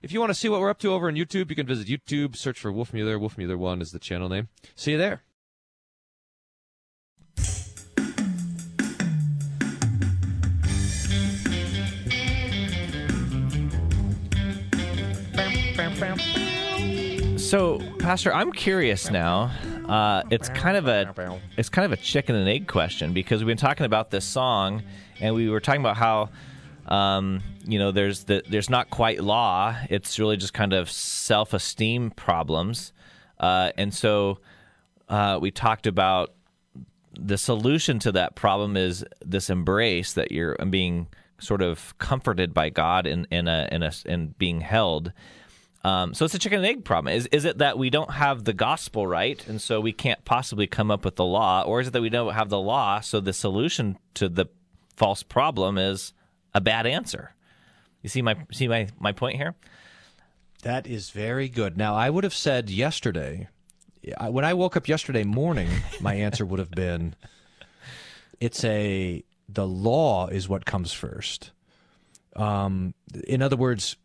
if 0.00 0.12
you 0.12 0.20
want 0.20 0.30
to 0.30 0.34
see 0.34 0.48
what 0.48 0.60
we're 0.60 0.70
up 0.70 0.78
to 0.80 0.92
over 0.92 1.08
on 1.08 1.16
YouTube, 1.16 1.50
you 1.50 1.56
can 1.56 1.66
visit 1.66 1.88
YouTube, 1.88 2.36
search 2.36 2.60
for 2.60 2.72
Wolfmueller. 2.72 3.18
Wolfmueller1 3.18 3.82
is 3.82 3.90
the 3.90 3.98
channel 3.98 4.28
name. 4.28 4.48
See 4.76 4.92
you 4.92 4.98
there. 4.98 5.22
So, 17.48 17.80
Pastor, 17.98 18.30
I'm 18.34 18.52
curious 18.52 19.10
now. 19.10 19.50
Uh, 19.88 20.22
it's 20.30 20.50
kind 20.50 20.76
of 20.76 20.86
a 20.86 21.40
it's 21.56 21.70
kind 21.70 21.86
of 21.86 21.92
a 21.92 21.96
chicken 21.96 22.34
and 22.34 22.46
egg 22.46 22.66
question 22.66 23.14
because 23.14 23.40
we've 23.40 23.46
been 23.46 23.56
talking 23.56 23.86
about 23.86 24.10
this 24.10 24.26
song, 24.26 24.82
and 25.18 25.34
we 25.34 25.48
were 25.48 25.58
talking 25.58 25.80
about 25.80 25.96
how 25.96 26.28
um, 26.94 27.40
you 27.64 27.78
know 27.78 27.90
there's 27.90 28.24
the, 28.24 28.42
there's 28.50 28.68
not 28.68 28.90
quite 28.90 29.22
law. 29.24 29.74
It's 29.88 30.18
really 30.18 30.36
just 30.36 30.52
kind 30.52 30.74
of 30.74 30.90
self 30.90 31.54
esteem 31.54 32.10
problems, 32.10 32.92
uh, 33.40 33.72
and 33.78 33.94
so 33.94 34.40
uh, 35.08 35.38
we 35.40 35.50
talked 35.50 35.86
about 35.86 36.34
the 37.18 37.38
solution 37.38 37.98
to 38.00 38.12
that 38.12 38.34
problem 38.34 38.76
is 38.76 39.06
this 39.24 39.48
embrace 39.48 40.12
that 40.12 40.32
you're 40.32 40.54
being 40.68 41.06
sort 41.38 41.62
of 41.62 41.96
comforted 41.96 42.52
by 42.52 42.68
God 42.68 43.06
in 43.06 43.26
in 43.30 43.48
a 43.48 43.66
in 43.72 43.82
a 43.82 43.92
in 44.04 44.34
being 44.36 44.60
held. 44.60 45.14
Um, 45.84 46.12
so 46.12 46.24
it's 46.24 46.34
a 46.34 46.38
chicken 46.38 46.58
and 46.58 46.66
egg 46.66 46.84
problem. 46.84 47.14
Is 47.14 47.26
is 47.26 47.44
it 47.44 47.58
that 47.58 47.78
we 47.78 47.88
don't 47.88 48.10
have 48.10 48.44
the 48.44 48.52
gospel 48.52 49.06
right, 49.06 49.46
and 49.46 49.60
so 49.60 49.80
we 49.80 49.92
can't 49.92 50.24
possibly 50.24 50.66
come 50.66 50.90
up 50.90 51.04
with 51.04 51.16
the 51.16 51.24
law, 51.24 51.62
or 51.62 51.80
is 51.80 51.88
it 51.88 51.92
that 51.92 52.02
we 52.02 52.10
don't 52.10 52.34
have 52.34 52.48
the 52.48 52.58
law, 52.58 53.00
so 53.00 53.20
the 53.20 53.32
solution 53.32 53.98
to 54.14 54.28
the 54.28 54.46
false 54.96 55.22
problem 55.22 55.78
is 55.78 56.12
a 56.54 56.60
bad 56.60 56.86
answer? 56.86 57.34
You 58.02 58.08
see 58.08 58.22
my 58.22 58.36
see 58.52 58.68
my 58.68 58.88
my 58.98 59.12
point 59.12 59.36
here. 59.36 59.54
That 60.62 60.86
is 60.86 61.10
very 61.10 61.48
good. 61.48 61.76
Now, 61.76 61.94
I 61.94 62.10
would 62.10 62.24
have 62.24 62.34
said 62.34 62.68
yesterday, 62.68 63.48
when 64.28 64.44
I 64.44 64.54
woke 64.54 64.76
up 64.76 64.88
yesterday 64.88 65.22
morning, 65.22 65.68
my 66.00 66.14
answer 66.14 66.44
would 66.44 66.58
have 66.58 66.72
been 66.72 67.14
it's 68.40 68.64
a 68.64 69.22
the 69.48 69.66
law 69.66 70.26
is 70.26 70.48
what 70.48 70.64
comes 70.64 70.92
first. 70.92 71.52
Um, 72.38 72.94
in 73.26 73.42
other 73.42 73.56
words, 73.56 73.96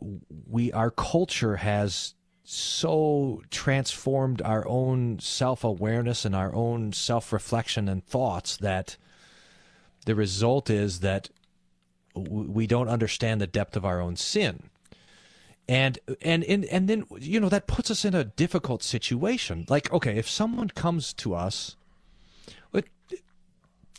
we 0.49 0.71
our 0.73 0.89
culture 0.89 1.57
has 1.57 2.15
so 2.43 3.41
transformed 3.51 4.41
our 4.41 4.67
own 4.67 5.19
self 5.19 5.63
awareness 5.63 6.25
and 6.25 6.35
our 6.35 6.53
own 6.53 6.91
self 6.93 7.31
reflection 7.31 7.87
and 7.87 8.05
thoughts 8.05 8.57
that 8.57 8.97
the 10.05 10.15
result 10.15 10.69
is 10.69 10.99
that 11.01 11.29
we 12.15 12.67
don't 12.67 12.89
understand 12.89 13.39
the 13.39 13.47
depth 13.47 13.75
of 13.75 13.85
our 13.85 14.01
own 14.01 14.15
sin. 14.15 14.69
And 15.69 15.99
and 16.21 16.43
and 16.43 16.65
and 16.65 16.89
then 16.89 17.05
you 17.19 17.39
know 17.39 17.49
that 17.49 17.67
puts 17.67 17.91
us 17.91 18.03
in 18.03 18.15
a 18.15 18.25
difficult 18.25 18.81
situation. 18.81 19.65
Like 19.69 19.93
okay 19.93 20.17
if 20.17 20.27
someone 20.27 20.69
comes 20.69 21.13
to 21.13 21.35
us 21.35 21.77
let- 22.73 22.85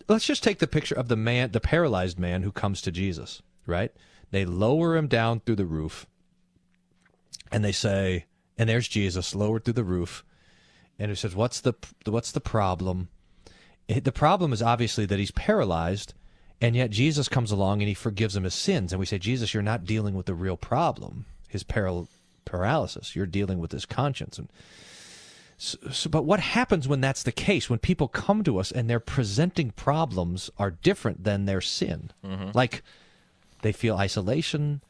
let's 0.09 0.27
just 0.27 0.43
take 0.43 0.59
the 0.59 0.67
picture 0.67 0.95
of 0.95 1.09
the 1.09 1.17
man 1.17 1.53
the 1.53 1.61
paralyzed 1.61 2.19
man 2.19 2.43
who 2.43 2.53
comes 2.53 2.83
to 2.83 2.93
jesus 2.93 3.41
right 3.67 3.93
they 4.31 4.45
lower 4.45 4.97
him 4.97 5.07
down 5.07 5.41
through 5.41 5.57
the 5.57 5.67
roof 5.67 6.07
and 7.53 7.65
they 7.65 7.73
say 7.73 8.27
and 8.59 8.69
there's 8.69 8.89
jesus 8.89 9.35
lowered 9.35 9.65
through 9.65 9.75
the 9.75 9.85
roof 9.85 10.25
and 10.99 11.11
he 11.11 11.15
says 11.15 11.35
what's 11.35 11.61
the 11.61 11.75
what's 12.07 12.33
the 12.33 12.41
problem? 12.41 13.09
The 13.87 14.13
problem 14.13 14.53
is 14.53 14.63
obviously 14.63 15.05
that 15.07 15.19
he's 15.19 15.33
paralyzed 15.33 16.15
and 16.61 16.75
yet 16.75 16.91
jesus 16.91 17.29
comes 17.29 17.51
along 17.51 17.83
and 17.83 17.89
he 17.89 17.95
forgives 17.95 18.35
him 18.37 18.45
his 18.45 18.55
sins 18.55 18.93
and 18.93 19.01
we 19.01 19.07
say 19.07 19.19
jesus 19.19 19.53
you're 19.53 19.63
not 19.63 19.85
dealing 19.85 20.15
with 20.15 20.27
the 20.27 20.35
real 20.35 20.57
problem 20.57 21.27
his 21.49 21.65
paral- 21.65 22.09
paralysis. 22.45 23.17
You're 23.17 23.27
dealing 23.27 23.59
with 23.59 23.73
his 23.73 23.87
conscience. 23.87 24.39
And 24.39 24.49
So, 25.57 25.79
so, 25.91 26.11
but 26.11 26.25
what 26.25 26.41
happens 26.41 26.87
when 26.87 27.01
that's 27.01 27.23
the 27.23 27.33
case? 27.33 27.71
When 27.71 27.79
people 27.79 28.09
come 28.09 28.43
to 28.45 28.59
us 28.59 28.71
and 28.71 28.89
their 28.89 29.01
presenting 29.01 29.71
problems 29.71 30.51
are 30.59 30.71
different 30.71 31.25
than 31.25 31.45
their 31.45 31.61
sin, 31.61 32.11
mm-hmm. 32.25 32.51
like 32.55 32.83
they 33.65 33.73
feel 33.73 33.97
isolation, 33.97 34.83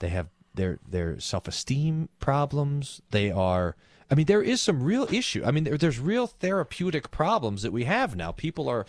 they 0.00 0.08
have 0.10 0.28
their 0.54 0.78
their 0.86 1.18
self 1.20 1.48
esteem 1.48 2.08
problems, 2.20 3.00
they 3.10 3.30
are. 3.30 3.76
I 4.10 4.14
mean, 4.14 4.26
there 4.26 4.42
is 4.42 4.60
some 4.60 4.82
real 4.82 5.06
issue. 5.12 5.42
I 5.44 5.50
mean, 5.50 5.64
there, 5.64 5.78
there's 5.78 5.98
real 5.98 6.26
therapeutic 6.26 7.10
problems 7.10 7.62
that 7.62 7.72
we 7.72 7.84
have 7.84 8.14
now. 8.16 8.32
People 8.32 8.68
are. 8.68 8.84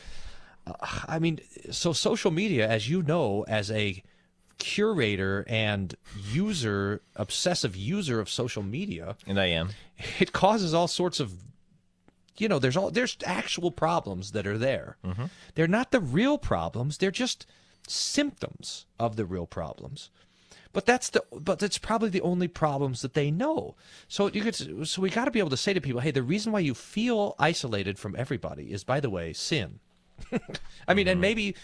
Uh, 0.66 0.74
I 1.08 1.18
mean, 1.20 1.40
so 1.72 1.94
social 1.94 2.30
media, 2.32 2.68
as 2.68 2.90
you 2.90 3.02
know, 3.02 3.44
as 3.48 3.72
a 3.72 4.04
curator 4.58 5.46
and 5.48 5.96
user, 6.32 7.02
obsessive 7.16 7.76
user 7.76 8.20
of 8.20 8.30
social 8.30 8.64
media, 8.64 9.16
And 9.28 9.40
I 9.40 9.46
am. 9.48 9.70
it 10.20 10.34
causes 10.34 10.74
all 10.74 10.88
sorts 10.88 11.20
of 11.20 11.32
you 12.38 12.48
know 12.48 12.60
there's 12.60 12.78
all 12.78 12.92
there's 12.92 13.18
actual 13.26 13.72
problems 13.72 14.32
that 14.34 14.46
are 14.46 14.60
there 14.60 14.98
they're 15.56 15.68
not 15.68 15.90
the 15.92 16.00
real 16.00 16.38
problems 16.38 16.98
they're 17.00 17.10
just 17.26 17.48
symptoms 17.90 18.86
of 19.00 19.16
the 19.16 19.26
real 19.26 19.48
problems. 19.48 20.10
But 20.74 20.86
that's 20.86 21.10
the 21.10 21.24
but 21.32 21.60
that's 21.60 21.78
probably 21.78 22.10
the 22.10 22.22
only 22.22 22.48
problems 22.48 23.02
that 23.02 23.14
they 23.14 23.32
know. 23.32 23.76
So 24.08 24.28
you 24.28 24.42
could 24.42 24.88
so 24.88 25.02
we 25.02 25.10
got 25.10 25.26
to 25.26 25.32
be 25.32 25.40
able 25.40 25.50
to 25.50 25.58
say 25.58 25.74
to 25.74 25.82
people 25.82 26.02
hey 26.02 26.12
the 26.12 26.24
reason 26.24 26.52
why 26.52 26.60
you 26.60 26.74
feel 26.74 27.36
isolated 27.40 27.98
from 27.98 28.16
everybody 28.16 28.72
is 28.72 28.84
by 28.84 29.00
the 29.00 29.10
way 29.10 29.34
sin. 29.34 29.80
I 30.88 30.94
mean 30.94 31.08
and 31.08 31.16
mm-hmm. 31.16 31.22
maybe 31.22 31.56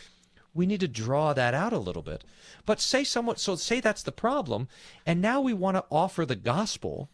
we 0.54 0.66
need 0.66 0.80
to 0.80 0.88
draw 0.88 1.34
that 1.34 1.54
out 1.54 1.74
a 1.74 1.78
little 1.78 2.02
bit. 2.02 2.24
But 2.66 2.80
say 2.80 3.04
somewhat 3.04 3.40
so 3.40 3.56
say 3.56 3.80
that's 3.80 4.04
the 4.04 4.12
problem 4.12 4.68
and 5.06 5.22
now 5.22 5.42
we 5.42 5.54
want 5.54 5.78
to 5.78 5.86
offer 5.92 6.26
the 6.26 6.36
gospel. 6.36 7.10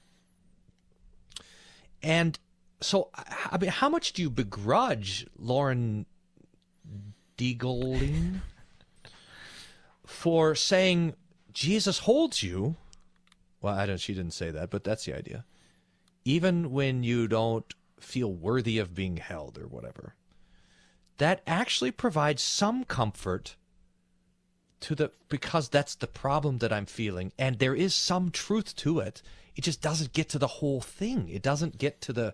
And 2.02 2.40
so, 2.82 3.10
I 3.14 3.58
mean, 3.58 3.70
how 3.70 3.90
much 3.90 4.14
do 4.14 4.22
you 4.22 4.30
begrudge 4.30 5.28
Lauren 5.38 6.06
Daigle 7.38 8.40
for 10.10 10.56
saying 10.56 11.14
Jesus 11.54 12.00
holds 12.00 12.42
you? 12.42 12.76
Well, 13.62 13.76
I 13.76 13.86
don't. 13.86 14.00
She 14.00 14.14
didn't 14.14 14.34
say 14.34 14.52
that, 14.52 14.70
but 14.70 14.84
that's 14.84 15.06
the 15.06 15.16
idea. 15.16 15.46
Even 16.26 16.72
when 16.72 17.04
you 17.04 17.28
don't 17.28 17.72
feel 18.00 18.34
worthy 18.34 18.80
of 18.80 18.96
being 18.96 19.18
held 19.18 19.58
or 19.58 19.68
whatever, 19.68 20.16
that 21.18 21.42
actually 21.46 21.92
provides 21.92 22.42
some 22.42 22.84
comfort 22.86 23.56
to 24.82 24.96
the 24.96 25.12
because 25.28 25.70
that's 25.70 25.96
the 25.96 26.08
problem 26.08 26.58
that 26.58 26.74
I'm 26.74 26.86
feeling, 26.86 27.32
and 27.38 27.60
there 27.60 27.76
is 27.76 27.94
some 27.94 28.32
truth 28.32 28.76
to 28.78 29.00
it. 29.00 29.22
It 29.56 29.64
just 29.64 29.82
doesn't 29.82 30.14
get 30.14 30.30
to 30.30 30.40
the 30.40 30.48
whole 30.48 30.82
thing. 30.82 31.30
It 31.30 31.44
doesn't 31.44 31.78
get 31.78 32.02
to 32.02 32.14
the. 32.14 32.34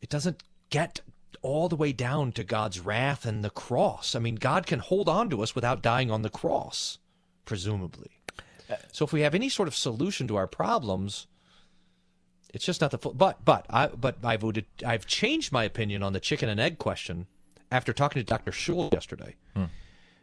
It 0.00 0.08
doesn't 0.08 0.42
get 0.70 1.00
all 1.40 1.68
the 1.68 1.76
way 1.76 1.92
down 1.92 2.32
to 2.32 2.44
God's 2.44 2.80
wrath 2.80 3.24
and 3.24 3.42
the 3.42 3.50
cross. 3.50 4.14
I 4.14 4.18
mean, 4.18 4.36
God 4.36 4.66
can 4.66 4.80
hold 4.80 5.08
on 5.08 5.30
to 5.30 5.42
us 5.42 5.54
without 5.54 5.82
dying 5.82 6.10
on 6.10 6.22
the 6.22 6.30
cross, 6.30 6.98
presumably. 7.44 8.10
Uh, 8.70 8.76
so 8.92 9.04
if 9.04 9.12
we 9.12 9.22
have 9.22 9.34
any 9.34 9.48
sort 9.48 9.68
of 9.68 9.74
solution 9.74 10.28
to 10.28 10.36
our 10.36 10.46
problems, 10.46 11.26
it's 12.52 12.64
just 12.64 12.80
not 12.80 12.90
the 12.90 12.98
full. 12.98 13.14
But 13.14 13.44
but 13.44 13.66
I 13.70 13.86
but 13.86 14.16
I 14.22 14.36
voted. 14.36 14.66
I've 14.84 15.06
changed 15.06 15.52
my 15.52 15.64
opinion 15.64 16.02
on 16.02 16.12
the 16.12 16.20
chicken 16.20 16.48
and 16.48 16.60
egg 16.60 16.78
question 16.78 17.26
after 17.70 17.92
talking 17.92 18.20
to 18.20 18.26
Dr. 18.26 18.52
Schulz 18.52 18.92
yesterday, 18.92 19.34
hmm. 19.56 19.64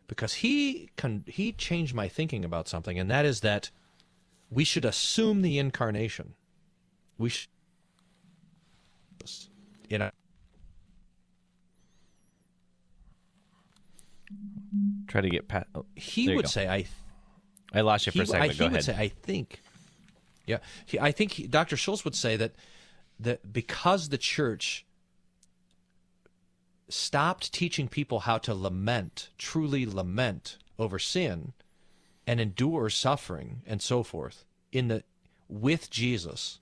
because 0.08 0.36
he 0.36 0.90
con, 0.96 1.24
he 1.26 1.52
changed 1.52 1.96
my 1.96 2.08
thinking 2.08 2.46
about 2.46 2.68
something, 2.68 3.00
and 3.00 3.10
that 3.10 3.26
is 3.26 3.42
that 3.42 3.72
we 4.52 4.64
should 4.64 4.86
assume 4.86 5.42
the 5.42 5.58
incarnation. 5.58 6.36
We 7.18 7.30
should, 7.30 7.50
you 9.90 9.98
know, 9.98 10.12
Try 15.10 15.22
to 15.22 15.30
get 15.30 15.48
pat. 15.48 15.68
Oh, 15.74 15.86
he 15.96 16.34
would 16.36 16.46
go. 16.46 16.50
say 16.50 16.70
I. 16.70 16.86
I 17.74 17.82
lost 17.82 18.06
you 18.06 18.12
for 18.12 18.20
he, 18.20 18.24
a 18.24 18.26
second. 18.28 18.42
I, 18.42 18.54
he 18.54 18.60
go 18.60 18.66
would 18.66 18.74
ahead. 18.74 18.84
say 18.86 18.96
I 18.96 19.08
think. 19.10 19.60
Yeah, 20.46 20.60
he, 20.86 21.00
I 21.00 21.12
think 21.12 21.34
he, 21.34 21.48
Dr. 21.48 21.76
Schulz 21.76 22.06
would 22.06 22.16
say 22.16 22.38
that 22.38 22.54
that 23.20 23.52
because 23.52 24.10
the 24.10 24.18
church 24.18 24.86
stopped 26.88 27.52
teaching 27.52 27.88
people 27.88 28.22
how 28.22 28.38
to 28.40 28.54
lament, 28.54 29.30
truly 29.38 29.86
lament 29.86 30.58
over 30.78 30.98
sin, 31.00 31.54
and 32.26 32.40
endure 32.40 32.90
suffering 32.90 33.62
and 33.66 33.82
so 33.82 34.04
forth 34.04 34.46
in 34.72 34.88
the 34.88 35.04
with 35.48 35.90
Jesus, 35.90 36.60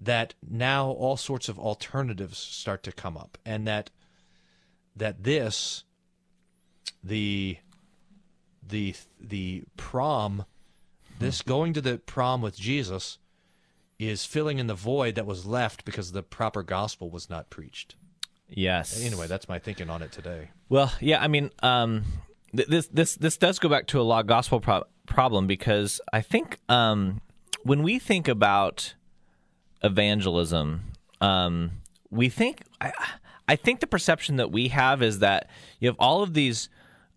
that 0.00 0.34
now 0.46 0.88
all 0.88 1.18
sorts 1.18 1.50
of 1.50 1.58
alternatives 1.58 2.38
start 2.38 2.82
to 2.82 2.92
come 2.92 3.16
up, 3.18 3.36
and 3.44 3.66
that 3.68 3.90
that 4.96 5.24
this 5.24 5.84
the 7.02 7.58
the 8.66 8.94
the 9.20 9.64
prom 9.76 10.44
this 11.18 11.42
going 11.42 11.72
to 11.74 11.80
the 11.80 11.98
prom 11.98 12.42
with 12.42 12.56
Jesus 12.56 13.18
is 13.98 14.24
filling 14.24 14.58
in 14.58 14.66
the 14.66 14.74
void 14.74 15.14
that 15.14 15.26
was 15.26 15.46
left 15.46 15.84
because 15.84 16.12
the 16.12 16.22
proper 16.22 16.62
gospel 16.62 17.08
was 17.10 17.30
not 17.30 17.50
preached. 17.50 17.94
yes. 18.48 19.00
Anyway, 19.04 19.26
that's 19.26 19.48
my 19.48 19.58
thinking 19.58 19.88
on 19.88 20.02
it 20.02 20.10
today. 20.10 20.50
Well, 20.68 20.92
yeah, 21.00 21.22
I 21.22 21.28
mean, 21.28 21.50
um, 21.62 22.04
th- 22.56 22.68
this 22.68 22.86
this 22.88 23.14
this 23.14 23.36
does 23.36 23.58
go 23.58 23.68
back 23.68 23.86
to 23.88 24.00
a 24.00 24.02
law 24.02 24.22
gospel 24.22 24.60
pro- 24.60 24.84
problem 25.06 25.46
because 25.46 26.00
I 26.12 26.20
think 26.20 26.58
um, 26.68 27.20
when 27.62 27.82
we 27.82 27.98
think 27.98 28.26
about 28.28 28.94
evangelism, 29.82 30.92
um, 31.20 31.70
we 32.10 32.28
think 32.28 32.62
I, 32.80 32.92
I 33.48 33.56
think 33.56 33.80
the 33.80 33.86
perception 33.86 34.36
that 34.36 34.50
we 34.50 34.68
have 34.68 35.02
is 35.02 35.18
that 35.18 35.48
you 35.78 35.88
have 35.88 35.96
all 35.98 36.22
of 36.22 36.34
these 36.34 36.68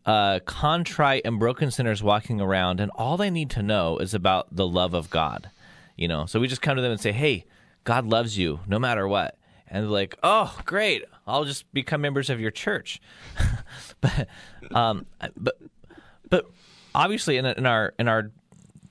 uh, 0.05 0.39
contrite 0.45 1.21
and 1.25 1.39
broken 1.39 1.71
sinners 1.71 2.01
walking 2.01 2.41
around, 2.41 2.79
and 2.79 2.91
all 2.95 3.17
they 3.17 3.29
need 3.29 3.49
to 3.51 3.61
know 3.61 3.97
is 3.97 4.13
about 4.13 4.47
the 4.55 4.67
love 4.67 4.93
of 4.93 5.09
God. 5.09 5.49
You 5.95 6.07
know, 6.07 6.25
so 6.25 6.39
we 6.39 6.47
just 6.47 6.61
come 6.61 6.75
to 6.75 6.81
them 6.81 6.91
and 6.91 7.01
say, 7.01 7.11
"Hey, 7.11 7.45
God 7.83 8.05
loves 8.05 8.37
you, 8.37 8.59
no 8.67 8.79
matter 8.79 9.07
what." 9.07 9.37
And 9.67 9.83
they're 9.83 9.91
like, 9.91 10.17
"Oh, 10.23 10.57
great! 10.65 11.03
I'll 11.25 11.43
just 11.43 11.71
become 11.73 12.01
members 12.01 12.29
of 12.29 12.39
your 12.39 12.51
church." 12.51 13.01
but, 14.01 14.27
um, 14.71 15.05
but, 15.35 15.59
but 16.29 16.45
obviously, 16.93 17.37
in, 17.37 17.45
in 17.45 17.65
our 17.65 17.93
in 17.99 18.07
our 18.07 18.31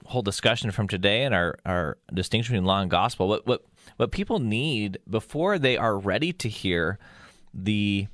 whole 0.07 0.23
discussion 0.23 0.71
from 0.71 0.89
today 0.89 1.25
and 1.25 1.35
our, 1.35 1.59
our 1.67 1.99
distinction 2.13 2.55
between 2.55 2.67
law 2.67 2.81
and 2.81 2.91
gospel, 2.91 3.29
what 3.29 3.47
what 3.47 3.65
what 3.97 4.11
people 4.11 4.39
need 4.39 4.99
before 5.09 5.59
they 5.59 5.77
are 5.77 5.97
ready 5.99 6.33
to 6.33 6.49
hear 6.49 6.99
the 7.57 8.09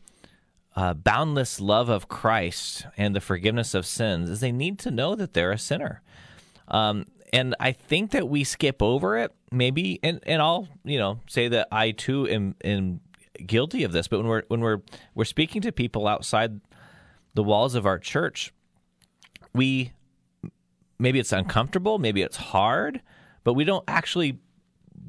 uh, 0.74 0.94
boundless 0.94 1.60
love 1.60 1.88
of 1.88 2.08
Christ 2.08 2.86
and 2.96 3.14
the 3.14 3.20
forgiveness 3.20 3.74
of 3.74 3.84
sins 3.84 4.30
is 4.30 4.40
they 4.40 4.52
need 4.52 4.78
to 4.80 4.90
know 4.90 5.14
that 5.14 5.34
they're 5.34 5.52
a 5.52 5.58
sinner. 5.58 6.00
Um, 6.68 7.06
and 7.32 7.54
I 7.60 7.72
think 7.72 8.12
that 8.12 8.28
we 8.28 8.44
skip 8.44 8.82
over 8.82 9.18
it, 9.18 9.32
maybe, 9.50 9.98
and, 10.02 10.20
and 10.24 10.40
I'll 10.40 10.68
you 10.84 10.98
know 10.98 11.20
say 11.28 11.48
that 11.48 11.68
I 11.72 11.90
too 11.90 12.28
am, 12.28 12.54
am 12.64 13.00
guilty 13.46 13.84
of 13.84 13.92
this. 13.92 14.08
But 14.08 14.18
when 14.18 14.28
we're 14.28 14.42
when 14.48 14.60
we're 14.60 14.80
we're 15.14 15.24
speaking 15.24 15.62
to 15.62 15.72
people 15.72 16.06
outside 16.06 16.60
the 17.34 17.42
walls 17.42 17.74
of 17.74 17.86
our 17.86 17.98
church, 17.98 18.52
we 19.54 19.92
maybe 20.98 21.18
it's 21.18 21.32
uncomfortable, 21.32 21.98
maybe 21.98 22.22
it's 22.22 22.36
hard, 22.36 23.02
but 23.44 23.54
we 23.54 23.64
don't 23.64 23.84
actually 23.88 24.38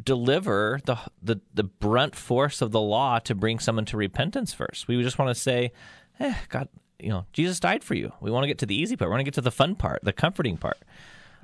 deliver 0.03 0.79
the, 0.85 0.97
the 1.21 1.39
the 1.53 1.63
brunt 1.63 2.15
force 2.15 2.61
of 2.61 2.71
the 2.71 2.81
law 2.81 3.19
to 3.19 3.35
bring 3.35 3.59
someone 3.59 3.85
to 3.85 3.97
repentance 3.97 4.53
first. 4.53 4.87
We 4.87 5.01
just 5.01 5.17
want 5.17 5.35
to 5.35 5.39
say, 5.39 5.71
eh, 6.19 6.33
God, 6.49 6.69
you 6.99 7.09
know, 7.09 7.25
Jesus 7.33 7.59
died 7.59 7.83
for 7.83 7.95
you. 7.95 8.11
We 8.21 8.31
want 8.31 8.43
to 8.43 8.47
get 8.47 8.59
to 8.59 8.65
the 8.65 8.75
easy 8.75 8.95
part. 8.95 9.09
We 9.09 9.13
want 9.13 9.21
to 9.21 9.25
get 9.25 9.35
to 9.35 9.41
the 9.41 9.51
fun 9.51 9.75
part, 9.75 10.01
the 10.03 10.13
comforting 10.13 10.57
part. 10.57 10.77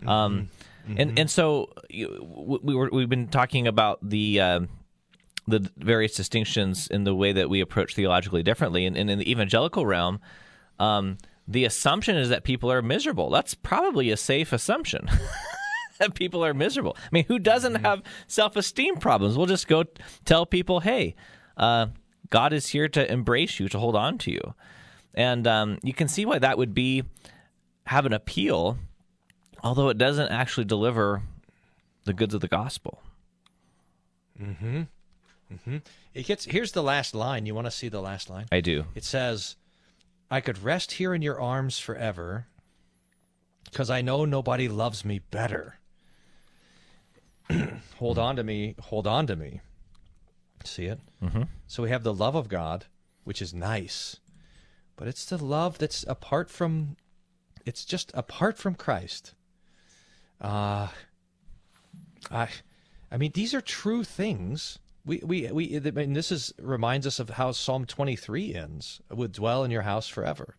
Um, 0.05 0.49
and 0.97 1.19
and 1.19 1.29
so 1.29 1.71
you, 1.89 2.59
we 2.63 2.73
were 2.73 2.89
we've 2.91 3.09
been 3.09 3.27
talking 3.27 3.67
about 3.67 3.99
the. 4.07 4.39
Uh, 4.39 4.59
the 5.47 5.67
various 5.77 6.13
distinctions 6.13 6.87
in 6.87 7.05
the 7.05 7.15
way 7.15 7.31
that 7.31 7.49
we 7.49 7.59
approach 7.59 7.95
theologically 7.95 8.43
differently, 8.43 8.85
and, 8.85 8.95
and 8.95 9.09
in 9.09 9.17
the 9.17 9.31
evangelical 9.31 9.83
realm, 9.83 10.19
um, 10.77 11.17
the 11.47 11.65
assumption 11.65 12.15
is 12.15 12.29
that 12.29 12.43
people 12.43 12.71
are 12.71 12.83
miserable. 12.83 13.31
That's 13.31 13.55
probably 13.55 14.11
a 14.11 14.17
safe 14.17 14.53
assumption. 14.53 15.09
that 15.99 16.15
people 16.15 16.43
are 16.43 16.53
miserable. 16.53 16.97
I 16.99 17.07
mean, 17.11 17.25
who 17.27 17.39
doesn't 17.39 17.75
have 17.75 18.01
self 18.27 18.55
esteem 18.55 18.97
problems? 18.97 19.37
We'll 19.37 19.45
just 19.45 19.67
go 19.67 19.85
tell 20.25 20.45
people, 20.45 20.79
hey, 20.79 21.15
uh, 21.57 21.87
God 22.29 22.53
is 22.53 22.67
here 22.67 22.87
to 22.89 23.11
embrace 23.11 23.59
you, 23.59 23.69
to 23.69 23.79
hold 23.79 23.95
on 23.95 24.17
to 24.19 24.31
you. 24.31 24.55
And 25.13 25.45
um, 25.47 25.79
you 25.83 25.93
can 25.93 26.07
see 26.07 26.25
why 26.25 26.39
that 26.39 26.57
would 26.57 26.73
be 26.73 27.03
have 27.85 28.05
an 28.05 28.13
appeal, 28.13 28.77
although 29.63 29.89
it 29.89 29.97
doesn't 29.97 30.31
actually 30.31 30.65
deliver 30.65 31.23
the 32.05 32.13
goods 32.13 32.33
of 32.33 32.41
the 32.41 32.47
gospel. 32.47 33.01
Mm-hmm. 34.41 34.83
Mm-hmm. 35.53 35.77
It 36.13 36.25
gets 36.25 36.45
here's 36.45 36.71
the 36.71 36.83
last 36.83 37.15
line. 37.15 37.45
You 37.45 37.55
want 37.55 37.65
to 37.67 37.71
see 37.71 37.89
the 37.89 38.01
last 38.01 38.29
line? 38.29 38.45
I 38.51 38.61
do. 38.61 38.85
It 38.93 39.03
says, 39.03 39.55
"I 40.29 40.41
could 40.41 40.63
rest 40.63 40.93
here 40.93 41.13
in 41.13 41.23
your 41.23 41.41
arms 41.41 41.79
forever, 41.79 42.45
because 43.65 43.89
I 43.89 44.01
know 44.01 44.25
nobody 44.25 44.67
loves 44.67 45.03
me 45.03 45.19
better." 45.31 45.78
hold 47.97 48.17
on 48.17 48.35
to 48.35 48.43
me. 48.43 48.75
Hold 48.79 49.07
on 49.07 49.27
to 49.27 49.35
me. 49.35 49.61
See 50.63 50.85
it? 50.85 50.99
Mhm. 51.21 51.47
So 51.67 51.83
we 51.83 51.89
have 51.89 52.03
the 52.03 52.13
love 52.13 52.35
of 52.35 52.49
God, 52.49 52.85
which 53.23 53.41
is 53.41 53.53
nice, 53.53 54.17
but 54.95 55.07
it's 55.07 55.25
the 55.25 55.37
love 55.37 55.77
that's 55.77 56.03
apart 56.07 56.49
from. 56.49 56.97
It's 57.65 57.85
just 57.85 58.11
apart 58.13 58.57
from 58.57 58.75
Christ. 58.75 59.33
Uh, 60.41 60.87
I, 62.31 62.47
I 63.11 63.17
mean, 63.17 63.31
these 63.33 63.53
are 63.53 63.61
true 63.61 64.03
things. 64.03 64.79
We 65.05 65.21
we 65.23 65.51
we. 65.51 65.77
I 65.77 65.91
mean, 65.91 66.13
this 66.13 66.31
is 66.31 66.53
reminds 66.61 67.07
us 67.07 67.19
of 67.19 67.31
how 67.31 67.51
Psalm 67.51 67.85
twenty 67.85 68.15
three 68.15 68.53
ends. 68.53 69.01
Would 69.09 69.31
dwell 69.31 69.63
in 69.63 69.71
your 69.71 69.83
house 69.83 70.07
forever. 70.07 70.55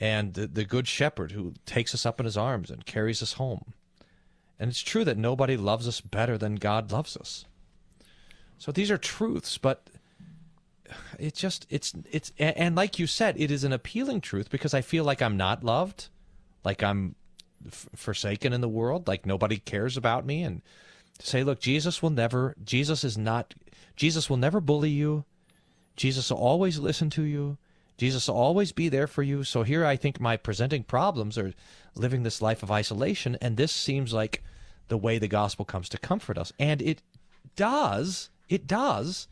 And 0.00 0.34
the, 0.34 0.46
the 0.46 0.64
good 0.64 0.86
shepherd 0.86 1.32
who 1.32 1.54
takes 1.66 1.92
us 1.92 2.06
up 2.06 2.20
in 2.20 2.24
his 2.24 2.36
arms 2.36 2.70
and 2.70 2.86
carries 2.86 3.20
us 3.20 3.32
home. 3.34 3.74
And 4.58 4.70
it's 4.70 4.80
true 4.80 5.04
that 5.04 5.16
nobody 5.16 5.56
loves 5.56 5.86
us 5.86 6.00
better 6.00 6.36
than 6.36 6.56
God 6.56 6.90
loves 6.90 7.16
us. 7.16 7.44
So 8.58 8.72
these 8.72 8.90
are 8.90 8.98
truths, 8.98 9.56
but 9.56 9.88
it's 11.18 11.40
just 11.40 11.66
it's 11.70 11.92
it's 12.10 12.32
and, 12.38 12.74
like 12.74 12.98
you 12.98 13.06
said, 13.06 13.36
it 13.38 13.50
is 13.50 13.64
an 13.64 13.72
appealing 13.72 14.20
truth 14.20 14.50
because 14.50 14.74
I 14.74 14.80
feel 14.80 15.04
like 15.04 15.22
I'm 15.22 15.36
not 15.36 15.62
loved, 15.62 16.08
like 16.64 16.82
I'm 16.82 17.14
f- 17.66 17.88
forsaken 17.94 18.52
in 18.52 18.60
the 18.60 18.68
world, 18.68 19.06
like 19.06 19.26
nobody 19.26 19.58
cares 19.58 19.96
about 19.96 20.26
me, 20.26 20.42
and 20.42 20.62
to 21.18 21.26
say, 21.26 21.44
look, 21.44 21.60
Jesus 21.60 22.02
will 22.02 22.10
never, 22.10 22.56
Jesus 22.64 23.04
is 23.04 23.18
not, 23.18 23.54
Jesus 23.96 24.30
will 24.30 24.36
never 24.36 24.60
bully 24.60 24.90
you. 24.90 25.24
Jesus 25.96 26.30
will 26.30 26.38
always 26.38 26.78
listen 26.78 27.10
to 27.10 27.22
you. 27.22 27.58
Jesus 27.98 28.28
will 28.28 28.36
always 28.36 28.72
be 28.72 28.88
there 28.88 29.06
for 29.06 29.22
you. 29.22 29.44
So 29.44 29.64
here 29.64 29.84
I 29.84 29.96
think 29.96 30.20
my 30.20 30.36
presenting 30.36 30.84
problems 30.84 31.36
are 31.36 31.52
living 31.94 32.22
this 32.22 32.40
life 32.40 32.62
of 32.62 32.70
isolation, 32.70 33.36
and 33.42 33.56
this 33.56 33.72
seems 33.72 34.14
like 34.14 34.42
the 34.86 34.96
way 34.96 35.18
the 35.18 35.28
gospel 35.28 35.64
comes 35.64 35.88
to 35.90 35.98
comfort 35.98 36.38
us. 36.38 36.52
And 36.58 36.80
it 36.80 37.02
does, 37.56 38.30
it 38.48 38.66
does. 38.66 39.28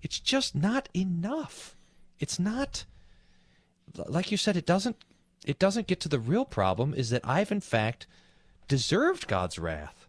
It's 0.00 0.20
just 0.20 0.54
not 0.54 0.88
enough. 0.94 1.76
It's 2.20 2.38
not 2.38 2.84
like 4.06 4.30
you 4.30 4.36
said, 4.36 4.56
it 4.56 4.66
doesn't 4.66 4.96
it 5.44 5.58
doesn't 5.58 5.86
get 5.86 6.00
to 6.00 6.08
the 6.08 6.18
real 6.18 6.44
problem 6.44 6.94
is 6.94 7.10
that 7.10 7.26
I've 7.26 7.52
in 7.52 7.60
fact 7.60 8.06
deserved 8.68 9.28
God's 9.28 9.58
wrath. 9.58 10.03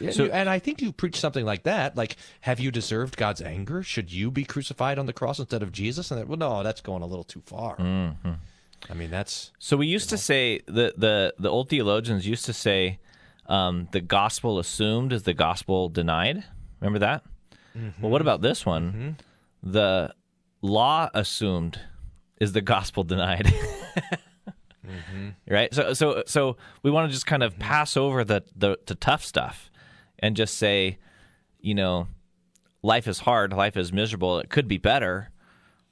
And, 0.00 0.14
So- 0.14 0.26
and 0.26 0.48
I 0.48 0.58
think 0.58 0.80
you 0.80 0.92
preach 0.92 1.18
something 1.18 1.44
like 1.44 1.64
that, 1.64 1.96
like, 1.96 2.16
have 2.42 2.60
you 2.60 2.70
deserved 2.70 3.16
God's 3.16 3.42
anger? 3.42 3.82
Should 3.82 4.12
you 4.12 4.30
be 4.30 4.44
crucified 4.44 4.98
on 4.98 5.06
the 5.06 5.12
cross 5.12 5.38
instead 5.38 5.62
of 5.62 5.72
Jesus? 5.72 6.10
And 6.10 6.20
that, 6.20 6.28
well, 6.28 6.38
no, 6.38 6.62
that's 6.62 6.80
going 6.80 7.02
a 7.02 7.06
little 7.06 7.24
too 7.24 7.42
far. 7.46 7.76
Mhm. 7.76 8.38
I 8.90 8.94
mean, 8.94 9.10
that's 9.10 9.52
So 9.58 9.76
we 9.76 9.86
used 9.86 10.08
to 10.10 10.18
say 10.18 10.60
the 10.66 10.92
the 10.96 11.34
the 11.38 11.48
old 11.48 11.68
theologians 11.68 12.26
used 12.26 12.44
to 12.46 12.52
say 12.52 12.98
um, 13.46 13.88
the 13.92 14.00
gospel 14.00 14.58
assumed 14.58 15.12
is 15.12 15.22
the 15.24 15.34
gospel 15.34 15.88
denied. 15.88 16.42
Remember 16.80 16.98
that? 17.00 17.22
Well, 18.00 18.10
what 18.10 18.20
about 18.20 18.40
this 18.42 18.64
one? 18.66 19.16
The 19.62 20.12
law 20.62 21.10
assumed 21.14 21.78
is 22.40 22.52
the 22.52 22.60
gospel 22.60 23.04
denied. 23.04 23.52
Right? 25.48 25.72
So 25.72 25.92
so 25.94 26.22
so 26.26 26.56
we 26.82 26.90
want 26.90 27.08
to 27.08 27.12
just 27.14 27.26
kind 27.26 27.42
of 27.44 27.56
pass 27.58 27.96
over 27.96 28.24
the, 28.24 28.42
the 28.56 28.78
the 28.86 28.94
tough 28.96 29.24
stuff 29.24 29.70
and 30.22 30.36
just 30.36 30.56
say, 30.56 30.98
you 31.60 31.74
know, 31.74 32.06
life 32.82 33.06
is 33.06 33.20
hard, 33.20 33.52
life 33.52 33.76
is 33.76 33.92
miserable, 33.92 34.38
it 34.38 34.48
could 34.48 34.68
be 34.68 34.78
better. 34.78 35.30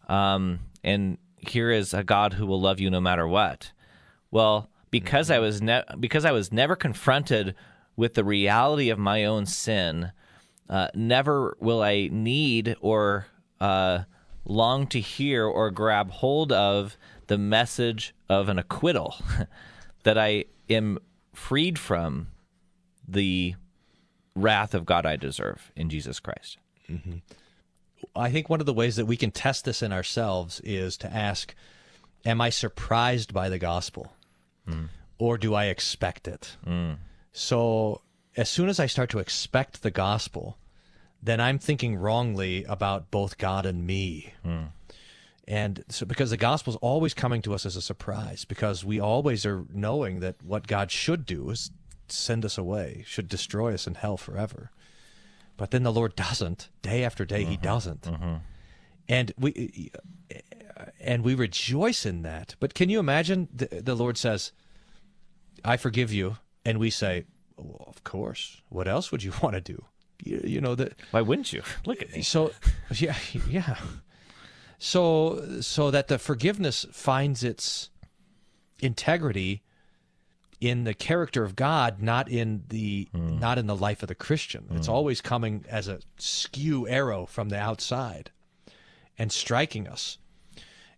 Um, 0.09 0.61
and 0.83 1.19
here 1.37 1.71
is 1.71 1.93
a 1.93 2.05
God 2.05 2.35
who 2.35 2.47
will 2.47 2.61
love 2.61 2.81
you 2.81 2.89
no 2.89 3.01
matter 3.01 3.27
what. 3.27 3.73
Well, 4.31 4.71
because 4.91 5.31
I 5.31 5.39
was 5.39 5.61
ne- 5.61 5.85
because 5.99 6.25
I 6.25 6.33
was 6.33 6.53
never 6.53 6.77
confronted 6.77 7.55
with 7.97 8.15
the 8.15 8.25
reality 8.25 8.91
of 8.91 8.99
my 8.99 9.25
own 9.25 9.47
sin, 9.47 10.13
uh, 10.69 10.89
never 10.95 11.57
will 11.61 11.83
I 11.83 12.09
need 12.11 12.77
or 12.81 13.27
uh, 13.61 14.05
long 14.45 14.87
to 14.89 15.01
hear 15.01 15.45
or 15.47 15.71
grab 15.71 16.11
hold 16.11 16.53
of 16.53 16.97
the 17.27 17.39
message 17.39 18.15
of 18.29 18.49
an 18.49 18.59
acquittal 18.59 19.17
that 20.05 20.19
I 20.19 20.47
am 20.69 20.99
freed 21.35 21.79
from 21.79 22.29
the 23.07 23.55
wrath 24.41 24.75
of 24.75 24.87
God 24.87 25.07
I 25.07 25.17
deserve 25.17 25.71
in 25.77 25.89
Jesus 25.89 26.21
Christ. 26.21 26.59
Mm-hmm. 26.89 27.19
I 28.17 28.31
think 28.31 28.49
one 28.49 28.61
of 28.61 28.67
the 28.67 28.73
ways 28.73 28.97
that 28.97 29.07
we 29.07 29.17
can 29.17 29.31
test 29.31 29.65
this 29.65 29.83
in 29.83 29.93
ourselves 29.93 30.61
is 30.65 30.97
to 30.99 31.13
ask, 31.13 31.55
Am 32.25 32.41
I 32.41 32.51
surprised 32.51 33.33
by 33.33 33.49
the 33.49 33.59
gospel? 33.59 34.13
Hmm. 34.67 34.85
Or 35.19 35.39
do 35.39 35.55
I 35.55 35.67
expect 35.67 36.29
it? 36.29 36.57
Hmm. 36.65 36.93
So 37.33 38.03
as 38.37 38.49
soon 38.49 38.69
as 38.69 38.79
I 38.79 38.87
start 38.87 39.11
to 39.11 39.19
expect 39.19 39.83
the 39.83 39.91
gospel, 39.91 40.59
then 41.23 41.41
I'm 41.41 41.59
thinking 41.59 41.97
wrongly 41.97 42.65
about 42.65 43.11
both 43.11 43.39
God 43.39 43.67
and 43.67 43.87
me. 43.87 44.35
Hmm. 44.45 44.65
And 45.49 45.85
so, 45.89 46.07
because 46.07 46.31
the 46.31 46.37
gospel 46.37 46.75
is 46.75 46.79
always 46.81 47.13
coming 47.13 47.43
to 47.43 47.55
us 47.55 47.67
as 47.67 47.75
a 47.75 47.83
surprise, 47.83 48.45
because 48.45 48.85
we 48.85 49.01
always 49.01 49.45
are 49.45 49.65
knowing 49.73 50.21
that 50.21 50.37
what 50.45 50.67
God 50.67 50.93
should 50.93 51.27
do 51.27 51.51
is 51.51 51.71
send 52.13 52.45
us 52.45 52.59
away, 52.59 53.05
should 53.07 53.29
destroy 53.29 53.75
us 53.75 53.87
in 53.87 53.95
hell 53.95 54.17
forever. 54.17 54.71
But 55.57 55.71
then 55.71 55.83
the 55.83 55.93
Lord 55.93 56.17
doesn't. 56.17 56.69
Day 56.83 57.05
after 57.05 57.25
day, 57.25 57.45
He 57.45 57.55
mm-hmm. 57.55 57.63
doesn't. 57.63 58.03
Mm-hmm. 58.03 58.35
And 59.09 59.33
we 59.39 59.91
and 61.01 61.25
we 61.25 61.35
rejoice 61.35 62.07
in 62.07 62.23
that. 62.23 62.55
But 62.61 62.75
can 62.75 62.89
you 62.89 62.99
imagine 62.99 63.49
the, 63.53 63.67
the 63.67 63.95
Lord 63.95 64.17
says, 64.17 64.53
"I 65.65 65.77
forgive 65.77 66.13
you," 66.13 66.39
and 66.65 66.79
we 66.79 66.91
say, 66.91 67.25
well, 67.57 67.85
"Of 67.89 68.05
course. 68.05 68.63
What 68.69 68.89
else 68.89 69.13
would 69.13 69.23
you 69.23 69.33
want 69.43 69.55
to 69.55 69.61
do?" 69.61 69.85
You, 70.25 70.41
you 70.45 70.61
know 70.61 70.75
that. 70.75 70.95
Why 71.11 71.21
wouldn't 71.23 71.53
you? 71.53 71.63
Look 71.87 72.03
at 72.03 72.13
me. 72.13 72.23
So, 72.23 72.53
yeah, 72.95 73.17
yeah. 73.49 73.77
So, 74.79 75.61
so 75.61 75.91
that 75.91 76.09
the 76.09 76.19
forgiveness 76.19 76.87
finds 76.91 77.45
its 77.45 77.91
integrity 78.81 79.63
in 80.61 80.85
the 80.85 80.95
character 80.95 81.43
of 81.43 81.57
God, 81.57 82.03
not 82.03 82.29
in 82.29 82.65
the 82.69 83.09
not 83.13 83.59
in 83.59 83.67
the 83.67 83.77
life 83.77 84.03
of 84.03 84.09
the 84.09 84.15
Christian. 84.15 84.67
It's 84.73 84.89
always 84.89 85.21
coming 85.21 85.65
as 85.69 85.89
a 85.89 86.01
skew 86.19 86.87
arrow 86.87 87.27
from 87.27 87.49
the 87.49 87.59
outside 87.59 88.31
and 89.19 89.33
striking 89.33 89.89
us. 89.89 90.19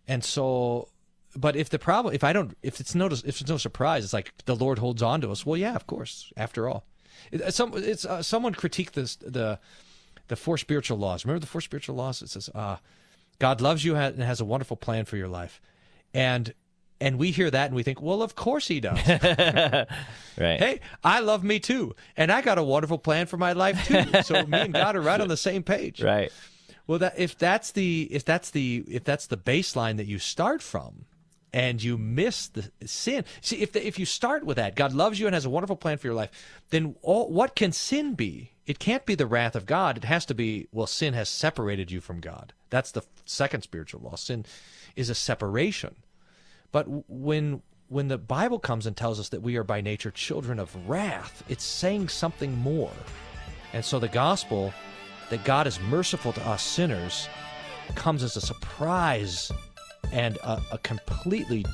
And 0.07 0.23
so, 0.23 0.89
but 1.35 1.55
if 1.55 1.69
the 1.69 1.79
problem, 1.79 2.13
if 2.13 2.23
I 2.23 2.33
don't, 2.33 2.57
if 2.61 2.79
it's 2.79 2.93
no, 2.93 3.05
if 3.07 3.23
it's 3.23 3.47
no 3.47 3.57
surprise, 3.57 4.03
it's 4.03 4.13
like 4.13 4.33
the 4.45 4.55
Lord 4.55 4.79
holds 4.79 5.01
on 5.01 5.21
to 5.21 5.31
us. 5.31 5.45
Well, 5.45 5.57
yeah, 5.57 5.75
of 5.75 5.87
course. 5.87 6.31
After 6.35 6.67
all, 6.67 6.85
it, 7.31 7.53
some 7.53 7.71
it's 7.75 8.05
uh, 8.05 8.21
someone 8.21 8.53
critiqued 8.53 8.91
this 8.91 9.15
the 9.15 9.59
the 10.27 10.35
four 10.35 10.57
spiritual 10.57 10.97
laws. 10.97 11.23
Remember 11.25 11.39
the 11.39 11.47
four 11.47 11.61
spiritual 11.61 11.95
laws? 11.95 12.21
It 12.21 12.29
says, 12.29 12.49
uh, 12.53 12.77
God 13.39 13.61
loves 13.61 13.85
you 13.85 13.95
and 13.95 14.21
has 14.21 14.41
a 14.41 14.45
wonderful 14.45 14.77
plan 14.77 15.05
for 15.05 15.15
your 15.15 15.29
life, 15.29 15.61
and 16.13 16.53
and 17.03 17.19
we 17.19 17.31
hear 17.31 17.51
that 17.51 17.67
and 17.67 17.75
we 17.75 17.83
think, 17.83 18.01
well, 18.01 18.23
of 18.23 18.35
course 18.35 18.67
he 18.67 18.79
does. 18.79 18.97
right. 19.07 19.87
Hey, 20.37 20.79
I 21.03 21.19
love 21.19 21.43
me 21.43 21.59
too, 21.59 21.95
and 22.15 22.31
I 22.31 22.41
got 22.41 22.57
a 22.57 22.63
wonderful 22.63 22.97
plan 22.97 23.25
for 23.25 23.37
my 23.37 23.51
life 23.51 23.85
too. 23.87 24.23
So 24.23 24.45
me 24.45 24.61
and 24.61 24.73
God 24.73 24.95
are 24.95 25.01
right 25.01 25.19
on 25.19 25.27
the 25.27 25.37
same 25.49 25.63
page. 25.63 26.01
Right. 26.01 26.31
Well, 26.87 26.99
that 26.99 27.19
if 27.19 27.37
that's 27.37 27.71
the 27.71 28.07
if 28.09 28.23
that's 28.23 28.51
the 28.51 28.85
if 28.87 29.03
that's 29.03 29.27
the 29.27 29.37
baseline 29.37 29.97
that 29.97 30.05
you 30.05 30.17
start 30.17 30.61
from, 30.61 31.05
and 31.53 31.83
you 31.83 31.97
miss 31.97 32.47
the 32.47 32.71
sin. 32.85 33.25
See, 33.41 33.57
if 33.57 33.73
the, 33.73 33.85
if 33.85 33.99
you 33.99 34.05
start 34.05 34.45
with 34.45 34.57
that, 34.57 34.75
God 34.75 34.93
loves 34.93 35.19
you 35.19 35.27
and 35.27 35.33
has 35.33 35.45
a 35.45 35.49
wonderful 35.49 35.75
plan 35.75 35.97
for 35.97 36.07
your 36.07 36.15
life. 36.15 36.31
Then 36.71 36.95
all, 37.01 37.29
what 37.29 37.55
can 37.55 37.71
sin 37.73 38.15
be? 38.15 38.51
It 38.65 38.79
can't 38.79 39.05
be 39.05 39.15
the 39.15 39.27
wrath 39.27 39.55
of 39.55 39.65
God. 39.65 39.97
It 39.97 40.05
has 40.05 40.25
to 40.27 40.33
be 40.33 40.67
well, 40.71 40.87
sin 40.87 41.13
has 41.13 41.27
separated 41.27 41.91
you 41.91 41.99
from 41.99 42.21
God. 42.21 42.53
That's 42.69 42.91
the 42.91 43.03
second 43.25 43.61
spiritual 43.61 44.01
law. 44.01 44.15
Sin 44.15 44.45
is 44.95 45.09
a 45.09 45.15
separation. 45.15 45.95
But 46.73 46.85
when 47.07 47.61
when 47.87 48.07
the 48.07 48.17
Bible 48.17 48.57
comes 48.59 48.87
and 48.87 48.97
tells 48.97 49.19
us 49.19 49.29
that 49.29 49.41
we 49.41 49.55
are 49.55 49.63
by 49.63 49.79
nature 49.79 50.09
children 50.09 50.59
of 50.59 50.75
wrath, 50.89 51.43
it's 51.47 51.63
saying 51.63 52.09
something 52.09 52.57
more. 52.57 52.91
And 53.71 53.85
so 53.85 53.99
the 53.99 54.07
gospel 54.07 54.73
that 55.29 55.43
God 55.45 55.67
is 55.67 55.79
merciful 55.79 56.33
to 56.33 56.47
us 56.47 56.63
sinners 56.63 57.29
comes 57.95 58.23
as 58.23 58.35
a 58.35 58.41
surprise 58.41 59.51
and 60.11 60.37
a, 60.37 60.61
a 60.71 60.77
completely 60.79 61.65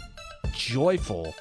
joyful 0.54 1.34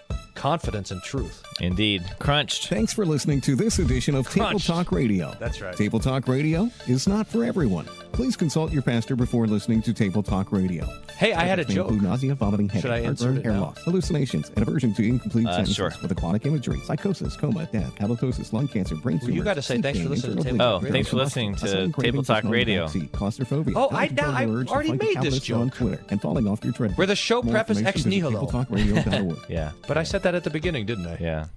confidence 0.42 0.90
and 0.92 1.02
truth. 1.02 1.42
Indeed. 1.60 2.04
Crunched. 2.20 2.68
Thanks 2.68 2.92
for 2.92 3.04
listening 3.04 3.40
to 3.42 3.56
this 3.56 3.80
edition 3.80 4.14
of 4.14 4.30
Table 4.30 4.60
Talk 4.60 4.92
Radio. 4.92 5.34
That's 5.40 5.60
right. 5.60 5.76
Table 5.76 5.98
Talk 5.98 6.28
Radio 6.28 6.70
is 6.86 7.08
not 7.08 7.26
for 7.26 7.44
everyone. 7.44 7.86
Please 8.12 8.36
consult 8.36 8.72
your 8.72 8.82
pastor 8.82 9.16
before 9.16 9.46
listening 9.46 9.82
to 9.82 9.92
Table 9.92 10.22
Talk 10.22 10.50
Radio. 10.52 10.86
Hey, 11.16 11.32
I 11.34 11.44
had 11.44 11.58
a 11.58 11.64
joke. 11.64 11.88
include 11.90 12.02
nausea, 12.02 12.34
vomiting, 12.36 12.68
Should 12.68 12.84
headache, 12.84 13.04
I 13.06 13.08
insert 13.08 13.26
heartburn, 13.34 13.36
it 13.38 13.44
hair 13.44 13.52
now? 13.52 13.60
loss, 13.66 13.78
hallucinations, 13.84 14.50
and 14.54 14.58
aversion 14.66 14.94
to 14.94 15.02
incomplete 15.02 15.46
Uh, 15.48 15.50
sentences 15.50 15.74
sure. 15.76 15.92
with 16.00 16.10
aquatic 16.12 16.46
imagery, 16.46 16.80
psychosis, 16.84 17.36
coma, 17.36 17.68
death, 17.72 17.92
halitosis, 17.96 18.52
lung 18.52 18.68
cancer, 18.68 18.94
brain 18.94 19.16
Well, 19.16 19.26
tumors. 19.26 19.34
you 19.36 19.42
gotta 19.42 19.62
say 19.62 19.74
sleep 19.74 19.82
thanks 19.84 20.00
for 20.00 20.08
listening 20.08 20.36
to 20.36 20.42
Table 20.44 20.58
bleeding, 20.58 20.58
Talk 20.58 20.82
Radio. 20.82 20.84
Oh, 20.88 20.92
thanks 20.92 21.08
for 21.08 21.16
listening 21.16 21.54
to 21.56 21.92
Table 22.00 22.22
Talk 22.22 22.44
Radio. 22.44 22.86
backseat, 22.86 23.12
Claustrophobia. 23.12 23.74
Oh, 23.76 23.88
I- 23.90 24.04
uncontrollable 24.06 24.70
I 24.70 24.72
already 24.72 24.92
made 24.92 25.00
this 25.00 25.14
tablets 25.40 25.50
on 25.50 25.68
joke. 25.70 25.74
Twitter 25.74 26.00
and 26.10 26.22
falling 26.22 26.46
off 26.48 26.64
your 26.64 26.72
treadmill. 26.72 26.96
Where 26.96 27.06
the 27.08 27.16
show 27.16 27.42
More 27.42 27.52
prep 27.52 27.70
is 27.70 27.82
ex 27.82 28.04
nihilo. 28.06 28.46
tabletalkradio.org. 28.46 29.38
Yeah. 29.48 29.72
But 29.88 29.96
I 29.98 30.02
said 30.04 30.22
that 30.28 30.36
at 30.36 30.44
the 30.44 30.50
beginning, 30.50 30.84
didn't 30.84 31.06
I? 31.06 31.16
Yeah. 31.18 31.48